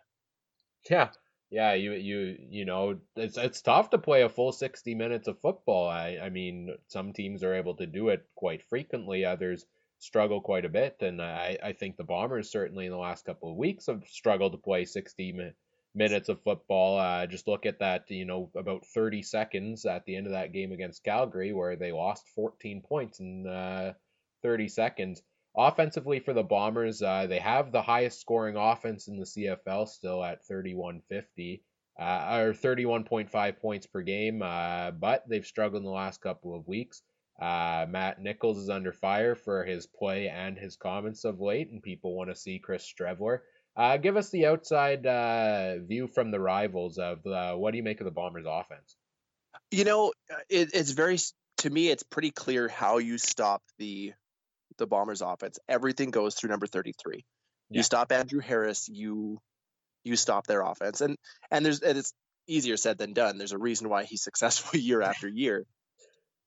Yeah, 0.88 1.10
yeah, 1.50 1.74
you 1.74 1.92
you 1.92 2.36
you 2.50 2.64
know, 2.64 2.98
it's 3.16 3.36
it's 3.36 3.62
tough 3.62 3.90
to 3.90 3.98
play 3.98 4.22
a 4.22 4.28
full 4.28 4.52
60 4.52 4.94
minutes 4.94 5.28
of 5.28 5.40
football. 5.40 5.88
I 5.88 6.18
I 6.22 6.30
mean, 6.30 6.76
some 6.88 7.12
teams 7.12 7.42
are 7.44 7.54
able 7.54 7.74
to 7.76 7.86
do 7.86 8.08
it 8.08 8.26
quite 8.34 8.62
frequently, 8.62 9.24
others 9.24 9.66
struggle 9.98 10.40
quite 10.40 10.64
a 10.64 10.68
bit, 10.68 10.96
and 11.00 11.22
I 11.22 11.58
I 11.62 11.72
think 11.72 11.96
the 11.96 12.04
Bombers 12.04 12.50
certainly 12.50 12.86
in 12.86 12.92
the 12.92 12.98
last 12.98 13.24
couple 13.24 13.50
of 13.50 13.56
weeks 13.56 13.86
have 13.86 14.04
struggled 14.08 14.52
to 14.52 14.58
play 14.58 14.84
60 14.84 15.32
mi- 15.32 15.52
minutes 15.94 16.28
of 16.28 16.42
football. 16.42 16.98
Uh, 16.98 17.26
just 17.26 17.46
look 17.48 17.66
at 17.66 17.78
that, 17.78 18.10
you 18.10 18.24
know, 18.24 18.50
about 18.56 18.84
30 18.86 19.22
seconds 19.22 19.86
at 19.86 20.04
the 20.06 20.16
end 20.16 20.26
of 20.26 20.32
that 20.32 20.52
game 20.52 20.72
against 20.72 21.04
Calgary 21.04 21.52
where 21.52 21.76
they 21.76 21.92
lost 21.92 22.28
14 22.34 22.82
points 22.82 23.20
in 23.20 23.46
uh, 23.46 23.94
30 24.42 24.68
seconds. 24.68 25.22
Offensively 25.56 26.18
for 26.18 26.32
the 26.32 26.42
Bombers, 26.42 27.00
uh, 27.00 27.26
they 27.28 27.38
have 27.38 27.70
the 27.70 27.82
highest 27.82 28.20
scoring 28.20 28.56
offense 28.56 29.06
in 29.06 29.16
the 29.16 29.24
CFL 29.24 29.88
still 29.88 30.24
at 30.24 30.44
3150 30.46 31.62
uh, 31.98 32.38
or 32.40 32.52
31.5 32.52 33.60
points 33.60 33.86
per 33.86 34.02
game, 34.02 34.42
uh, 34.42 34.90
but 34.90 35.22
they've 35.28 35.46
struggled 35.46 35.80
in 35.80 35.86
the 35.86 35.90
last 35.90 36.20
couple 36.20 36.56
of 36.56 36.66
weeks. 36.66 37.02
Uh, 37.40 37.86
Matt 37.88 38.20
Nichols 38.20 38.58
is 38.58 38.68
under 38.68 38.92
fire 38.92 39.36
for 39.36 39.64
his 39.64 39.86
play 39.86 40.28
and 40.28 40.58
his 40.58 40.76
comments 40.76 41.24
of 41.24 41.40
late, 41.40 41.70
and 41.70 41.82
people 41.82 42.16
want 42.16 42.30
to 42.30 42.36
see 42.36 42.58
Chris 42.58 42.84
Streveler. 42.84 43.40
Uh, 43.76 43.96
give 43.96 44.16
us 44.16 44.30
the 44.30 44.46
outside 44.46 45.06
uh, 45.06 45.78
view 45.78 46.08
from 46.08 46.30
the 46.30 46.40
rivals 46.40 46.98
of 46.98 47.20
what 47.24 47.70
do 47.70 47.76
you 47.76 47.82
make 47.82 48.00
of 48.00 48.04
the 48.06 48.10
Bombers' 48.10 48.46
offense? 48.48 48.96
You 49.70 49.84
know, 49.84 50.12
it, 50.48 50.70
it's 50.74 50.90
very 50.90 51.18
to 51.58 51.70
me, 51.70 51.88
it's 51.88 52.02
pretty 52.02 52.30
clear 52.30 52.68
how 52.68 52.98
you 52.98 53.18
stop 53.18 53.62
the 53.78 54.12
the 54.78 54.86
Bombers 54.86 55.22
offense. 55.22 55.58
Everything 55.68 56.10
goes 56.10 56.34
through 56.34 56.50
number 56.50 56.66
33. 56.66 57.24
Yeah. 57.70 57.78
You 57.78 57.82
stop 57.82 58.12
Andrew 58.12 58.40
Harris, 58.40 58.88
you 58.88 59.40
you 60.04 60.16
stop 60.16 60.46
their 60.46 60.62
offense. 60.62 61.00
And 61.00 61.16
and 61.50 61.64
there's 61.64 61.80
and 61.80 61.98
it's 61.98 62.12
easier 62.46 62.76
said 62.76 62.98
than 62.98 63.12
done. 63.12 63.38
There's 63.38 63.52
a 63.52 63.58
reason 63.58 63.88
why 63.88 64.04
he's 64.04 64.22
successful 64.30 64.78
year 64.78 65.02
after 65.02 65.28
year. 65.28 65.64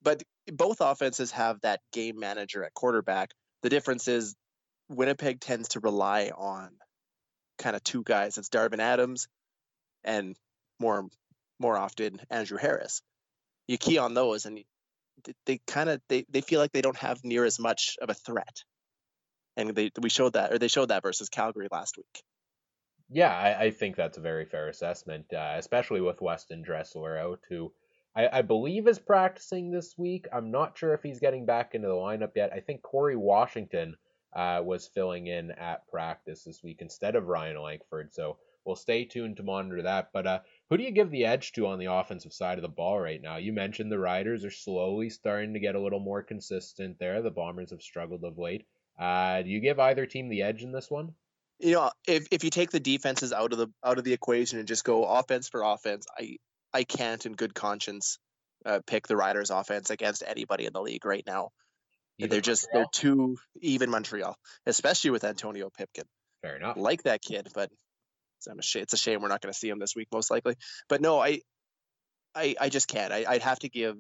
But 0.04 0.24
both 0.52 0.82
offenses 0.82 1.32
have 1.32 1.60
that 1.62 1.82
game 1.92 2.20
manager 2.20 2.64
at 2.64 2.74
quarterback. 2.74 3.32
The 3.64 3.70
difference 3.70 4.08
is 4.08 4.36
Winnipeg 4.90 5.42
tends 5.42 5.70
to 5.70 5.80
rely 5.80 6.32
on 6.36 6.70
kind 7.58 7.76
of 7.76 7.84
two 7.84 8.04
guys. 8.04 8.38
It's 8.38 8.50
Darvin 8.50 8.80
Adams 8.80 9.28
and 10.04 10.36
more 10.80 11.08
more 11.60 11.78
often 11.78 12.20
Andrew 12.30 12.58
Harris. 12.58 13.02
You 13.68 13.78
key 13.78 13.98
on 13.98 14.14
those 14.14 14.46
and 14.46 14.64
they 15.46 15.60
kind 15.68 15.90
of 15.90 16.02
they, 16.10 16.26
they 16.30 16.42
feel 16.42 16.60
like 16.60 16.72
they 16.72 16.82
don't 16.82 16.98
have 16.98 17.24
near 17.24 17.46
as 17.46 17.60
much 17.60 17.98
of 18.02 18.10
a 18.10 18.14
threat. 18.14 18.64
And 19.56 19.74
they 19.76 19.92
we 20.02 20.10
showed 20.10 20.34
that 20.34 20.54
or 20.54 20.60
they 20.60 20.68
showed 20.68 20.90
that 20.90 21.04
versus 21.04 21.30
calgary 21.30 21.68
last 21.72 21.98
week. 21.98 22.24
Yeah 23.10 23.36
i, 23.36 23.66
I 23.66 23.72
think 23.72 23.96
that's 23.96 24.18
a 24.18 24.22
very 24.22 24.46
fair 24.46 24.68
assessment 24.68 25.26
uh, 25.34 25.56
especially 25.58 26.02
with 26.02 26.22
weston 26.22 26.62
dressler 26.62 27.18
out 27.18 27.40
who 27.50 27.72
I, 28.16 28.40
I, 28.40 28.42
believe 28.42 28.88
is 28.88 28.98
practicing 28.98 29.70
this 29.70 29.96
week. 29.96 30.28
I'm 30.34 30.50
not 30.50 30.76
sure 30.76 30.96
if 30.96 31.04
he's 31.04 31.20
getting 31.20 31.46
back 31.46 31.76
into 31.76 31.88
the 31.88 31.94
lineup 31.94 32.32
yet. 32.36 32.52
I 32.52 32.60
think 32.60 32.82
corey 32.82 33.16
washington 33.16 33.96
uh, 34.36 34.62
was 34.64 34.88
filling 34.88 35.28
in 35.28 35.52
at 35.52 35.88
practice 35.88 36.44
this 36.44 36.62
week 36.62 36.80
instead 36.82 37.16
of 37.16 37.28
ryan 37.28 37.62
lankford 37.62 38.14
so 38.14 38.38
we'll 38.68 38.76
stay 38.76 39.06
tuned 39.06 39.38
to 39.38 39.44
monitor 39.44 39.82
that. 39.82 40.10
But 40.14 40.28
uh, 40.28 40.40
who 40.70 40.78
do 40.78 40.84
you 40.84 40.92
give 40.92 41.12
the 41.12 41.26
edge 41.26 41.54
to 41.54 41.68
on 41.68 41.80
the 41.80 41.92
offensive 41.92 42.34
side 42.34 42.58
of 42.58 42.62
the 42.62 42.68
ball 42.68 43.00
right 43.00 43.22
now? 43.22 43.38
You 43.38 43.54
mentioned 43.54 43.92
the 43.92 44.00
Riders 44.00 44.44
are 44.44 44.52
slowly 44.52 45.10
starting 45.10 45.54
to 45.54 45.60
get 45.60 45.76
a 45.76 45.82
little 45.82 46.00
more 46.00 46.24
consistent 46.24 47.00
there. 47.00 47.22
The 47.22 47.32
Bombers 47.32 47.72
have 47.72 47.82
struggled 47.82 48.24
of 48.24 48.38
late. 48.38 48.66
Uh, 49.00 49.44
do 49.44 49.50
you 49.50 49.60
give 49.60 49.80
either 49.80 50.06
team 50.06 50.28
the 50.28 50.42
edge 50.42 50.64
in 50.64 50.72
this 50.72 50.90
one? 50.90 51.14
You 51.60 51.74
know, 51.74 51.92
if 52.08 52.28
if 52.32 52.44
you 52.44 52.50
take 52.50 52.72
the 52.72 52.80
defenses 52.80 53.34
out 53.34 53.52
of 53.52 53.58
the 53.58 53.68
out 53.84 53.98
of 53.98 54.04
the 54.04 54.14
equation 54.14 54.60
and 54.60 54.68
just 54.68 54.84
go 54.84 55.06
offense 55.06 55.50
for 55.50 55.64
offense, 55.64 56.06
I 56.18 56.38
I 56.74 56.84
can't 56.84 57.26
in 57.26 57.34
good 57.34 57.56
conscience 57.56 58.20
uh, 58.66 58.82
pick 58.86 59.08
the 59.08 59.16
Riders 59.16 59.50
offense 59.50 59.90
against 59.90 60.24
anybody 60.26 60.66
in 60.66 60.74
the 60.74 60.82
league 60.82 61.06
right 61.06 61.24
now. 61.26 61.50
Even 62.20 62.30
they're 62.30 62.42
just 62.42 62.68
Montreal? 62.74 62.90
they're 62.92 63.12
too 63.12 63.38
even 63.62 63.90
Montreal, 63.90 64.38
especially 64.66 65.12
with 65.12 65.24
Antonio 65.24 65.70
Pipkin. 65.70 66.06
Fair 66.42 66.58
enough. 66.58 66.78
Like 66.78 67.04
that 67.04 67.22
kid, 67.22 67.50
but 67.54 67.72
I'm 68.46 68.60
a 68.60 68.62
sh- 68.62 68.78
it's 68.78 68.94
a 68.94 68.98
shame 68.98 69.22
we're 69.22 69.30
not 69.30 69.42
going 69.42 69.54
to 69.54 69.58
see 69.58 69.70
him 69.70 69.80
this 69.80 69.96
week, 69.96 70.10
most 70.12 70.30
likely. 70.30 70.56
But 70.88 71.02
no, 71.02 71.20
I, 71.20 71.42
I, 72.36 72.56
I 72.60 72.70
just 72.70 72.88
can't. 72.88 73.12
I, 73.12 73.26
would 73.32 73.42
have 73.42 73.60
to 73.60 73.70
give 73.70 73.98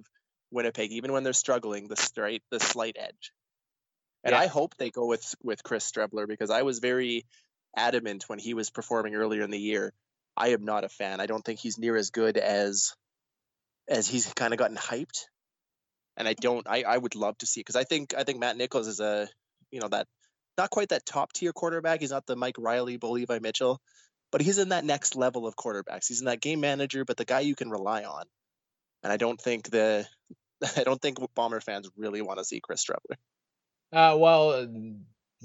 Winnipeg, 0.51 0.91
even 0.91 1.11
when 1.11 1.23
they're 1.23 1.33
struggling, 1.33 1.87
the 1.87 1.95
straight, 1.95 2.43
the 2.51 2.59
slight 2.59 2.97
edge. 2.99 3.31
And 4.23 4.33
yeah. 4.33 4.39
I 4.39 4.47
hope 4.47 4.75
they 4.77 4.89
go 4.89 5.05
with 5.05 5.35
with 5.43 5.63
Chris 5.63 5.89
Streveler 5.89 6.27
because 6.27 6.49
I 6.49 6.63
was 6.63 6.79
very 6.79 7.25
adamant 7.75 8.25
when 8.27 8.39
he 8.39 8.53
was 8.53 8.69
performing 8.69 9.15
earlier 9.15 9.43
in 9.43 9.51
the 9.51 9.59
year. 9.59 9.93
I 10.35 10.49
am 10.49 10.65
not 10.65 10.83
a 10.83 10.89
fan. 10.89 11.19
I 11.19 11.25
don't 11.25 11.43
think 11.43 11.59
he's 11.59 11.77
near 11.77 11.95
as 11.95 12.09
good 12.09 12.37
as 12.37 12.93
as 13.87 14.07
he's 14.07 14.31
kind 14.33 14.53
of 14.53 14.59
gotten 14.59 14.77
hyped. 14.77 15.25
And 16.17 16.27
I 16.27 16.33
don't. 16.33 16.67
I, 16.67 16.83
I 16.83 16.97
would 16.97 17.15
love 17.15 17.37
to 17.39 17.45
see 17.45 17.59
because 17.59 17.75
I 17.75 17.83
think 17.83 18.13
I 18.17 18.23
think 18.23 18.39
Matt 18.39 18.57
Nichols 18.57 18.87
is 18.87 18.99
a 18.99 19.27
you 19.71 19.79
know 19.79 19.87
that 19.89 20.07
not 20.57 20.71
quite 20.71 20.89
that 20.89 21.05
top 21.05 21.31
tier 21.33 21.53
quarterback. 21.53 22.01
He's 22.01 22.11
not 22.11 22.25
the 22.25 22.35
Mike 22.35 22.55
Reilly, 22.57 22.97
Bo 22.97 23.11
Levi 23.11 23.39
Mitchell, 23.39 23.79
but 24.31 24.41
he's 24.41 24.57
in 24.57 24.69
that 24.69 24.85
next 24.85 25.15
level 25.15 25.47
of 25.47 25.55
quarterbacks. 25.55 26.07
He's 26.07 26.19
in 26.19 26.25
that 26.25 26.41
game 26.41 26.59
manager, 26.59 27.05
but 27.05 27.17
the 27.17 27.25
guy 27.25 27.41
you 27.41 27.55
can 27.55 27.69
rely 27.69 28.03
on. 28.03 28.25
And 29.03 29.13
I 29.13 29.17
don't 29.17 29.39
think 29.39 29.69
the 29.69 30.07
I 30.77 30.83
don't 30.83 31.01
think 31.01 31.19
Bomber 31.35 31.61
fans 31.61 31.89
really 31.97 32.21
want 32.21 32.39
to 32.39 32.45
see 32.45 32.59
Chris 32.59 32.85
Streveler. 32.85 33.17
Uh, 33.93 34.17
well, 34.17 34.67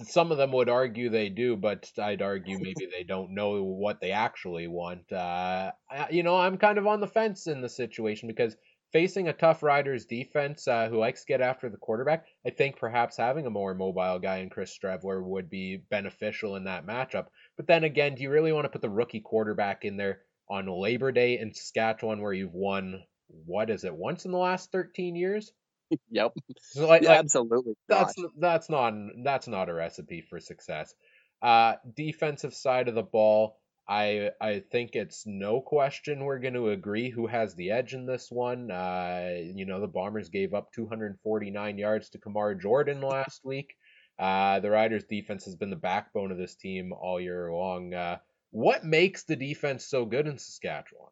some 0.05 0.33
of 0.33 0.39
them 0.39 0.53
would 0.53 0.68
argue 0.68 1.11
they 1.11 1.28
do, 1.28 1.57
but 1.57 1.91
I'd 1.99 2.22
argue 2.22 2.59
maybe 2.61 2.89
they 2.91 3.05
don't 3.05 3.35
know 3.35 3.62
what 3.62 4.01
they 4.01 4.12
actually 4.12 4.66
want. 4.68 5.12
Uh, 5.12 5.72
you 6.11 6.22
know, 6.22 6.37
I'm 6.37 6.59
kind 6.59 6.78
of 6.78 6.87
on 6.87 7.01
the 7.01 7.07
fence 7.07 7.47
in 7.47 7.61
the 7.61 7.68
situation 7.68 8.28
because 8.28 8.57
facing 8.93 9.28
a 9.28 9.33
tough 9.33 9.62
Riders 9.62 10.05
defense 10.05 10.68
uh, 10.68 10.89
who 10.89 10.99
likes 10.99 11.22
to 11.22 11.26
get 11.26 11.41
after 11.41 11.68
the 11.68 11.78
quarterback, 11.78 12.26
I 12.47 12.51
think 12.51 12.78
perhaps 12.78 13.16
having 13.16 13.47
a 13.47 13.51
more 13.51 13.74
mobile 13.74 14.18
guy 14.18 14.39
in 14.39 14.51
Chris 14.51 14.76
Streveler 14.76 15.22
would 15.22 15.49
be 15.49 15.78
beneficial 15.91 16.57
in 16.57 16.64
that 16.64 16.87
matchup. 16.87 17.26
But 17.57 17.66
then 17.66 17.84
again, 17.84 18.14
do 18.14 18.22
you 18.22 18.30
really 18.30 18.53
want 18.53 18.64
to 18.64 18.70
put 18.70 18.82
the 18.82 18.90
rookie 18.90 19.20
quarterback 19.20 19.84
in 19.84 19.96
there 19.96 20.20
on 20.48 20.66
Labor 20.66 21.12
Day 21.12 21.38
in 21.38 21.55
Saskatchewan 21.55 22.20
where 22.20 22.32
you've 22.32 22.55
won, 22.55 23.03
what 23.46 23.70
is 23.70 23.84
it, 23.84 23.94
once 23.94 24.24
in 24.24 24.32
the 24.32 24.38
last 24.38 24.70
13 24.72 25.16
years? 25.16 25.53
Yep. 26.11 26.32
So 26.59 26.86
like, 26.86 27.03
yeah, 27.03 27.11
like, 27.11 27.18
absolutely. 27.18 27.74
That's 27.86 28.14
that's 28.38 28.70
not 28.70 28.94
that's 29.24 29.46
not 29.46 29.68
a 29.68 29.74
recipe 29.74 30.22
for 30.22 30.40
success. 30.40 30.94
Uh, 31.42 31.74
defensive 31.94 32.55
side 32.55 32.88
of 32.88 32.94
the 32.94 33.03
ball, 33.03 33.59
I 33.86 34.30
I 34.40 34.61
think 34.70 34.94
it's 34.94 35.26
no 35.26 35.61
question 35.61 36.24
we're 36.24 36.38
going 36.38 36.55
to 36.55 36.70
agree 36.70 37.11
who 37.11 37.26
has 37.26 37.55
the 37.55 37.72
edge 37.72 37.94
in 37.94 38.07
this 38.07 38.30
one. 38.30 38.70
Uh, 38.70 39.34
you 39.55 39.66
know, 39.66 39.80
the 39.80 39.86
Bombers 39.86 40.30
gave 40.30 40.55
up 40.55 40.72
249 40.72 41.78
yards 41.78 42.09
to 42.11 42.18
Kamar 42.18 42.55
Jordan 42.55 43.03
last 43.03 43.44
week. 43.44 43.74
Uh, 44.19 44.61
the 44.61 44.71
Riders' 44.71 45.05
defense 45.05 45.45
has 45.47 45.57
been 45.57 45.71
the 45.71 45.77
backbone 45.77 46.31
of 46.31 46.39
this 46.39 46.55
team 46.55 46.93
all 46.93 47.21
year 47.21 47.53
long. 47.53 47.95
Uh, 47.95 48.19
what 48.51 48.85
makes 48.85 49.25
the 49.25 49.37
defense 49.37 49.85
so 49.85 50.05
good 50.05 50.27
in 50.27 50.39
Saskatchewan? 50.39 51.11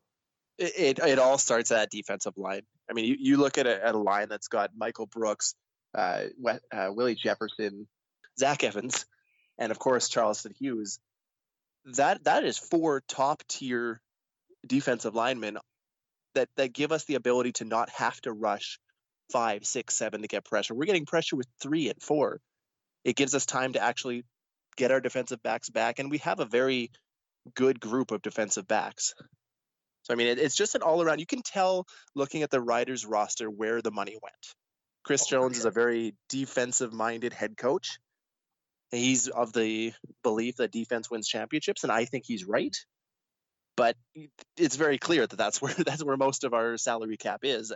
It, 0.59 0.99
it, 0.99 0.99
it 0.99 1.19
all 1.19 1.39
starts 1.39 1.71
at 1.71 1.77
that 1.77 1.91
defensive 1.91 2.37
line. 2.37 2.63
I 2.89 2.93
mean, 2.93 3.07
you, 3.07 3.17
you 3.19 3.37
look 3.39 3.59
at 3.59 3.67
a, 3.67 3.85
at 3.85 3.95
a 3.95 3.99
line 3.99 4.29
that's 4.29 4.49
got 4.49 4.71
Michael 4.77 5.07
Brooks, 5.07 5.55
uh, 5.95 6.25
uh, 6.73 6.91
Willie 6.91 7.15
Jefferson, 7.15 7.89
Zach 8.39 8.63
Evans, 8.63 9.07
and 9.59 9.71
of 9.71 9.79
course 9.79 10.09
Charleston 10.09 10.53
Hughes 10.59 11.01
that 11.85 12.25
that 12.25 12.45
is 12.45 12.59
four 12.59 13.03
top 13.09 13.43
tier 13.49 14.01
defensive 14.67 15.15
linemen 15.15 15.59
that 16.35 16.49
that 16.57 16.73
give 16.73 16.93
us 16.93 17.05
the 17.05 17.15
ability 17.15 17.53
to 17.53 17.65
not 17.65 17.91
have 17.91 18.21
to 18.23 18.33
rush 18.33 18.79
five, 19.33 19.65
six, 19.65 19.95
seven 19.95 20.23
to 20.23 20.29
get 20.29 20.45
pressure. 20.45 20.75
We're 20.75 20.87
getting 20.87 21.07
pressure 21.07 21.37
with 21.37 21.47
three 21.61 21.89
and 21.89 22.01
four. 22.03 22.41
It 23.05 23.17
gives 23.17 23.35
us 23.35 23.47
time 23.47 23.73
to 23.75 23.83
actually 23.83 24.25
get 24.77 24.91
our 24.91 25.01
defensive 25.01 25.43
backs 25.43 25.71
back, 25.71 25.99
and 25.99 26.11
we 26.11 26.19
have 26.19 26.41
a 26.41 26.45
very 26.45 26.91
good 27.55 27.81
group 27.81 28.11
of 28.11 28.23
defensive 28.23 28.69
backs. 28.69 29.15
So 30.03 30.15
I 30.15 30.17
mean, 30.17 30.29
it, 30.29 30.39
it's 30.39 30.57
just 30.57 30.75
an 30.75 30.83
all 30.83 31.03
around. 31.03 31.21
You 31.21 31.27
can 31.27 31.43
tell 31.43 31.87
looking 32.15 32.43
at 32.43 32.51
the 32.51 32.61
Riders 32.61 33.07
roster 33.07 33.51
where 33.51 33.83
the 33.83 33.91
money 33.91 34.17
went. 34.23 34.55
Chris 35.05 35.25
oh, 35.27 35.31
Jones 35.31 35.57
sure. 35.57 35.61
is 35.61 35.65
a 35.65 35.71
very 35.71 36.15
defensive 36.29 36.93
minded 36.93 37.33
head 37.33 37.57
coach 37.57 37.99
he's 38.91 39.29
of 39.29 39.53
the 39.53 39.93
belief 40.23 40.57
that 40.57 40.73
defense 40.73 41.11
wins 41.11 41.29
championships, 41.29 41.85
and 41.85 41.93
I 41.93 42.05
think 42.05 42.25
he's 42.27 42.45
right. 42.45 42.77
But 43.77 43.97
it's 44.57 44.77
very 44.77 44.99
clear 44.99 45.27
that 45.27 45.37
that's 45.37 45.63
where 45.63 45.75
that's 45.75 46.05
where 46.05 46.17
most 46.17 46.45
of 46.45 46.55
our 46.55 46.77
salary 46.77 47.17
cap 47.17 47.41
is. 47.43 47.73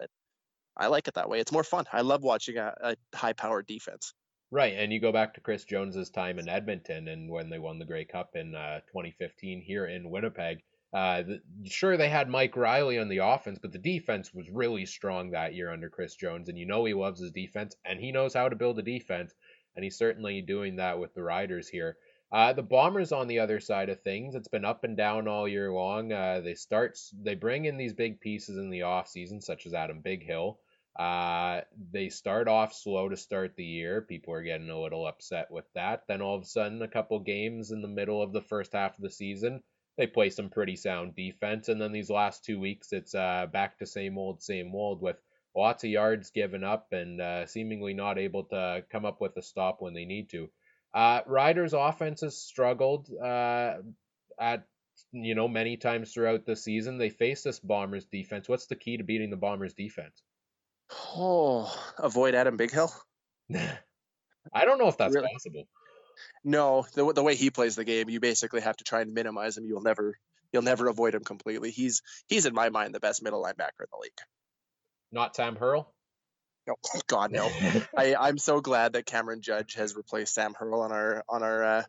I 0.76 0.88
like 0.88 1.06
it 1.06 1.14
that 1.14 1.28
way. 1.28 1.38
It's 1.38 1.52
more 1.52 1.62
fun. 1.62 1.84
I 1.92 2.00
love 2.00 2.22
watching 2.22 2.56
a, 2.56 2.74
a 2.82 2.96
high-powered 3.16 3.66
defense. 3.66 4.12
Right, 4.50 4.74
and 4.74 4.92
you 4.92 5.00
go 5.00 5.12
back 5.12 5.34
to 5.34 5.40
Chris 5.40 5.64
Jones's 5.64 6.10
time 6.10 6.38
in 6.38 6.48
Edmonton 6.48 7.08
and 7.08 7.30
when 7.30 7.50
they 7.50 7.58
won 7.58 7.78
the 7.78 7.84
Grey 7.84 8.04
Cup 8.04 8.36
in 8.36 8.54
uh, 8.54 8.80
2015 8.86 9.60
here 9.60 9.86
in 9.86 10.10
Winnipeg. 10.10 10.62
Uh, 10.92 11.22
the, 11.22 11.40
sure, 11.64 11.96
they 11.96 12.08
had 12.08 12.28
Mike 12.28 12.56
Reilly 12.56 12.98
on 12.98 13.08
the 13.08 13.18
offense, 13.18 13.58
but 13.60 13.72
the 13.72 13.78
defense 13.78 14.32
was 14.32 14.48
really 14.48 14.86
strong 14.86 15.30
that 15.30 15.54
year 15.54 15.72
under 15.72 15.90
Chris 15.90 16.14
Jones, 16.14 16.48
and 16.48 16.56
you 16.56 16.66
know 16.66 16.84
he 16.84 16.94
loves 16.94 17.20
his 17.20 17.32
defense, 17.32 17.74
and 17.84 17.98
he 17.98 18.12
knows 18.12 18.34
how 18.34 18.48
to 18.48 18.54
build 18.54 18.78
a 18.78 18.82
defense 18.82 19.34
and 19.76 19.84
he's 19.84 19.96
certainly 19.96 20.40
doing 20.40 20.76
that 20.76 20.98
with 20.98 21.14
the 21.14 21.22
Riders 21.22 21.68
here. 21.68 21.96
Uh, 22.32 22.52
the 22.52 22.62
Bombers 22.62 23.12
on 23.12 23.28
the 23.28 23.38
other 23.38 23.60
side 23.60 23.88
of 23.88 24.00
things, 24.02 24.34
it's 24.34 24.48
been 24.48 24.64
up 24.64 24.82
and 24.82 24.96
down 24.96 25.28
all 25.28 25.46
year 25.46 25.70
long. 25.70 26.12
Uh, 26.12 26.40
they 26.40 26.54
start, 26.54 26.98
they 27.22 27.34
bring 27.34 27.64
in 27.64 27.76
these 27.76 27.92
big 27.92 28.20
pieces 28.20 28.56
in 28.56 28.70
the 28.70 28.82
off 28.82 29.08
season, 29.08 29.40
such 29.40 29.66
as 29.66 29.74
Adam 29.74 30.02
Bighill. 30.02 30.56
Uh, 30.96 31.62
they 31.92 32.08
start 32.08 32.46
off 32.46 32.72
slow 32.72 33.08
to 33.08 33.16
start 33.16 33.56
the 33.56 33.64
year. 33.64 34.00
People 34.00 34.34
are 34.34 34.42
getting 34.42 34.70
a 34.70 34.80
little 34.80 35.06
upset 35.06 35.50
with 35.50 35.64
that. 35.74 36.04
Then 36.06 36.22
all 36.22 36.36
of 36.36 36.42
a 36.42 36.46
sudden, 36.46 36.82
a 36.82 36.88
couple 36.88 37.18
games 37.20 37.72
in 37.72 37.82
the 37.82 37.88
middle 37.88 38.22
of 38.22 38.32
the 38.32 38.42
first 38.42 38.72
half 38.72 38.96
of 38.96 39.02
the 39.02 39.10
season, 39.10 39.62
they 39.96 40.06
play 40.06 40.30
some 40.30 40.50
pretty 40.50 40.76
sound 40.76 41.16
defense. 41.16 41.68
And 41.68 41.80
then 41.80 41.92
these 41.92 42.10
last 42.10 42.44
two 42.44 42.60
weeks, 42.60 42.92
it's 42.92 43.14
uh, 43.14 43.46
back 43.52 43.78
to 43.78 43.86
same 43.86 44.18
old, 44.18 44.42
same 44.42 44.72
old 44.74 45.00
with 45.02 45.16
lots 45.56 45.82
of 45.84 45.90
yards 45.90 46.30
given 46.30 46.62
up 46.62 46.88
and 46.92 47.20
uh, 47.20 47.46
seemingly 47.46 47.94
not 47.94 48.18
able 48.18 48.44
to 48.44 48.84
come 48.90 49.04
up 49.04 49.20
with 49.20 49.36
a 49.36 49.42
stop 49.42 49.80
when 49.80 49.94
they 49.94 50.04
need 50.04 50.30
to. 50.30 50.48
Uh, 50.92 51.22
Riders' 51.26 51.72
offense 51.72 52.20
has 52.20 52.38
struggled 52.38 53.10
uh, 53.12 53.74
at 54.38 54.66
you 55.10 55.34
know 55.34 55.48
many 55.48 55.76
times 55.76 56.12
throughout 56.12 56.46
the 56.46 56.54
season. 56.54 56.98
They 56.98 57.10
face 57.10 57.42
this 57.42 57.58
Bombers 57.58 58.06
defense. 58.06 58.48
What's 58.48 58.66
the 58.66 58.76
key 58.76 58.96
to 58.96 59.02
beating 59.02 59.30
the 59.30 59.36
Bombers 59.36 59.74
defense? 59.74 60.22
Oh, 61.16 61.72
avoid 61.98 62.34
Adam 62.34 62.58
Bighill. 62.58 62.92
I 64.52 64.64
don't 64.64 64.78
know 64.78 64.88
if 64.88 64.96
that's 64.96 65.14
really? 65.14 65.28
possible. 65.32 65.66
No, 66.44 66.86
the 66.94 67.12
the 67.12 67.22
way 67.22 67.34
he 67.34 67.50
plays 67.50 67.76
the 67.76 67.84
game, 67.84 68.08
you 68.08 68.20
basically 68.20 68.60
have 68.60 68.76
to 68.76 68.84
try 68.84 69.00
and 69.00 69.14
minimize 69.14 69.56
him. 69.56 69.64
You'll 69.66 69.82
never 69.82 70.18
you'll 70.52 70.62
never 70.62 70.88
avoid 70.88 71.14
him 71.14 71.24
completely. 71.24 71.70
He's 71.70 72.02
he's 72.28 72.46
in 72.46 72.54
my 72.54 72.68
mind 72.68 72.94
the 72.94 73.00
best 73.00 73.22
middle 73.22 73.42
linebacker 73.42 73.80
in 73.80 73.86
the 73.90 73.98
league. 74.00 74.12
Not 75.10 75.34
Sam 75.36 75.56
Hurl? 75.56 75.92
No, 76.66 76.76
God 77.06 77.32
no. 77.32 77.50
I, 77.96 78.14
I'm 78.14 78.38
so 78.38 78.60
glad 78.60 78.92
that 78.92 79.06
Cameron 79.06 79.40
Judge 79.40 79.74
has 79.74 79.96
replaced 79.96 80.34
Sam 80.34 80.54
Hurl 80.54 80.80
on 80.80 80.92
our 80.92 81.24
on 81.28 81.42
our 81.42 81.64
uh, 81.64 81.82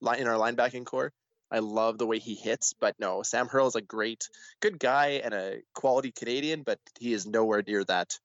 line 0.00 0.20
in 0.20 0.26
our 0.26 0.36
linebacking 0.36 0.84
core. 0.84 1.12
I 1.52 1.58
love 1.58 1.98
the 1.98 2.06
way 2.06 2.20
he 2.20 2.36
hits, 2.36 2.74
but 2.78 2.94
no, 3.00 3.22
Sam 3.22 3.48
Hurl 3.48 3.66
is 3.66 3.74
a 3.74 3.80
great, 3.80 4.28
good 4.60 4.78
guy 4.78 5.20
and 5.24 5.34
a 5.34 5.56
quality 5.74 6.12
Canadian, 6.12 6.62
but 6.62 6.78
he 7.00 7.12
is 7.12 7.26
nowhere 7.26 7.64
near 7.66 7.82
that 7.84 8.16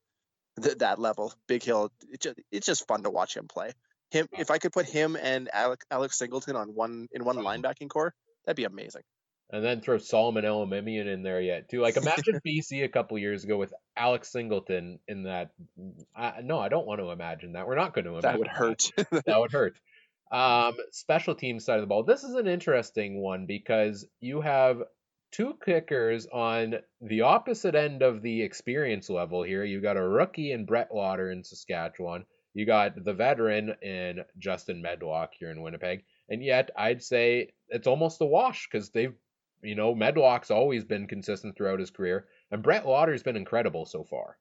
th- 0.62 0.78
that 0.80 1.00
level. 1.00 1.34
Bighill, 1.48 1.90
it's 2.10 2.24
just, 2.24 2.40
it's 2.52 2.66
just 2.66 2.88
fun 2.88 3.04
to 3.04 3.10
watch 3.10 3.36
him 3.36 3.48
play. 3.48 3.72
Him, 4.12 4.28
if 4.38 4.52
I 4.52 4.58
could 4.58 4.72
put 4.72 4.86
him 4.86 5.18
and 5.20 5.50
Alex, 5.54 5.86
Alex 5.90 6.18
Singleton 6.18 6.56
on 6.56 6.70
one 6.70 7.08
in 7.12 7.26
one 7.26 7.38
linebacking 7.38 7.90
core, 7.90 8.14
that'd 8.46 8.56
be 8.56 8.64
amazing 8.64 9.02
and 9.52 9.64
then 9.64 9.82
throw 9.82 9.98
Solomon 9.98 10.44
Elimimian 10.44 11.08
in 11.08 11.22
there 11.24 11.40
yet 11.40 11.70
too. 11.70 11.82
Like 11.82 11.98
imagine 11.98 12.40
BC 12.46 12.84
a 12.84 12.88
couple 12.88 13.18
years 13.18 13.44
ago 13.44 13.58
with 13.58 13.74
Alex 13.96 14.32
Singleton 14.32 15.00
in 15.08 15.24
that. 15.24 15.52
I, 16.16 16.42
no, 16.44 16.60
I 16.60 16.70
don't 16.70 16.88
want 16.88 17.00
to 17.00 17.12
imagine 17.12 17.54
that. 17.54 17.68
We're 17.68 17.76
not 17.76 17.94
going 17.94 18.06
to 18.06 18.18
imagine 18.18 18.32
that 18.32 18.40
would 18.40 18.48
hurt. 18.48 18.92
That, 18.98 19.26
that 19.26 19.40
would 19.40 19.52
hurt. 19.52 19.78
Um, 20.32 20.74
special 20.92 21.36
team 21.36 21.60
side 21.60 21.76
of 21.76 21.82
the 21.82 21.88
ball. 21.88 22.04
This 22.04 22.24
is 22.24 22.34
an 22.34 22.48
interesting 22.48 23.22
one 23.22 23.46
because 23.46 24.08
you 24.20 24.42
have 24.42 24.82
two 25.36 25.58
kickers 25.66 26.28
on 26.32 26.76
the 27.02 27.22
opposite 27.22 27.76
end 27.76 28.02
of 28.02 28.22
the 28.22 28.42
experience 28.42 29.10
level 29.10 29.44
here. 29.44 29.66
You 29.66 29.82
got 29.82 29.98
a 29.98 30.08
rookie 30.08 30.52
in 30.52 30.66
Brett 30.66 30.92
Lauther 30.92 31.32
in 31.32 31.44
Saskatchewan. 31.44 32.26
You 32.54 32.66
got 32.66 33.04
the 33.04 33.14
veteran 33.14 33.76
in 33.82 34.24
Justin 34.38 34.82
Medlock 34.82 35.34
here 35.38 35.52
in 35.52 35.62
Winnipeg. 35.62 36.06
And 36.30 36.42
yet, 36.42 36.72
I'd 36.78 37.04
say 37.04 37.50
it's 37.68 37.88
almost 37.88 38.22
a 38.22 38.26
wash 38.26 38.68
because 38.72 38.90
they've 38.92 39.14
you 39.62 39.76
know, 39.76 39.96
Medlock's 39.96 40.52
always 40.52 40.84
been 40.84 41.08
consistent 41.08 41.58
throughout 41.58 41.80
his 41.80 41.90
career, 41.90 42.28
and 42.52 42.62
Brett 42.62 42.86
Lauther's 42.86 43.24
been 43.24 43.36
incredible 43.36 43.86
so 43.86 44.04
far. 44.04 44.38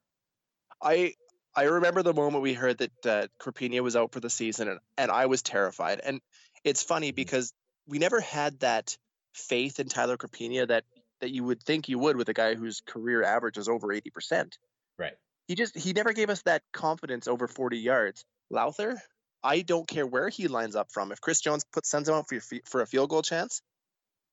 I 0.83 1.15
I 1.57 1.65
remember 1.65 2.03
the 2.03 2.13
moment 2.13 2.43
we 2.43 2.53
heard 2.53 2.79
that 2.79 3.07
uh, 3.07 3.27
Crapigna 3.41 3.81
was 3.81 3.97
out 3.97 4.13
for 4.13 4.21
the 4.21 4.29
season, 4.29 4.69
and, 4.69 4.81
and 4.99 5.11
I 5.11 5.27
was 5.27 5.41
terrified. 5.43 6.01
And 6.05 6.21
it's 6.63 6.83
funny 6.83 7.09
mm-hmm. 7.09 7.15
because 7.15 7.53
we 7.87 7.99
never 7.99 8.21
had 8.21 8.61
that 8.61 8.97
faith 9.35 9.81
in 9.81 9.89
Tyler 9.89 10.17
Crapigna 10.17 10.69
that 10.69 10.85
that 11.21 11.31
you 11.31 11.45
would 11.45 11.63
think 11.63 11.89
you 11.89 11.99
would 11.99 12.17
with 12.17 12.29
a 12.29 12.35
guy 12.35 12.55
whose 12.55 12.83
career 12.87 13.23
average 13.23 13.59
is 13.59 13.69
over 13.69 13.93
eighty 13.93 14.11
percent. 14.11 14.59
Right. 14.99 15.15
He 15.47 15.55
just 15.55 15.77
he 15.77 15.93
never 15.93 16.13
gave 16.13 16.31
us 16.31 16.43
that 16.43 16.63
confidence 16.73 17.29
over 17.29 17.47
forty 17.47 17.79
yards. 17.79 18.25
Lauther, 18.53 18.97
I 19.43 19.61
don't 19.61 19.87
care 19.87 20.07
where 20.07 20.29
he 20.29 20.49
lines 20.49 20.77
up 20.77 20.91
from. 20.91 21.13
If 21.13 21.21
Chris 21.21 21.41
Jones 21.41 21.65
puts 21.73 21.91
sends 21.91 22.09
him 22.09 22.15
out 22.15 22.29
for, 22.29 22.41
for 22.65 22.81
a 22.81 22.87
field 22.87 23.11
goal 23.11 23.23
chance, 23.23 23.61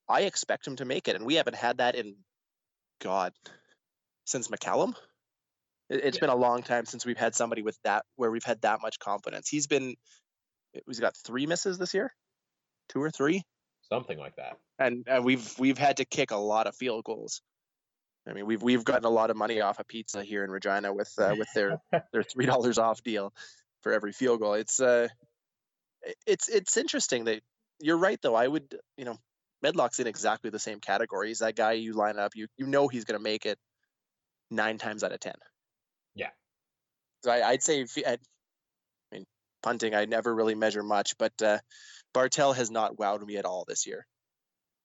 I 0.07 0.21
expect 0.21 0.67
him 0.67 0.77
to 0.77 0.85
make 0.85 1.07
it, 1.07 1.15
and 1.15 1.25
we 1.25 1.35
haven't 1.35 1.55
had 1.55 1.77
that 1.77 1.95
in 1.95 2.15
God 3.01 3.33
since 4.25 4.47
McCallum. 4.47 4.95
It, 5.89 6.03
has 6.03 6.15
yeah. 6.15 6.21
been 6.21 6.29
a 6.29 6.35
long 6.35 6.63
time 6.63 6.85
since 6.85 7.05
we've 7.05 7.17
had 7.17 7.35
somebody 7.35 7.61
with 7.61 7.77
that 7.83 8.05
where 8.15 8.31
we've 8.31 8.43
had 8.43 8.61
that 8.61 8.81
much 8.81 8.99
confidence. 8.99 9.49
He's 9.49 9.67
been 9.67 9.95
he's 10.87 11.01
got 11.01 11.15
three 11.17 11.45
misses 11.45 11.77
this 11.77 11.93
year, 11.93 12.13
two 12.89 13.01
or 13.01 13.11
three, 13.11 13.43
something 13.89 14.17
like 14.17 14.37
that. 14.37 14.57
And 14.81 15.07
uh, 15.07 15.21
we've 15.23 15.53
we've 15.59 15.77
had 15.77 15.97
to 15.97 16.05
kick 16.05 16.31
a 16.31 16.37
lot 16.37 16.67
of 16.67 16.75
field 16.75 17.03
goals. 17.03 17.41
I 18.27 18.33
mean, 18.33 18.45
we've 18.45 18.61
we've 18.61 18.83
gotten 18.83 19.05
a 19.05 19.09
lot 19.09 19.29
of 19.29 19.37
money 19.37 19.61
off 19.61 19.77
a 19.77 19.81
of 19.81 19.87
pizza 19.87 20.23
here 20.23 20.43
in 20.43 20.51
Regina 20.51 20.93
with 20.93 21.11
uh, 21.17 21.35
with 21.37 21.47
their 21.53 21.81
their 22.13 22.23
three 22.23 22.45
dollars 22.45 22.77
off 22.77 23.03
deal 23.03 23.33
for 23.81 23.91
every 23.91 24.11
field 24.11 24.39
goal. 24.39 24.53
It's 24.53 24.79
uh, 24.79 25.07
it's 26.25 26.49
it's 26.49 26.77
interesting 26.77 27.25
that 27.25 27.41
you're 27.79 27.97
right 27.97 28.19
though. 28.21 28.35
I 28.35 28.47
would 28.47 28.75
you 28.97 29.05
know 29.05 29.17
Medlock's 29.61 29.99
in 29.99 30.07
exactly 30.07 30.49
the 30.49 30.59
same 30.59 30.79
category. 30.79 31.29
He's 31.29 31.39
that 31.39 31.55
guy 31.55 31.73
you 31.73 31.93
line 31.93 32.19
up, 32.19 32.31
you 32.35 32.47
you 32.57 32.67
know 32.67 32.87
he's 32.87 33.05
going 33.05 33.19
to 33.19 33.23
make 33.23 33.45
it 33.45 33.57
nine 34.49 34.77
times 34.77 35.03
out 35.03 35.11
of 35.11 35.19
ten. 35.19 35.35
Yeah. 36.15 36.29
So 37.23 37.31
I, 37.31 37.51
would 37.51 37.63
say, 37.63 37.85
I 38.05 38.17
mean, 39.11 39.25
punting 39.61 39.93
I 39.93 40.05
never 40.05 40.33
really 40.33 40.55
measure 40.55 40.83
much, 40.83 41.17
but 41.17 41.33
uh, 41.41 41.59
Bartel 42.13 42.53
has 42.53 42.71
not 42.71 42.97
wowed 42.97 43.25
me 43.25 43.37
at 43.37 43.45
all 43.45 43.65
this 43.67 43.85
year. 43.85 44.05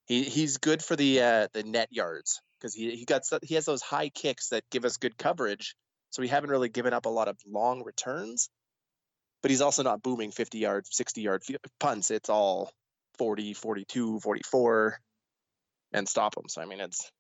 He 0.07 0.22
he's 0.22 0.57
good 0.57 0.82
for 0.82 0.96
the 0.96 1.20
uh, 1.20 1.48
the 1.52 1.62
net 1.62 1.88
yards 1.90 2.40
because 2.59 2.74
he 2.74 2.96
he 2.96 3.04
got 3.04 3.22
he 3.42 3.57
has 3.57 3.64
those 3.64 3.82
high 3.82 4.09
kicks 4.09 4.48
that 4.48 4.64
give 4.70 4.84
us 4.84 4.96
good 4.96 5.18
coverage. 5.18 5.74
So 6.11 6.22
we 6.22 6.28
haven't 6.28 6.50
really 6.50 6.68
given 6.68 6.94
up 6.94 7.07
a 7.07 7.11
lot 7.11 7.28
of 7.28 7.36
long 7.46 7.82
returns, 7.84 8.48
but 9.42 9.50
he's 9.50 9.61
also 9.61 9.82
not 9.82 10.02
booming 10.02 10.30
50 10.30 10.59
yard, 10.59 10.86
60 10.88 11.20
yard 11.20 11.42
punts. 11.80 12.11
It's 12.11 12.30
all 12.30 12.70
40, 13.18 13.54
42, 13.54 14.20
44 14.20 15.00
and 15.92 16.09
stop 16.09 16.34
them. 16.34 16.44
So 16.48 16.62
I 16.62 16.66
mean, 16.66 16.80
it's 16.80 17.11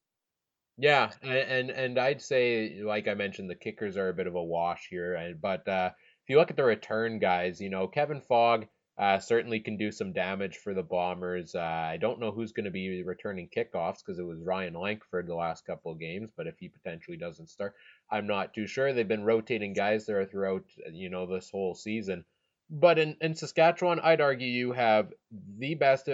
yeah, 0.78 1.10
and 1.22 1.70
and 1.70 1.98
I'd 1.98 2.22
say 2.22 2.80
like 2.82 3.08
I 3.08 3.14
mentioned, 3.14 3.50
the 3.50 3.54
kickers 3.54 3.96
are 3.96 4.10
a 4.10 4.14
bit 4.14 4.26
of 4.26 4.34
a 4.34 4.42
wash 4.42 4.88
here. 4.90 5.34
But 5.40 5.66
uh, 5.66 5.90
if 6.24 6.30
you 6.30 6.36
look 6.36 6.50
at 6.50 6.56
the 6.56 6.64
return 6.64 7.18
guys, 7.18 7.60
you 7.60 7.70
know 7.70 7.88
Kevin 7.88 8.20
Fogg 8.20 8.66
Uh, 8.98 9.18
certainly 9.18 9.60
can 9.60 9.76
do 9.76 9.92
some 9.92 10.12
damage 10.12 10.56
for 10.56 10.72
the 10.72 10.82
Bombers. 10.82 11.54
Uh, 11.54 11.60
I 11.60 11.98
don't 11.98 12.18
know 12.18 12.30
who's 12.30 12.52
going 12.52 12.64
to 12.64 12.70
be 12.70 13.02
returning 13.02 13.48
kickoffs 13.54 13.98
because 13.98 14.18
it 14.18 14.26
was 14.26 14.40
Ryan 14.40 14.72
Lankford 14.72 15.26
the 15.26 15.34
last 15.34 15.66
couple 15.66 15.92
of 15.92 16.00
games, 16.00 16.30
but 16.34 16.46
if 16.46 16.58
he 16.58 16.68
potentially 16.68 17.18
doesn't 17.18 17.50
start, 17.50 17.74
I'm 18.10 18.26
not 18.26 18.54
too 18.54 18.66
sure. 18.66 18.94
They've 18.94 19.06
been 19.06 19.24
rotating 19.24 19.74
guys 19.74 20.06
there 20.06 20.24
throughout, 20.24 20.64
you 20.90 21.10
know, 21.10 21.26
this 21.26 21.50
whole 21.50 21.74
season. 21.74 22.24
But 22.70 22.98
in, 22.98 23.16
in 23.20 23.34
Saskatchewan, 23.34 24.00
I'd 24.00 24.22
argue 24.22 24.48
you 24.48 24.72
have 24.72 25.12
the 25.58 25.74
best, 25.74 26.08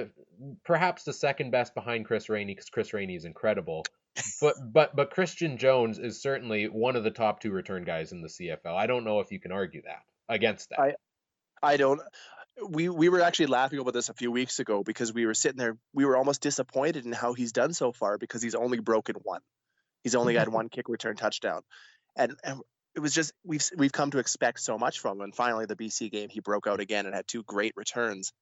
perhaps 0.64 1.04
the 1.04 1.12
second 1.12 1.52
best 1.52 1.74
behind 1.74 2.04
Chris 2.04 2.28
Rainey 2.28 2.52
because 2.52 2.68
Chris 2.68 2.92
Rainey 2.92 3.14
is 3.14 3.24
incredible. 3.24 3.84
but 4.40 4.56
but 4.72 4.94
but 4.94 5.10
Christian 5.10 5.56
Jones 5.56 5.98
is 5.98 6.20
certainly 6.20 6.68
one 6.68 6.96
of 6.96 7.04
the 7.04 7.10
top 7.10 7.40
two 7.40 7.50
return 7.50 7.84
guys 7.84 8.12
in 8.12 8.20
the 8.20 8.28
CFL. 8.28 8.74
I 8.76 8.86
don't 8.86 9.04
know 9.04 9.20
if 9.20 9.32
you 9.32 9.40
can 9.40 9.52
argue 9.52 9.82
that 9.82 10.02
against 10.28 10.68
that. 10.68 10.80
I 10.80 10.94
I 11.62 11.76
don't 11.78 12.00
we 12.68 12.88
we 12.88 13.08
were 13.08 13.20
actually 13.20 13.46
laughing 13.46 13.78
about 13.78 13.94
this 13.94 14.08
a 14.08 14.14
few 14.14 14.30
weeks 14.30 14.58
ago 14.58 14.82
because 14.82 15.12
we 15.12 15.26
were 15.26 15.34
sitting 15.34 15.58
there 15.58 15.76
we 15.92 16.04
were 16.04 16.16
almost 16.16 16.42
disappointed 16.42 17.06
in 17.06 17.12
how 17.12 17.32
he's 17.32 17.52
done 17.52 17.72
so 17.72 17.92
far 17.92 18.18
because 18.18 18.42
he's 18.42 18.54
only 18.54 18.78
broken 18.78 19.16
one. 19.22 19.40
He's 20.02 20.14
only 20.14 20.34
had 20.34 20.48
mm-hmm. 20.48 20.56
one 20.56 20.68
kick 20.68 20.88
return 20.88 21.16
touchdown. 21.16 21.62
And, 22.16 22.34
and 22.42 22.60
it 22.94 23.00
was 23.00 23.14
just 23.14 23.32
we've 23.44 23.64
we've 23.76 23.92
come 23.92 24.10
to 24.10 24.18
expect 24.18 24.60
so 24.60 24.76
much 24.76 25.00
from 25.00 25.18
him. 25.18 25.24
And 25.24 25.34
finally 25.34 25.66
the 25.66 25.76
bc 25.76 26.10
game 26.10 26.28
he 26.28 26.40
broke 26.40 26.66
out 26.66 26.80
again 26.80 27.06
and 27.06 27.14
had 27.14 27.26
two 27.26 27.42
great 27.42 27.72
returns. 27.76 28.32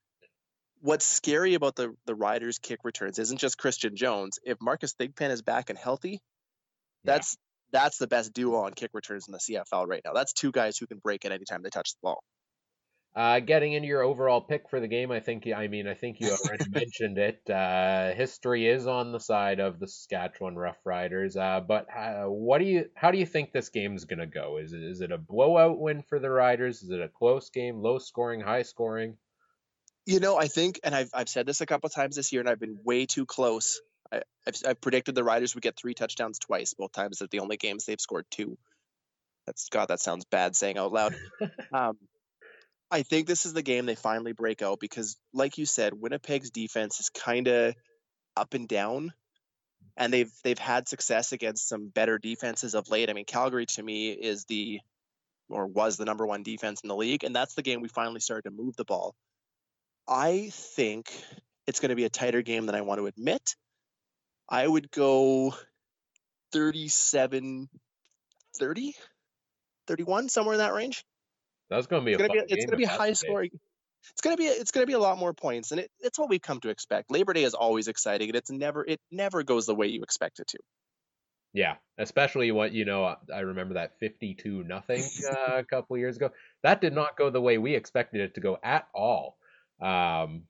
What's 0.81 1.07
scary 1.07 1.55
about 1.55 1.77
the 1.77 1.95
the 2.07 2.15
riders 2.15 2.59
kick 2.59 2.81
returns 2.83 3.19
isn't 3.19 3.39
just 3.39 3.59
christian 3.59 3.97
jones. 3.97 4.39
If 4.45 4.59
marcus 4.61 4.95
thigpen 4.95 5.31
is 5.31 5.43
back 5.43 5.71
and 5.71 5.79
healthy 5.79 6.21
that's 7.05 7.37
yeah. 7.73 7.81
that's 7.81 7.99
the 7.99 8.09
best 8.09 8.33
duo 8.33 8.65
on 8.65 8.75
kick 8.75 8.91
returns 8.93 9.29
in 9.29 9.33
the 9.33 9.39
cfl 9.39 9.87
right 9.87 10.03
now. 10.05 10.15
That's 10.15 10.33
two 10.33 10.51
guys 10.51 10.79
who 10.79 10.87
can 10.87 10.99
break 10.99 11.25
it 11.25 11.33
anytime 11.33 11.63
they 11.63 11.71
touch 11.71 11.93
the 11.93 11.99
ball 12.03 12.25
uh, 13.17 13.41
getting 13.41 13.73
into 13.73 13.89
your 13.89 14.03
overall 14.03 14.41
pick 14.41 14.71
for 14.71 14.79
the 14.79 14.87
game, 14.87 15.11
I 15.11 15.19
think 15.19 15.47
I 15.55 15.67
mean 15.67 15.89
I 15.89 15.95
think 15.95 16.21
you 16.21 16.31
already 16.31 16.65
mentioned 16.71 17.19
it. 17.19 17.49
Uh, 17.51 18.13
history 18.15 18.69
is 18.69 18.87
on 18.87 19.11
the 19.11 19.19
side 19.19 19.59
of 19.59 19.81
the 19.81 19.89
Saskatchewan 19.89 20.55
Roughriders, 20.55 21.37
uh, 21.37 21.61
but 21.61 21.87
uh, 21.95 22.25
what 22.27 22.59
do 22.59 22.65
you 22.65 22.89
how 22.95 23.11
do 23.11 23.19
you 23.19 23.27
think 23.27 23.53
this 23.53 23.69
game 23.69 23.97
is 23.97 24.05
gonna 24.05 24.27
go? 24.27 24.59
Is 24.59 24.73
it 24.73 24.83
is 24.83 25.01
it 25.01 25.11
a 25.11 25.19
blowout 25.19 25.81
win 25.81 26.03
for 26.03 26.21
the 26.21 26.31
Riders? 26.31 26.83
Is 26.83 26.91
it 26.91 27.01
a 27.01 27.09
close 27.09 27.51
game, 27.51 27.81
low 27.81 27.99
scoring, 27.99 28.41
high 28.41 28.63
scoring? 28.63 29.17
You 30.07 30.21
know, 30.21 30.37
I 30.39 30.47
think, 30.47 30.81
and 30.85 30.95
I've 30.95 31.11
I've 31.13 31.29
said 31.29 31.47
this 31.47 31.61
a 31.61 31.67
couple 31.67 31.89
times 31.91 32.15
this 32.15 32.33
year, 32.33 32.41
and 32.41 32.49
I've 32.49 32.61
been 32.61 32.79
way 32.85 33.07
too 33.07 33.27
close. 33.27 33.81
I, 34.13 34.23
have 34.47 34.55
I've 34.67 34.81
predicted 34.81 35.17
the 35.17 35.25
Riders 35.25 35.55
would 35.55 35.63
get 35.63 35.77
three 35.77 35.95
touchdowns 35.95 36.39
twice. 36.39 36.75
Both 36.75 36.93
times 36.93 37.19
that 37.19 37.31
the 37.31 37.41
only 37.41 37.57
games 37.57 37.87
they've 37.87 38.01
scored 38.01 38.27
two. 38.31 38.57
That's 39.47 39.69
God. 39.69 39.87
That 39.87 40.01
sounds 40.01 40.25
bad 40.27 40.55
saying 40.55 40.79
out 40.79 40.93
loud. 40.93 41.17
um, 41.73 41.97
I 42.91 43.03
think 43.03 43.26
this 43.26 43.47
is 43.47 43.53
the 43.53 43.62
game 43.62 43.86
they 43.86 43.95
finally 43.95 44.32
break 44.32 44.62
out 44.62 44.80
because, 44.80 45.16
like 45.32 45.59
you 45.59 45.66
said, 45.66 45.95
Winnipeg's 45.95 46.51
defense 46.51 46.99
is 46.99 47.09
kind 47.11 47.47
of 47.47 47.74
up 48.36 48.55
and 48.55 48.66
down, 48.66 49.12
and 49.97 50.12
they've 50.12 50.32
they've 50.43 50.59
had 50.59 50.88
success 50.88 51.32
against 51.32 51.68
some 51.68 51.88
better 51.88 52.18
defenses 52.18 52.74
of 52.74 52.91
late. 52.91 53.09
I 53.09 53.12
mean, 53.12 53.26
Calgary 53.26 53.66
to 53.66 53.82
me 53.82 54.11
is 54.11 54.45
the 54.47 54.80
or 55.49 55.66
was 55.66 55.97
the 55.97 56.05
number 56.05 56.26
one 56.26 56.43
defense 56.43 56.80
in 56.82 56.88
the 56.88 56.97
league, 56.97 57.22
and 57.22 57.34
that's 57.34 57.55
the 57.55 57.62
game 57.62 57.80
we 57.80 57.88
finally 57.88 58.20
started 58.20 58.49
to 58.49 58.57
move 58.57 58.76
the 58.76 58.84
ball. 58.84 59.14
I 60.09 60.51
think 60.53 61.12
it's 61.66 61.78
going 61.78 61.91
to 61.91 61.97
be 61.97 62.05
a 62.05 62.11
tighter 62.11 62.43
game 62.43 62.66
than 62.66 62.74
I 62.74 62.80
want 62.80 62.99
to 62.99 63.07
admit. 63.07 63.55
I 64.49 64.66
would 64.66 64.91
go 64.91 65.55
37 66.53 67.68
30 68.59 68.95
31 69.86 70.28
somewhere 70.28 70.55
in 70.55 70.59
that 70.59 70.74
range 70.74 71.05
that's 71.71 71.87
going 71.87 72.03
to 72.03 72.07
be 72.07 72.12
it's 72.12 72.23
a 72.23 72.27
going 72.27 72.41
to 72.41 72.47
be 72.47 72.53
it's 72.53 72.64
going 72.66 72.73
to 72.73 72.77
be 72.77 72.85
high 72.85 73.12
scoring. 73.12 73.51
It's 74.12 74.23
going 74.23 74.37
to 74.37 74.43
be 74.43 74.49
it's 74.49 74.71
going 74.71 74.83
to 74.83 74.87
be 74.87 74.95
a 74.95 74.99
lot 74.99 75.18
more 75.18 75.33
points, 75.33 75.71
and 75.71 75.81
it, 75.81 75.91
it's 76.01 76.18
what 76.18 76.29
we've 76.29 76.43
come 76.43 76.61
to 76.61 76.68
expect. 76.68 77.11
Labor 77.11 77.33
Day 77.33 77.45
is 77.45 77.55
always 77.55 77.89
exciting, 77.89 78.29
and 78.29 78.37
it's 78.37 78.51
never 78.51 78.85
it 78.85 79.01
never 79.11 79.43
goes 79.43 79.66
the 79.66 79.75
way 79.75 79.87
you 79.87 80.03
expect 80.03 80.41
it 80.41 80.49
to. 80.49 80.59
Yeah, 81.53 81.77
especially 81.99 82.51
what 82.53 82.73
you 82.73 82.85
know. 82.85 83.16
I 83.33 83.41
remember 83.41 83.75
that 83.75 83.99
fifty-two 83.99 84.64
nothing 84.64 85.03
uh, 85.31 85.59
a 85.59 85.64
couple 85.64 85.97
years 85.99 86.16
ago. 86.16 86.31
That 86.62 86.81
did 86.81 86.95
not 86.95 87.16
go 87.16 87.31
the 87.31 87.41
way 87.41 87.59
we 87.59 87.75
expected 87.75 88.21
it 88.21 88.35
to 88.35 88.41
go 88.41 88.59
at 88.62 88.89
all. 88.95 89.37
Um, 89.81 90.45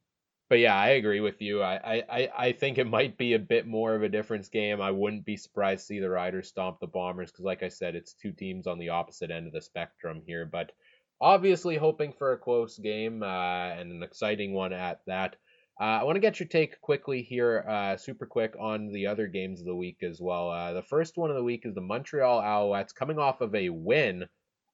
but 0.50 0.58
yeah, 0.58 0.74
I 0.74 0.88
agree 0.88 1.20
with 1.20 1.40
you. 1.40 1.62
I, 1.62 2.02
I, 2.10 2.28
I 2.36 2.52
think 2.52 2.76
it 2.76 2.88
might 2.88 3.16
be 3.16 3.34
a 3.34 3.38
bit 3.38 3.68
more 3.68 3.94
of 3.94 4.02
a 4.02 4.08
difference 4.08 4.48
game. 4.48 4.80
I 4.80 4.90
wouldn't 4.90 5.24
be 5.24 5.36
surprised 5.36 5.82
to 5.82 5.86
see 5.86 6.00
the 6.00 6.10
Riders 6.10 6.48
stomp 6.48 6.80
the 6.80 6.88
Bombers 6.88 7.30
because, 7.30 7.44
like 7.44 7.62
I 7.62 7.68
said, 7.68 7.94
it's 7.94 8.14
two 8.14 8.32
teams 8.32 8.66
on 8.66 8.80
the 8.80 8.88
opposite 8.88 9.30
end 9.30 9.46
of 9.46 9.52
the 9.52 9.62
spectrum 9.62 10.22
here. 10.26 10.44
But 10.44 10.72
obviously 11.20 11.76
hoping 11.76 12.12
for 12.12 12.32
a 12.32 12.38
close 12.38 12.78
game 12.78 13.22
uh, 13.22 13.26
and 13.26 13.92
an 13.92 14.02
exciting 14.02 14.52
one 14.52 14.72
at 14.72 15.00
that. 15.06 15.36
Uh, 15.80 16.00
I 16.00 16.04
want 16.04 16.16
to 16.16 16.20
get 16.20 16.38
your 16.38 16.48
take 16.48 16.80
quickly 16.80 17.22
here, 17.22 17.64
uh, 17.66 17.96
super 17.96 18.26
quick, 18.26 18.54
on 18.60 18.92
the 18.92 19.06
other 19.06 19.26
games 19.26 19.60
of 19.60 19.66
the 19.66 19.74
week 19.74 20.02
as 20.02 20.20
well. 20.20 20.50
Uh, 20.50 20.74
the 20.74 20.82
first 20.82 21.16
one 21.16 21.30
of 21.30 21.36
the 21.36 21.42
week 21.42 21.62
is 21.64 21.74
the 21.74 21.80
Montreal 21.80 22.42
Alouettes 22.42 22.94
coming 22.94 23.18
off 23.18 23.40
of 23.40 23.54
a 23.54 23.70
win 23.70 24.26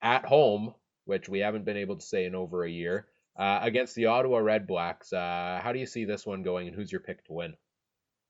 at 0.03 0.25
home, 0.25 0.75
which 1.05 1.29
we 1.29 1.41
haven't 1.41 1.65
been 1.65 1.77
able 1.77 1.97
to 1.97 2.05
say 2.05 2.25
in 2.25 2.35
over 2.35 2.65
a 2.65 2.71
year, 2.71 3.07
uh, 3.39 3.61
against 3.63 3.95
the 3.95 4.07
Ottawa 4.07 4.41
Redblacks. 4.41 5.13
Uh, 5.13 5.61
how 5.63 5.73
do 5.73 5.79
you 5.79 5.87
see 5.87 6.07
this 6.07 6.27
one 6.27 6.43
going, 6.43 6.67
and 6.67 6.77
who's 6.77 6.91
your 6.91 7.01
pick 7.01 7.25
to 7.27 7.33
win? 7.33 7.55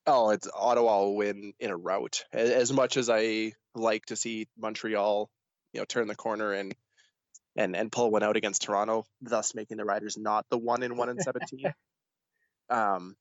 Oh, 0.06 0.30
it's 0.30 0.48
Ottawa 0.54 1.00
will 1.00 1.16
win 1.16 1.54
in 1.58 1.70
a 1.70 1.76
rout. 1.76 2.24
As 2.30 2.72
much 2.72 2.98
as 2.98 3.08
I 3.08 3.54
like 3.74 4.04
to 4.06 4.16
see 4.16 4.48
Montreal, 4.58 5.30
you 5.72 5.80
know, 5.80 5.86
turn 5.86 6.08
the 6.08 6.14
corner 6.14 6.52
and 6.52 6.74
and 7.56 7.76
and 7.76 7.90
pull 7.90 8.10
one 8.10 8.22
out 8.22 8.36
against 8.36 8.62
Toronto, 8.62 9.04
thus 9.20 9.54
making 9.54 9.78
the 9.78 9.84
Riders 9.84 10.16
not 10.16 10.46
the 10.50 10.58
one 10.58 10.82
in 10.82 10.96
one 10.96 11.08
and 11.08 11.20
seventeen. 11.20 11.72
um, 12.70 13.16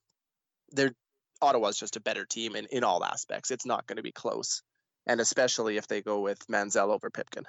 they're 0.72 0.94
Ottawa's 1.42 1.78
just 1.78 1.96
a 1.96 2.02
better 2.02 2.26
team 2.26 2.56
in 2.56 2.66
in 2.72 2.84
all 2.84 3.04
aspects. 3.04 3.52
It's 3.52 3.66
not 3.66 3.88
going 3.88 3.98
to 3.98 4.04
be 4.04 4.12
close, 4.12 4.62
and 5.06 5.20
especially 5.20 5.78
if 5.78 5.88
they 5.88 6.02
go 6.02 6.22
with 6.22 6.46
Manziel 6.48 6.94
over 6.94 7.10
Pipkin. 7.10 7.46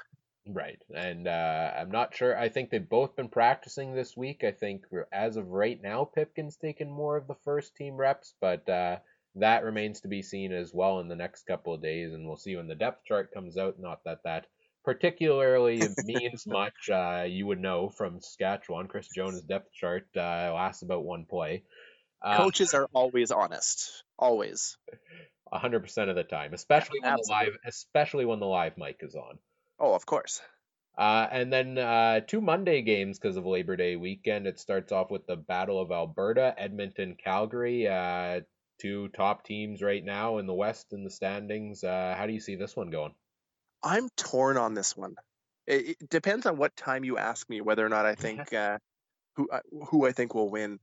Right, 0.49 0.81
and 0.95 1.27
uh, 1.27 1.73
I'm 1.77 1.91
not 1.91 2.15
sure. 2.15 2.39
I 2.39 2.49
think 2.49 2.71
they've 2.71 2.89
both 2.89 3.17
been 3.17 3.29
practicing 3.29 3.95
this 3.95 4.17
week. 4.17 4.45
I 4.45 4.53
think 4.53 4.85
as 5.13 5.37
of 5.37 5.49
right 5.49 5.81
now, 5.83 6.05
Pipkin's 6.05 6.57
taken 6.57 6.89
more 6.89 7.17
of 7.17 7.27
the 7.27 7.35
first 7.45 7.75
team 7.75 7.97
reps, 7.97 8.33
but 8.41 8.69
uh, 8.69 8.99
that 9.35 9.65
remains 9.65 10.01
to 10.01 10.09
be 10.09 10.23
seen 10.23 10.53
as 10.53 10.73
well 10.73 11.01
in 11.01 11.09
the 11.09 11.17
next 11.17 11.47
couple 11.47 11.75
of 11.75 11.83
days, 11.83 12.13
and 12.13 12.27
we'll 12.27 12.37
see 12.37 12.55
when 12.55 12.69
the 12.69 12.77
depth 12.77 13.05
chart 13.05 13.33
comes 13.35 13.59
out. 13.59 13.81
Not 13.81 14.05
that 14.05 14.23
that 14.23 14.47
particularly 14.87 15.83
means 16.05 16.47
much, 16.47 16.89
uh, 16.91 17.25
you 17.29 17.47
would 17.47 17.61
know 17.61 17.91
from 17.91 18.21
Saskatchewan. 18.21 18.87
Chris 18.87 19.09
Jones' 19.15 19.43
depth 19.43 19.73
chart 19.75 20.07
uh, 20.17 20.55
lasts 20.55 20.83
about 20.83 21.05
one 21.05 21.27
play. 21.29 21.65
Uh, 22.23 22.39
Coaches 22.39 22.73
are 22.73 22.89
always 22.95 23.31
honest, 23.31 24.05
always. 24.19 24.79
hundred 25.53 25.81
percent 25.81 26.09
of 26.09 26.17
the 26.17 26.23
time, 26.23 26.55
especially 26.55 27.01
when 27.01 27.13
Absolutely. 27.13 27.47
the 27.47 27.51
live, 27.51 27.59
especially 27.67 28.25
when 28.25 28.41
the 28.41 28.47
live 28.47 28.79
mic 28.79 29.01
is 29.01 29.15
on. 29.15 29.39
Oh, 29.79 29.93
of 29.93 30.07
course. 30.07 30.41
Uh, 30.97 31.27
and 31.31 31.53
then 31.53 31.77
uh, 31.77 32.21
two 32.21 32.41
Monday 32.41 32.81
games 32.81 33.19
because 33.19 33.37
of 33.37 33.45
Labor 33.45 33.77
Day 33.77 33.97
weekend. 33.97 34.47
It 34.47 34.59
starts 34.59 34.93
off 34.93 35.11
with 35.11 35.27
the 35.27 35.37
Battle 35.37 35.79
of 35.79 35.91
Alberta, 35.91 36.55
Edmonton, 36.57 37.17
Calgary. 37.23 37.87
Uh, 37.87 38.41
two 38.81 39.09
top 39.09 39.45
teams 39.45 39.83
right 39.83 40.03
now 40.03 40.39
in 40.39 40.47
the 40.47 40.55
West 40.55 40.93
in 40.93 41.05
the 41.05 41.11
standings. 41.11 41.85
Uh, 41.85 42.15
how 42.17 42.27
do 42.27 42.33
you 42.33 42.41
see 42.41 42.55
this 42.55 42.75
one 42.75 42.89
going? 42.89 43.13
I'm 43.87 44.09
torn 44.17 44.57
on 44.57 44.75
this 44.75 44.97
one. 44.97 45.15
It, 45.67 45.97
it, 46.01 46.11
depends 46.11 46.45
on 46.45 46.57
what 46.57 46.77
time 46.77 47.05
you 47.05 47.19
ask 47.19 47.49
me 47.49 47.61
whether 47.61 47.87
or 47.87 47.89
not 47.89 48.05
I 48.05 48.15
think 48.17 48.53
uh, 48.53 48.79
who 49.37 49.49
uh, 49.49 49.61
who 49.89 50.07
I 50.07 50.13
think 50.13 50.35
will 50.35 50.51
win. 50.51 50.81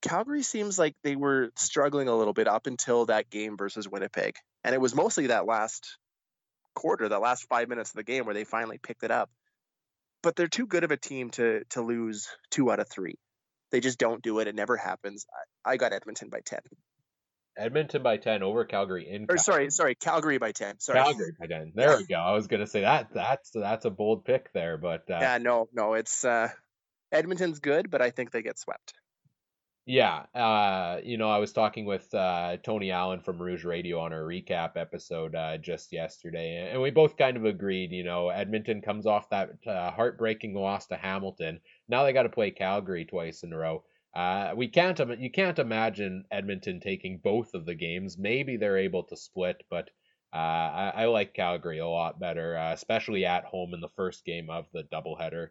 Calgary 0.00 0.42
seems 0.42 0.78
like 0.78 0.94
they 1.04 1.16
were 1.16 1.50
struggling 1.56 2.08
a 2.08 2.16
little 2.16 2.32
bit 2.32 2.48
up 2.48 2.66
until 2.66 3.06
that 3.06 3.28
game 3.28 3.58
versus 3.58 3.86
Winnipeg, 3.86 4.36
and 4.64 4.74
it 4.74 4.80
was 4.80 4.94
mostly 4.94 5.26
that 5.26 5.44
last 5.44 5.98
quarter, 6.74 7.10
that 7.10 7.20
last 7.20 7.46
five 7.48 7.68
minutes 7.68 7.90
of 7.90 7.96
the 7.96 8.02
game 8.02 8.24
where 8.24 8.34
they 8.34 8.44
finally 8.44 8.78
picked 8.78 9.02
it 9.02 9.10
up. 9.10 9.28
But 10.22 10.36
they're 10.36 10.48
too 10.48 10.66
good 10.66 10.84
of 10.84 10.90
a 10.90 10.96
team 10.96 11.28
to 11.32 11.64
to 11.70 11.82
lose 11.82 12.28
two 12.50 12.70
out 12.70 12.80
of 12.80 12.88
three. 12.88 13.16
They 13.70 13.80
just 13.80 13.98
don't 13.98 14.22
do 14.22 14.38
it. 14.38 14.48
It 14.48 14.54
never 14.54 14.78
happens. 14.78 15.26
I, 15.66 15.72
I 15.72 15.76
got 15.76 15.92
Edmonton 15.92 16.30
by 16.30 16.40
ten. 16.40 16.60
Edmonton 17.56 18.02
by 18.02 18.16
ten 18.16 18.42
over 18.42 18.64
Calgary 18.64 19.08
in. 19.08 19.26
Or 19.28 19.36
sorry, 19.36 19.70
sorry, 19.70 19.94
Calgary 19.94 20.38
by 20.38 20.52
ten. 20.52 20.78
Sorry, 20.78 21.02
Calgary 21.02 21.32
by 21.38 21.46
ten. 21.46 21.72
There 21.74 21.96
we 21.96 22.06
go. 22.06 22.16
I 22.16 22.32
was 22.32 22.46
gonna 22.46 22.66
say 22.66 22.82
that 22.82 23.08
that's 23.12 23.50
that's 23.50 23.84
a 23.84 23.90
bold 23.90 24.24
pick 24.24 24.52
there, 24.52 24.78
but 24.78 25.10
uh, 25.10 25.18
yeah, 25.20 25.38
no, 25.38 25.68
no, 25.72 25.94
it's 25.94 26.24
uh, 26.24 26.48
Edmonton's 27.12 27.60
good, 27.60 27.90
but 27.90 28.00
I 28.02 28.10
think 28.10 28.30
they 28.30 28.42
get 28.42 28.58
swept. 28.58 28.94
Yeah, 29.86 30.26
uh, 30.34 31.00
you 31.02 31.16
know, 31.16 31.28
I 31.28 31.38
was 31.38 31.52
talking 31.52 31.84
with 31.84 32.14
uh, 32.14 32.58
Tony 32.62 32.92
Allen 32.92 33.20
from 33.20 33.42
Rouge 33.42 33.64
Radio 33.64 33.98
on 33.98 34.12
our 34.12 34.20
recap 34.20 34.76
episode 34.76 35.34
uh, 35.34 35.56
just 35.56 35.92
yesterday, 35.92 36.70
and 36.70 36.80
we 36.80 36.90
both 36.90 37.16
kind 37.16 37.36
of 37.36 37.44
agreed. 37.44 37.90
You 37.90 38.04
know, 38.04 38.28
Edmonton 38.28 38.82
comes 38.82 39.06
off 39.06 39.30
that 39.30 39.50
uh, 39.66 39.90
heartbreaking 39.90 40.54
loss 40.54 40.86
to 40.88 40.96
Hamilton. 40.96 41.60
Now 41.88 42.04
they 42.04 42.12
got 42.12 42.22
to 42.22 42.28
play 42.28 42.52
Calgary 42.52 43.04
twice 43.04 43.42
in 43.42 43.52
a 43.52 43.56
row. 43.56 43.82
Uh, 44.14 44.52
we 44.56 44.66
can't 44.66 44.98
you 45.20 45.30
can't 45.30 45.58
imagine 45.58 46.24
Edmonton 46.30 46.80
taking 46.80 47.20
both 47.22 47.54
of 47.54 47.64
the 47.64 47.74
games. 47.74 48.18
Maybe 48.18 48.56
they're 48.56 48.78
able 48.78 49.04
to 49.04 49.16
split, 49.16 49.62
but 49.70 49.88
uh, 50.32 50.36
I, 50.36 50.92
I, 50.96 51.04
like 51.06 51.34
Calgary 51.34 51.78
a 51.78 51.86
lot 51.86 52.20
better, 52.20 52.56
uh, 52.56 52.72
especially 52.72 53.24
at 53.24 53.44
home 53.44 53.74
in 53.74 53.80
the 53.80 53.88
first 53.96 54.24
game 54.24 54.48
of 54.48 54.66
the 54.72 54.84
doubleheader. 54.84 55.48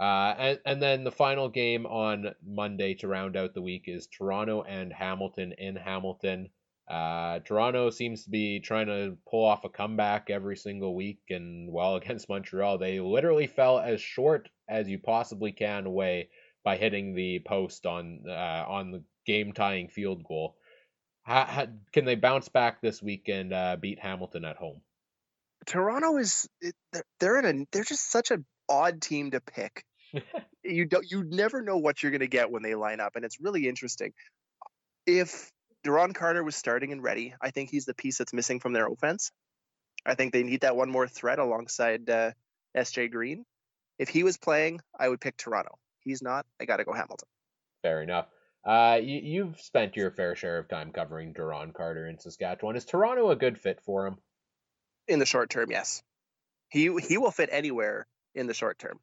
Uh, 0.00 0.34
and, 0.38 0.60
and 0.64 0.82
then 0.82 1.02
the 1.04 1.10
final 1.10 1.48
game 1.48 1.86
on 1.86 2.34
Monday 2.46 2.94
to 2.94 3.08
round 3.08 3.36
out 3.36 3.54
the 3.54 3.62
week 3.62 3.84
is 3.86 4.06
Toronto 4.06 4.62
and 4.62 4.92
Hamilton 4.92 5.54
in 5.58 5.76
Hamilton. 5.76 6.50
Uh, 6.88 7.40
Toronto 7.40 7.90
seems 7.90 8.24
to 8.24 8.30
be 8.30 8.60
trying 8.60 8.86
to 8.86 9.16
pull 9.28 9.44
off 9.44 9.64
a 9.64 9.68
comeback 9.68 10.30
every 10.30 10.56
single 10.56 10.94
week, 10.94 11.20
and 11.30 11.70
well, 11.70 11.96
against 11.96 12.28
Montreal, 12.28 12.78
they 12.78 13.00
literally 13.00 13.46
fell 13.46 13.78
as 13.78 14.00
short 14.00 14.48
as 14.68 14.88
you 14.88 14.98
possibly 14.98 15.52
can 15.52 15.86
away 15.86 16.28
by 16.64 16.76
hitting 16.76 17.14
the 17.14 17.40
post 17.40 17.86
on 17.86 18.24
uh, 18.28 18.64
on 18.68 18.90
the 18.90 19.02
game 19.26 19.52
tying 19.52 19.88
field 19.88 20.24
goal. 20.24 20.56
How, 21.22 21.44
how, 21.44 21.66
can 21.92 22.04
they 22.04 22.14
bounce 22.14 22.48
back 22.48 22.80
this 22.80 23.02
week 23.02 23.28
and 23.28 23.52
uh, 23.52 23.76
beat 23.80 23.98
Hamilton 23.98 24.44
at 24.44 24.56
home? 24.56 24.80
Toronto 25.66 26.16
is 26.16 26.48
they're 27.20 27.38
in 27.38 27.44
a 27.44 27.66
they're 27.72 27.84
just 27.84 28.10
such 28.10 28.30
an 28.30 28.44
odd 28.68 29.02
team 29.02 29.32
to 29.32 29.40
pick. 29.40 29.84
you 30.64 30.86
don't 30.86 31.10
you 31.10 31.24
never 31.24 31.62
know 31.62 31.76
what 31.76 32.02
you're 32.02 32.12
going 32.12 32.20
to 32.20 32.28
get 32.28 32.50
when 32.50 32.62
they 32.62 32.74
line 32.74 33.00
up, 33.00 33.16
and 33.16 33.24
it's 33.24 33.40
really 33.40 33.68
interesting. 33.68 34.12
If 35.06 35.50
Duron 35.84 36.14
Carter 36.14 36.42
was 36.42 36.56
starting 36.56 36.92
and 36.92 37.02
ready. 37.02 37.34
I 37.40 37.50
think 37.50 37.70
he's 37.70 37.84
the 37.84 37.94
piece 37.94 38.18
that's 38.18 38.32
missing 38.32 38.60
from 38.60 38.72
their 38.72 38.86
offense. 38.86 39.30
I 40.04 40.14
think 40.14 40.32
they 40.32 40.42
need 40.42 40.62
that 40.62 40.76
one 40.76 40.90
more 40.90 41.08
threat 41.08 41.38
alongside 41.38 42.08
uh, 42.10 42.32
SJ 42.76 43.10
Green. 43.10 43.44
If 43.98 44.08
he 44.08 44.22
was 44.22 44.36
playing, 44.36 44.80
I 44.98 45.08
would 45.08 45.20
pick 45.20 45.36
Toronto. 45.36 45.78
He's 46.00 46.22
not. 46.22 46.46
I 46.60 46.64
got 46.64 46.78
to 46.78 46.84
go 46.84 46.92
Hamilton. 46.92 47.28
Fair 47.82 48.02
enough. 48.02 48.26
Uh, 48.64 48.98
you, 49.02 49.46
have 49.46 49.60
spent 49.60 49.96
your 49.96 50.10
fair 50.10 50.34
share 50.34 50.58
of 50.58 50.68
time 50.68 50.92
covering 50.92 51.32
Duron 51.32 51.72
Carter 51.72 52.06
in 52.06 52.18
Saskatchewan. 52.18 52.76
Is 52.76 52.84
Toronto 52.84 53.30
a 53.30 53.36
good 53.36 53.58
fit 53.58 53.80
for 53.84 54.06
him? 54.06 54.16
In 55.06 55.18
the 55.18 55.26
short 55.26 55.48
term, 55.48 55.70
yes. 55.70 56.02
He 56.68 56.94
he 57.00 57.16
will 57.16 57.30
fit 57.30 57.48
anywhere 57.50 58.06
in 58.34 58.46
the 58.46 58.52
short 58.52 58.78
term. 58.78 59.00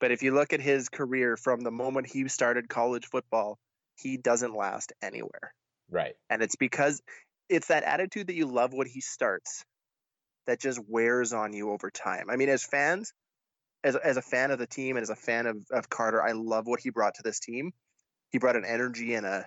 But 0.00 0.12
if 0.12 0.22
you 0.22 0.32
look 0.32 0.52
at 0.52 0.60
his 0.60 0.88
career 0.88 1.36
from 1.36 1.62
the 1.62 1.72
moment 1.72 2.06
he 2.06 2.28
started 2.28 2.68
college 2.68 3.06
football, 3.06 3.58
he 3.96 4.16
doesn't 4.16 4.54
last 4.54 4.92
anywhere. 5.02 5.52
Right. 5.90 6.14
And 6.30 6.40
it's 6.40 6.54
because 6.54 7.02
it's 7.48 7.68
that 7.68 7.82
attitude 7.82 8.28
that 8.28 8.34
you 8.34 8.46
love 8.46 8.72
when 8.72 8.86
he 8.86 9.00
starts 9.00 9.64
that 10.46 10.60
just 10.60 10.80
wears 10.86 11.32
on 11.32 11.52
you 11.52 11.72
over 11.72 11.90
time. 11.90 12.30
I 12.30 12.36
mean, 12.36 12.48
as 12.48 12.64
fans, 12.64 13.12
as, 13.84 13.96
as 13.96 14.16
a 14.16 14.22
fan 14.22 14.50
of 14.50 14.58
the 14.58 14.66
team 14.66 14.96
and 14.96 15.02
as 15.02 15.10
a 15.10 15.16
fan 15.16 15.46
of, 15.46 15.56
of 15.70 15.88
Carter, 15.88 16.22
I 16.22 16.32
love 16.32 16.66
what 16.66 16.80
he 16.80 16.90
brought 16.90 17.14
to 17.16 17.22
this 17.22 17.40
team. 17.40 17.72
He 18.30 18.38
brought 18.38 18.56
an 18.56 18.64
energy 18.64 19.14
and 19.14 19.26
a 19.26 19.46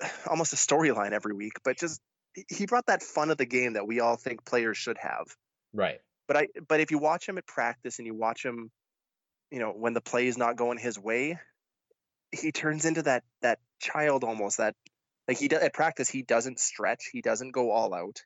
almost 0.26 0.52
a 0.52 0.56
storyline 0.56 1.12
every 1.12 1.34
week, 1.34 1.54
but 1.64 1.78
just 1.78 2.00
he 2.48 2.66
brought 2.66 2.86
that 2.86 3.02
fun 3.02 3.30
of 3.30 3.38
the 3.38 3.46
game 3.46 3.72
that 3.72 3.86
we 3.86 4.00
all 4.00 4.16
think 4.16 4.44
players 4.44 4.76
should 4.76 4.98
have. 4.98 5.26
Right. 5.72 5.98
But 6.26 6.36
I 6.36 6.48
but 6.68 6.80
if 6.80 6.90
you 6.90 6.98
watch 6.98 7.28
him 7.28 7.38
at 7.38 7.46
practice 7.46 7.98
and 7.98 8.06
you 8.06 8.14
watch 8.14 8.44
him, 8.44 8.70
you 9.50 9.58
know, 9.58 9.70
when 9.70 9.94
the 9.94 10.00
play 10.00 10.26
is 10.26 10.36
not 10.36 10.56
going 10.56 10.78
his 10.78 10.98
way, 10.98 11.38
he 12.30 12.52
turns 12.52 12.84
into 12.84 13.02
that 13.02 13.24
that 13.42 13.58
child 13.80 14.24
almost 14.24 14.58
that 14.58 14.74
like 15.26 15.38
he 15.38 15.48
does 15.48 15.62
at 15.62 15.72
practice, 15.72 16.08
he 16.08 16.22
doesn't 16.22 16.60
stretch. 16.60 17.08
He 17.12 17.22
doesn't 17.22 17.52
go 17.52 17.70
all 17.70 17.94
out. 17.94 18.22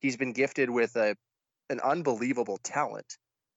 He's 0.00 0.16
been 0.16 0.32
gifted 0.32 0.70
with 0.70 0.96
a 0.96 1.16
an 1.70 1.80
unbelievable 1.80 2.58
talent, 2.62 3.16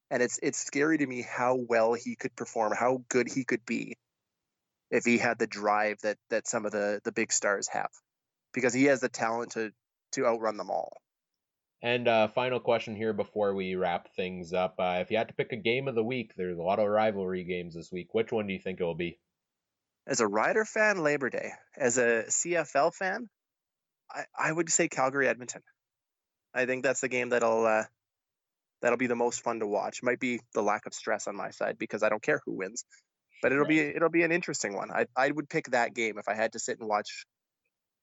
and 0.09 0.21
it's 0.23 0.39
it's 0.41 0.57
scary 0.57 0.97
to 0.97 1.07
me 1.07 1.21
how 1.21 1.55
well 1.55 1.93
he 1.93 2.15
could 2.15 2.35
perform, 2.35 2.73
how 2.73 3.03
good 3.09 3.27
he 3.27 3.43
could 3.43 3.65
be, 3.65 3.97
if 4.91 5.03
he 5.05 5.17
had 5.17 5.39
the 5.39 5.47
drive 5.47 5.99
that 6.03 6.17
that 6.29 6.47
some 6.47 6.65
of 6.65 6.71
the 6.71 7.01
the 7.03 7.11
big 7.11 7.31
stars 7.31 7.67
have, 7.69 7.91
because 8.53 8.73
he 8.73 8.85
has 8.85 9.01
the 9.01 9.09
talent 9.09 9.51
to 9.51 9.71
to 10.13 10.25
outrun 10.25 10.57
them 10.57 10.69
all. 10.69 10.97
And 11.83 12.07
uh, 12.07 12.29
final 12.29 12.59
question 12.59 12.95
here 12.95 13.13
before 13.13 13.53
we 13.53 13.75
wrap 13.75 14.13
things 14.15 14.53
up: 14.53 14.75
uh, 14.79 14.97
If 15.01 15.11
you 15.11 15.17
had 15.17 15.27
to 15.27 15.35
pick 15.35 15.51
a 15.51 15.57
game 15.57 15.87
of 15.87 15.95
the 15.95 16.03
week, 16.03 16.33
there's 16.35 16.57
a 16.57 16.63
lot 16.63 16.79
of 16.79 16.87
rivalry 16.87 17.43
games 17.43 17.75
this 17.75 17.91
week. 17.91 18.13
Which 18.13 18.31
one 18.31 18.47
do 18.47 18.53
you 18.53 18.59
think 18.59 18.79
it 18.79 18.83
will 18.83 18.95
be? 18.95 19.19
as 20.07 20.21
a 20.21 20.27
Rider 20.27 20.65
fan, 20.65 21.03
Labor 21.03 21.29
Day. 21.29 21.51
As 21.75 21.97
a 21.97 22.23
CFL 22.27 22.93
fan, 22.93 23.29
I, 24.09 24.23
I 24.37 24.51
would 24.51 24.69
say 24.69 24.87
Calgary 24.87 25.27
Edmonton. 25.27 25.61
I 26.53 26.65
think 26.65 26.83
that's 26.83 27.01
the 27.01 27.09
game 27.09 27.29
that'll 27.29 27.65
uh, 27.65 27.83
that'll 28.81 28.97
be 28.97 29.07
the 29.07 29.15
most 29.15 29.41
fun 29.41 29.59
to 29.59 29.67
watch. 29.67 30.03
Might 30.03 30.19
be 30.19 30.39
the 30.53 30.61
lack 30.61 30.85
of 30.85 30.93
stress 30.93 31.27
on 31.27 31.35
my 31.35 31.51
side 31.51 31.77
because 31.77 32.03
I 32.03 32.09
don't 32.09 32.21
care 32.21 32.41
who 32.45 32.53
wins, 32.53 32.85
but 33.41 33.51
it'll 33.51 33.65
be 33.65 33.79
it'll 33.79 34.09
be 34.09 34.23
an 34.23 34.31
interesting 34.31 34.75
one. 34.75 34.91
I 34.91 35.05
I 35.15 35.31
would 35.31 35.49
pick 35.49 35.71
that 35.71 35.93
game 35.93 36.17
if 36.17 36.27
I 36.27 36.33
had 36.33 36.53
to 36.53 36.59
sit 36.59 36.79
and 36.79 36.87
watch 36.87 37.25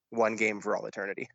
one 0.09 0.35
game 0.35 0.61
for 0.61 0.75
all 0.75 0.85
eternity. 0.85 1.27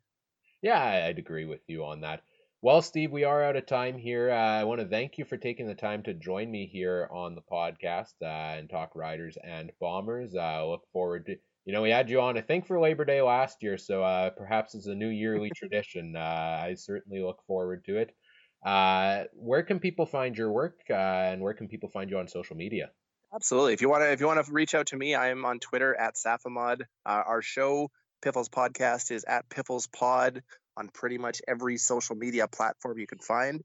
Yeah, 0.61 1.05
I'd 1.07 1.19
agree 1.19 1.45
with 1.45 1.61
you 1.67 1.85
on 1.85 2.01
that. 2.01 2.21
Well, 2.63 2.83
Steve, 2.83 3.11
we 3.11 3.23
are 3.23 3.43
out 3.43 3.55
of 3.55 3.65
time 3.65 3.97
here. 3.97 4.29
Uh, 4.29 4.35
I 4.35 4.63
want 4.65 4.81
to 4.81 4.87
thank 4.87 5.17
you 5.17 5.25
for 5.25 5.35
taking 5.35 5.65
the 5.65 5.73
time 5.73 6.03
to 6.03 6.13
join 6.13 6.51
me 6.51 6.67
here 6.67 7.09
on 7.11 7.33
the 7.33 7.41
podcast 7.41 8.13
uh, 8.21 8.55
and 8.55 8.69
talk 8.69 8.95
Riders 8.95 9.35
and 9.43 9.71
Bombers. 9.79 10.35
I 10.35 10.59
uh, 10.59 10.65
look 10.65 10.83
forward 10.93 11.25
to, 11.25 11.37
you 11.65 11.73
know, 11.73 11.81
we 11.81 11.89
had 11.89 12.07
you 12.07 12.21
on, 12.21 12.37
I 12.37 12.41
think, 12.41 12.67
for 12.67 12.79
Labor 12.79 13.03
Day 13.03 13.23
last 13.23 13.63
year, 13.63 13.79
so 13.79 14.03
uh, 14.03 14.29
perhaps 14.29 14.75
it's 14.75 14.85
a 14.85 14.93
new 14.93 15.07
yearly 15.07 15.49
tradition. 15.55 16.15
Uh, 16.15 16.59
I 16.63 16.75
certainly 16.75 17.23
look 17.23 17.41
forward 17.47 17.83
to 17.85 17.97
it. 17.97 18.15
Uh, 18.63 19.23
where 19.33 19.63
can 19.63 19.79
people 19.79 20.05
find 20.05 20.37
your 20.37 20.51
work 20.51 20.79
and 20.89 21.41
where 21.41 21.53
can 21.53 21.67
people 21.67 21.89
find 21.89 22.09
you 22.09 22.19
on 22.19 22.27
social 22.27 22.55
media? 22.55 22.91
Absolutely. 23.33 23.73
If 23.73 23.81
you 23.81 23.89
want 23.89 24.03
to, 24.03 24.11
if 24.11 24.19
you 24.19 24.27
want 24.27 24.45
to 24.45 24.51
reach 24.51 24.75
out 24.75 24.87
to 24.87 24.97
me, 24.97 25.15
I 25.15 25.29
am 25.29 25.45
on 25.45 25.59
Twitter 25.59 25.95
at 25.95 26.15
Safimod. 26.15 26.81
our 27.05 27.41
show, 27.41 27.89
Piffles 28.21 28.49
Podcast, 28.49 29.11
is 29.11 29.23
at 29.23 29.49
Piffles 29.49 29.87
Pod 29.87 30.43
on 30.77 30.89
pretty 30.89 31.17
much 31.17 31.41
every 31.47 31.77
social 31.77 32.15
media 32.15 32.47
platform 32.47 32.99
you 32.99 33.07
can 33.07 33.19
find. 33.19 33.63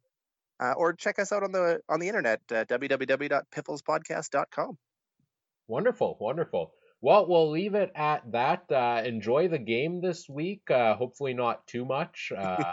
Uh, 0.59 0.72
or 0.72 0.94
check 0.94 1.18
us 1.18 1.32
out 1.32 1.42
on 1.42 1.53
the 1.53 1.80
on 1.88 2.01
the 2.01 2.09
internet 2.09 2.40
uh, 2.51 2.64
www.pifflespodcast.com. 2.64 4.78
Wonderful, 5.68 6.16
wonderful. 6.18 6.72
Well, 7.03 7.28
we'll 7.28 7.51
leave 7.51 7.74
it 7.74 7.92
at 7.94 8.32
that. 8.32 8.72
Uh, 8.72 9.03
enjoy 9.05 9.49
the 9.49 9.59
game 9.59 10.01
this 10.01 10.26
week. 10.28 10.70
Uh, 10.70 10.94
hopefully, 10.94 11.34
not 11.34 11.66
too 11.66 11.84
much, 11.84 12.32
uh, 12.36 12.72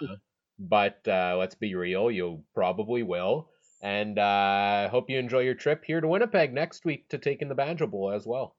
but 0.59 0.99
uh, 1.07 1.35
let's 1.37 1.55
be 1.55 1.75
real, 1.75 2.11
you 2.11 2.43
probably 2.53 3.03
will. 3.03 3.49
And 3.81 4.17
I 4.17 4.87
hope 4.87 5.09
you 5.09 5.19
enjoy 5.19 5.39
your 5.39 5.55
trip 5.55 5.83
here 5.83 5.99
to 5.99 6.07
Winnipeg 6.07 6.53
next 6.53 6.85
week 6.85 7.09
to 7.09 7.17
take 7.17 7.41
in 7.41 7.49
the 7.49 7.55
Banjo 7.55 7.87
Bowl 7.87 8.11
as 8.11 8.25
well. 8.25 8.55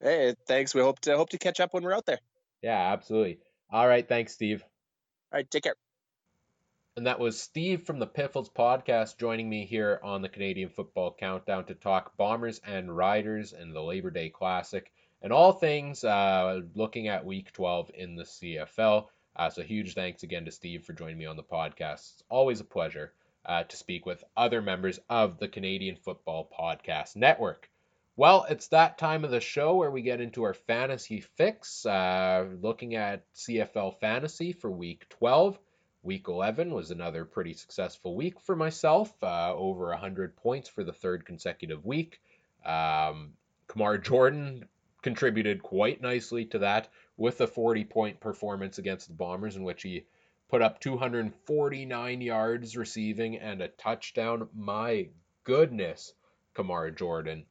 Hey, 0.00 0.34
thanks. 0.46 0.74
We 0.74 0.82
hope 0.82 1.00
to 1.00 1.16
hope 1.16 1.30
to 1.30 1.38
catch 1.38 1.60
up 1.60 1.72
when 1.72 1.84
we're 1.84 1.94
out 1.94 2.06
there. 2.06 2.18
Yeah, 2.62 2.92
absolutely. 2.92 3.38
All 3.70 3.86
right, 3.86 4.06
thanks, 4.06 4.32
Steve. 4.32 4.62
All 5.32 5.38
right, 5.38 5.50
take 5.50 5.64
care. 5.64 5.76
And 6.96 7.06
that 7.06 7.20
was 7.20 7.38
Steve 7.38 7.82
from 7.82 7.98
the 7.98 8.06
Piffles 8.06 8.48
podcast 8.48 9.18
joining 9.18 9.48
me 9.48 9.66
here 9.66 10.00
on 10.02 10.22
the 10.22 10.28
Canadian 10.28 10.70
Football 10.70 11.14
Countdown 11.18 11.66
to 11.66 11.74
talk 11.74 12.16
Bombers 12.16 12.58
and 12.64 12.96
Riders 12.96 13.52
and 13.52 13.74
the 13.74 13.82
Labor 13.82 14.10
Day 14.10 14.30
Classic 14.30 14.90
and 15.20 15.32
all 15.32 15.52
things 15.52 16.04
uh, 16.04 16.60
looking 16.74 17.08
at 17.08 17.24
Week 17.24 17.52
12 17.52 17.90
in 17.94 18.16
the 18.16 18.24
CFL. 18.24 19.06
Uh, 19.36 19.50
so 19.50 19.62
huge 19.62 19.94
thanks 19.94 20.22
again 20.22 20.46
to 20.46 20.50
Steve 20.50 20.84
for 20.84 20.94
joining 20.94 21.18
me 21.18 21.26
on 21.26 21.36
the 21.36 21.42
podcast. 21.42 22.14
It's 22.14 22.22
always 22.30 22.60
a 22.60 22.64
pleasure 22.64 23.12
uh, 23.44 23.64
to 23.64 23.76
speak 23.76 24.06
with 24.06 24.24
other 24.36 24.62
members 24.62 24.98
of 25.10 25.38
the 25.38 25.48
Canadian 25.48 25.96
Football 25.96 26.50
Podcast 26.58 27.16
Network. 27.16 27.68
Well, 28.16 28.46
it's 28.48 28.68
that 28.68 28.96
time 28.96 29.24
of 29.24 29.30
the 29.30 29.40
show 29.40 29.76
where 29.76 29.90
we 29.90 30.00
get 30.00 30.22
into 30.22 30.44
our 30.44 30.54
fantasy 30.54 31.20
fix, 31.20 31.84
uh, 31.84 32.46
looking 32.62 32.94
at 32.94 33.30
CFL 33.34 34.00
fantasy 34.00 34.52
for 34.52 34.70
week 34.70 35.06
12. 35.10 35.58
Week 36.02 36.26
11 36.26 36.72
was 36.72 36.90
another 36.90 37.26
pretty 37.26 37.52
successful 37.52 38.16
week 38.16 38.40
for 38.40 38.56
myself, 38.56 39.12
uh, 39.22 39.52
over 39.54 39.88
100 39.88 40.34
points 40.36 40.68
for 40.68 40.82
the 40.82 40.94
third 40.94 41.26
consecutive 41.26 41.84
week. 41.84 42.20
Um, 42.64 43.34
Kamar 43.68 43.98
Jordan 43.98 44.66
contributed 45.02 45.62
quite 45.62 46.00
nicely 46.00 46.46
to 46.46 46.60
that 46.60 46.88
with 47.16 47.40
a 47.40 47.46
40 47.46 47.84
point 47.84 48.20
performance 48.20 48.78
against 48.78 49.08
the 49.08 49.14
Bombers, 49.14 49.56
in 49.56 49.62
which 49.62 49.82
he 49.82 50.04
put 50.48 50.62
up 50.62 50.80
249 50.80 52.20
yards 52.20 52.76
receiving 52.76 53.36
and 53.36 53.60
a 53.60 53.68
touchdown. 53.68 54.48
My 54.54 55.08
goodness, 55.44 56.14
Kamar 56.54 56.90
Jordan. 56.90 57.46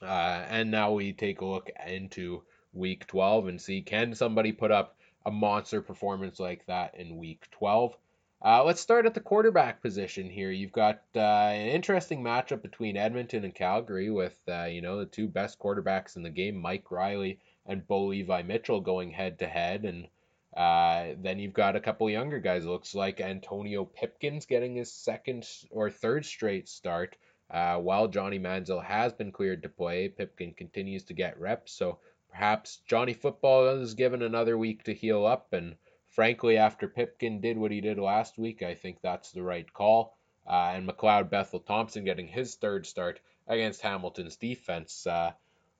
Uh, 0.00 0.44
and 0.48 0.70
now 0.70 0.92
we 0.92 1.12
take 1.12 1.40
a 1.40 1.44
look 1.44 1.70
into 1.86 2.42
week 2.72 3.06
12 3.06 3.48
and 3.48 3.60
see 3.60 3.82
can 3.82 4.14
somebody 4.14 4.52
put 4.52 4.70
up 4.70 4.96
a 5.26 5.30
monster 5.30 5.82
performance 5.82 6.38
like 6.38 6.64
that 6.66 6.94
in 6.94 7.16
week 7.16 7.46
12. 7.50 7.96
Uh, 8.44 8.62
let's 8.62 8.80
start 8.80 9.04
at 9.04 9.14
the 9.14 9.20
quarterback 9.20 9.82
position 9.82 10.30
here. 10.30 10.52
You've 10.52 10.72
got 10.72 11.02
uh, 11.16 11.18
an 11.18 11.66
interesting 11.66 12.22
matchup 12.22 12.62
between 12.62 12.96
Edmonton 12.96 13.44
and 13.44 13.54
Calgary 13.54 14.10
with, 14.10 14.40
uh, 14.48 14.64
you 14.64 14.80
know, 14.80 14.98
the 14.98 15.06
two 15.06 15.26
best 15.26 15.58
quarterbacks 15.58 16.14
in 16.14 16.22
the 16.22 16.30
game, 16.30 16.56
Mike 16.56 16.88
Reilly 16.92 17.40
and 17.68 17.86
Bo 17.86 18.06
Levi 18.06 18.42
Mitchell 18.42 18.80
going 18.80 19.12
head 19.12 19.38
to 19.38 19.46
head. 19.46 19.84
And 19.84 20.08
uh, 20.56 21.14
then 21.22 21.38
you've 21.38 21.52
got 21.52 21.76
a 21.76 21.80
couple 21.80 22.10
younger 22.10 22.40
guys. 22.40 22.64
It 22.64 22.68
looks 22.68 22.94
like 22.94 23.20
Antonio 23.20 23.84
Pipkins 23.84 24.46
getting 24.46 24.74
his 24.74 24.92
second 24.92 25.46
or 25.70 25.90
third 25.90 26.24
straight 26.24 26.68
start 26.68 27.16
uh, 27.50 27.78
while 27.78 28.08
Johnny 28.08 28.38
Manziel 28.38 28.84
has 28.84 29.14
been 29.14 29.32
cleared 29.32 29.62
to 29.62 29.70
play, 29.70 30.08
Pipkin 30.08 30.52
continues 30.52 31.04
to 31.04 31.14
get 31.14 31.40
reps, 31.40 31.72
so 31.72 31.98
perhaps 32.28 32.82
Johnny 32.86 33.14
Football 33.14 33.80
is 33.80 33.94
given 33.94 34.20
another 34.20 34.58
week 34.58 34.84
to 34.84 34.92
heal 34.92 35.24
up. 35.24 35.52
And 35.54 35.76
frankly, 36.08 36.58
after 36.58 36.88
Pipkin 36.88 37.40
did 37.40 37.56
what 37.56 37.70
he 37.70 37.80
did 37.80 37.98
last 37.98 38.36
week, 38.36 38.62
I 38.62 38.74
think 38.74 39.00
that's 39.00 39.32
the 39.32 39.42
right 39.42 39.70
call. 39.72 40.18
Uh, 40.46 40.72
and 40.74 40.86
McLeod 40.86 41.30
Bethel 41.30 41.60
Thompson 41.60 42.04
getting 42.04 42.26
his 42.26 42.54
third 42.54 42.86
start 42.86 43.20
against 43.46 43.80
Hamilton's 43.80 44.36
defense. 44.36 45.06
Uh, 45.06 45.32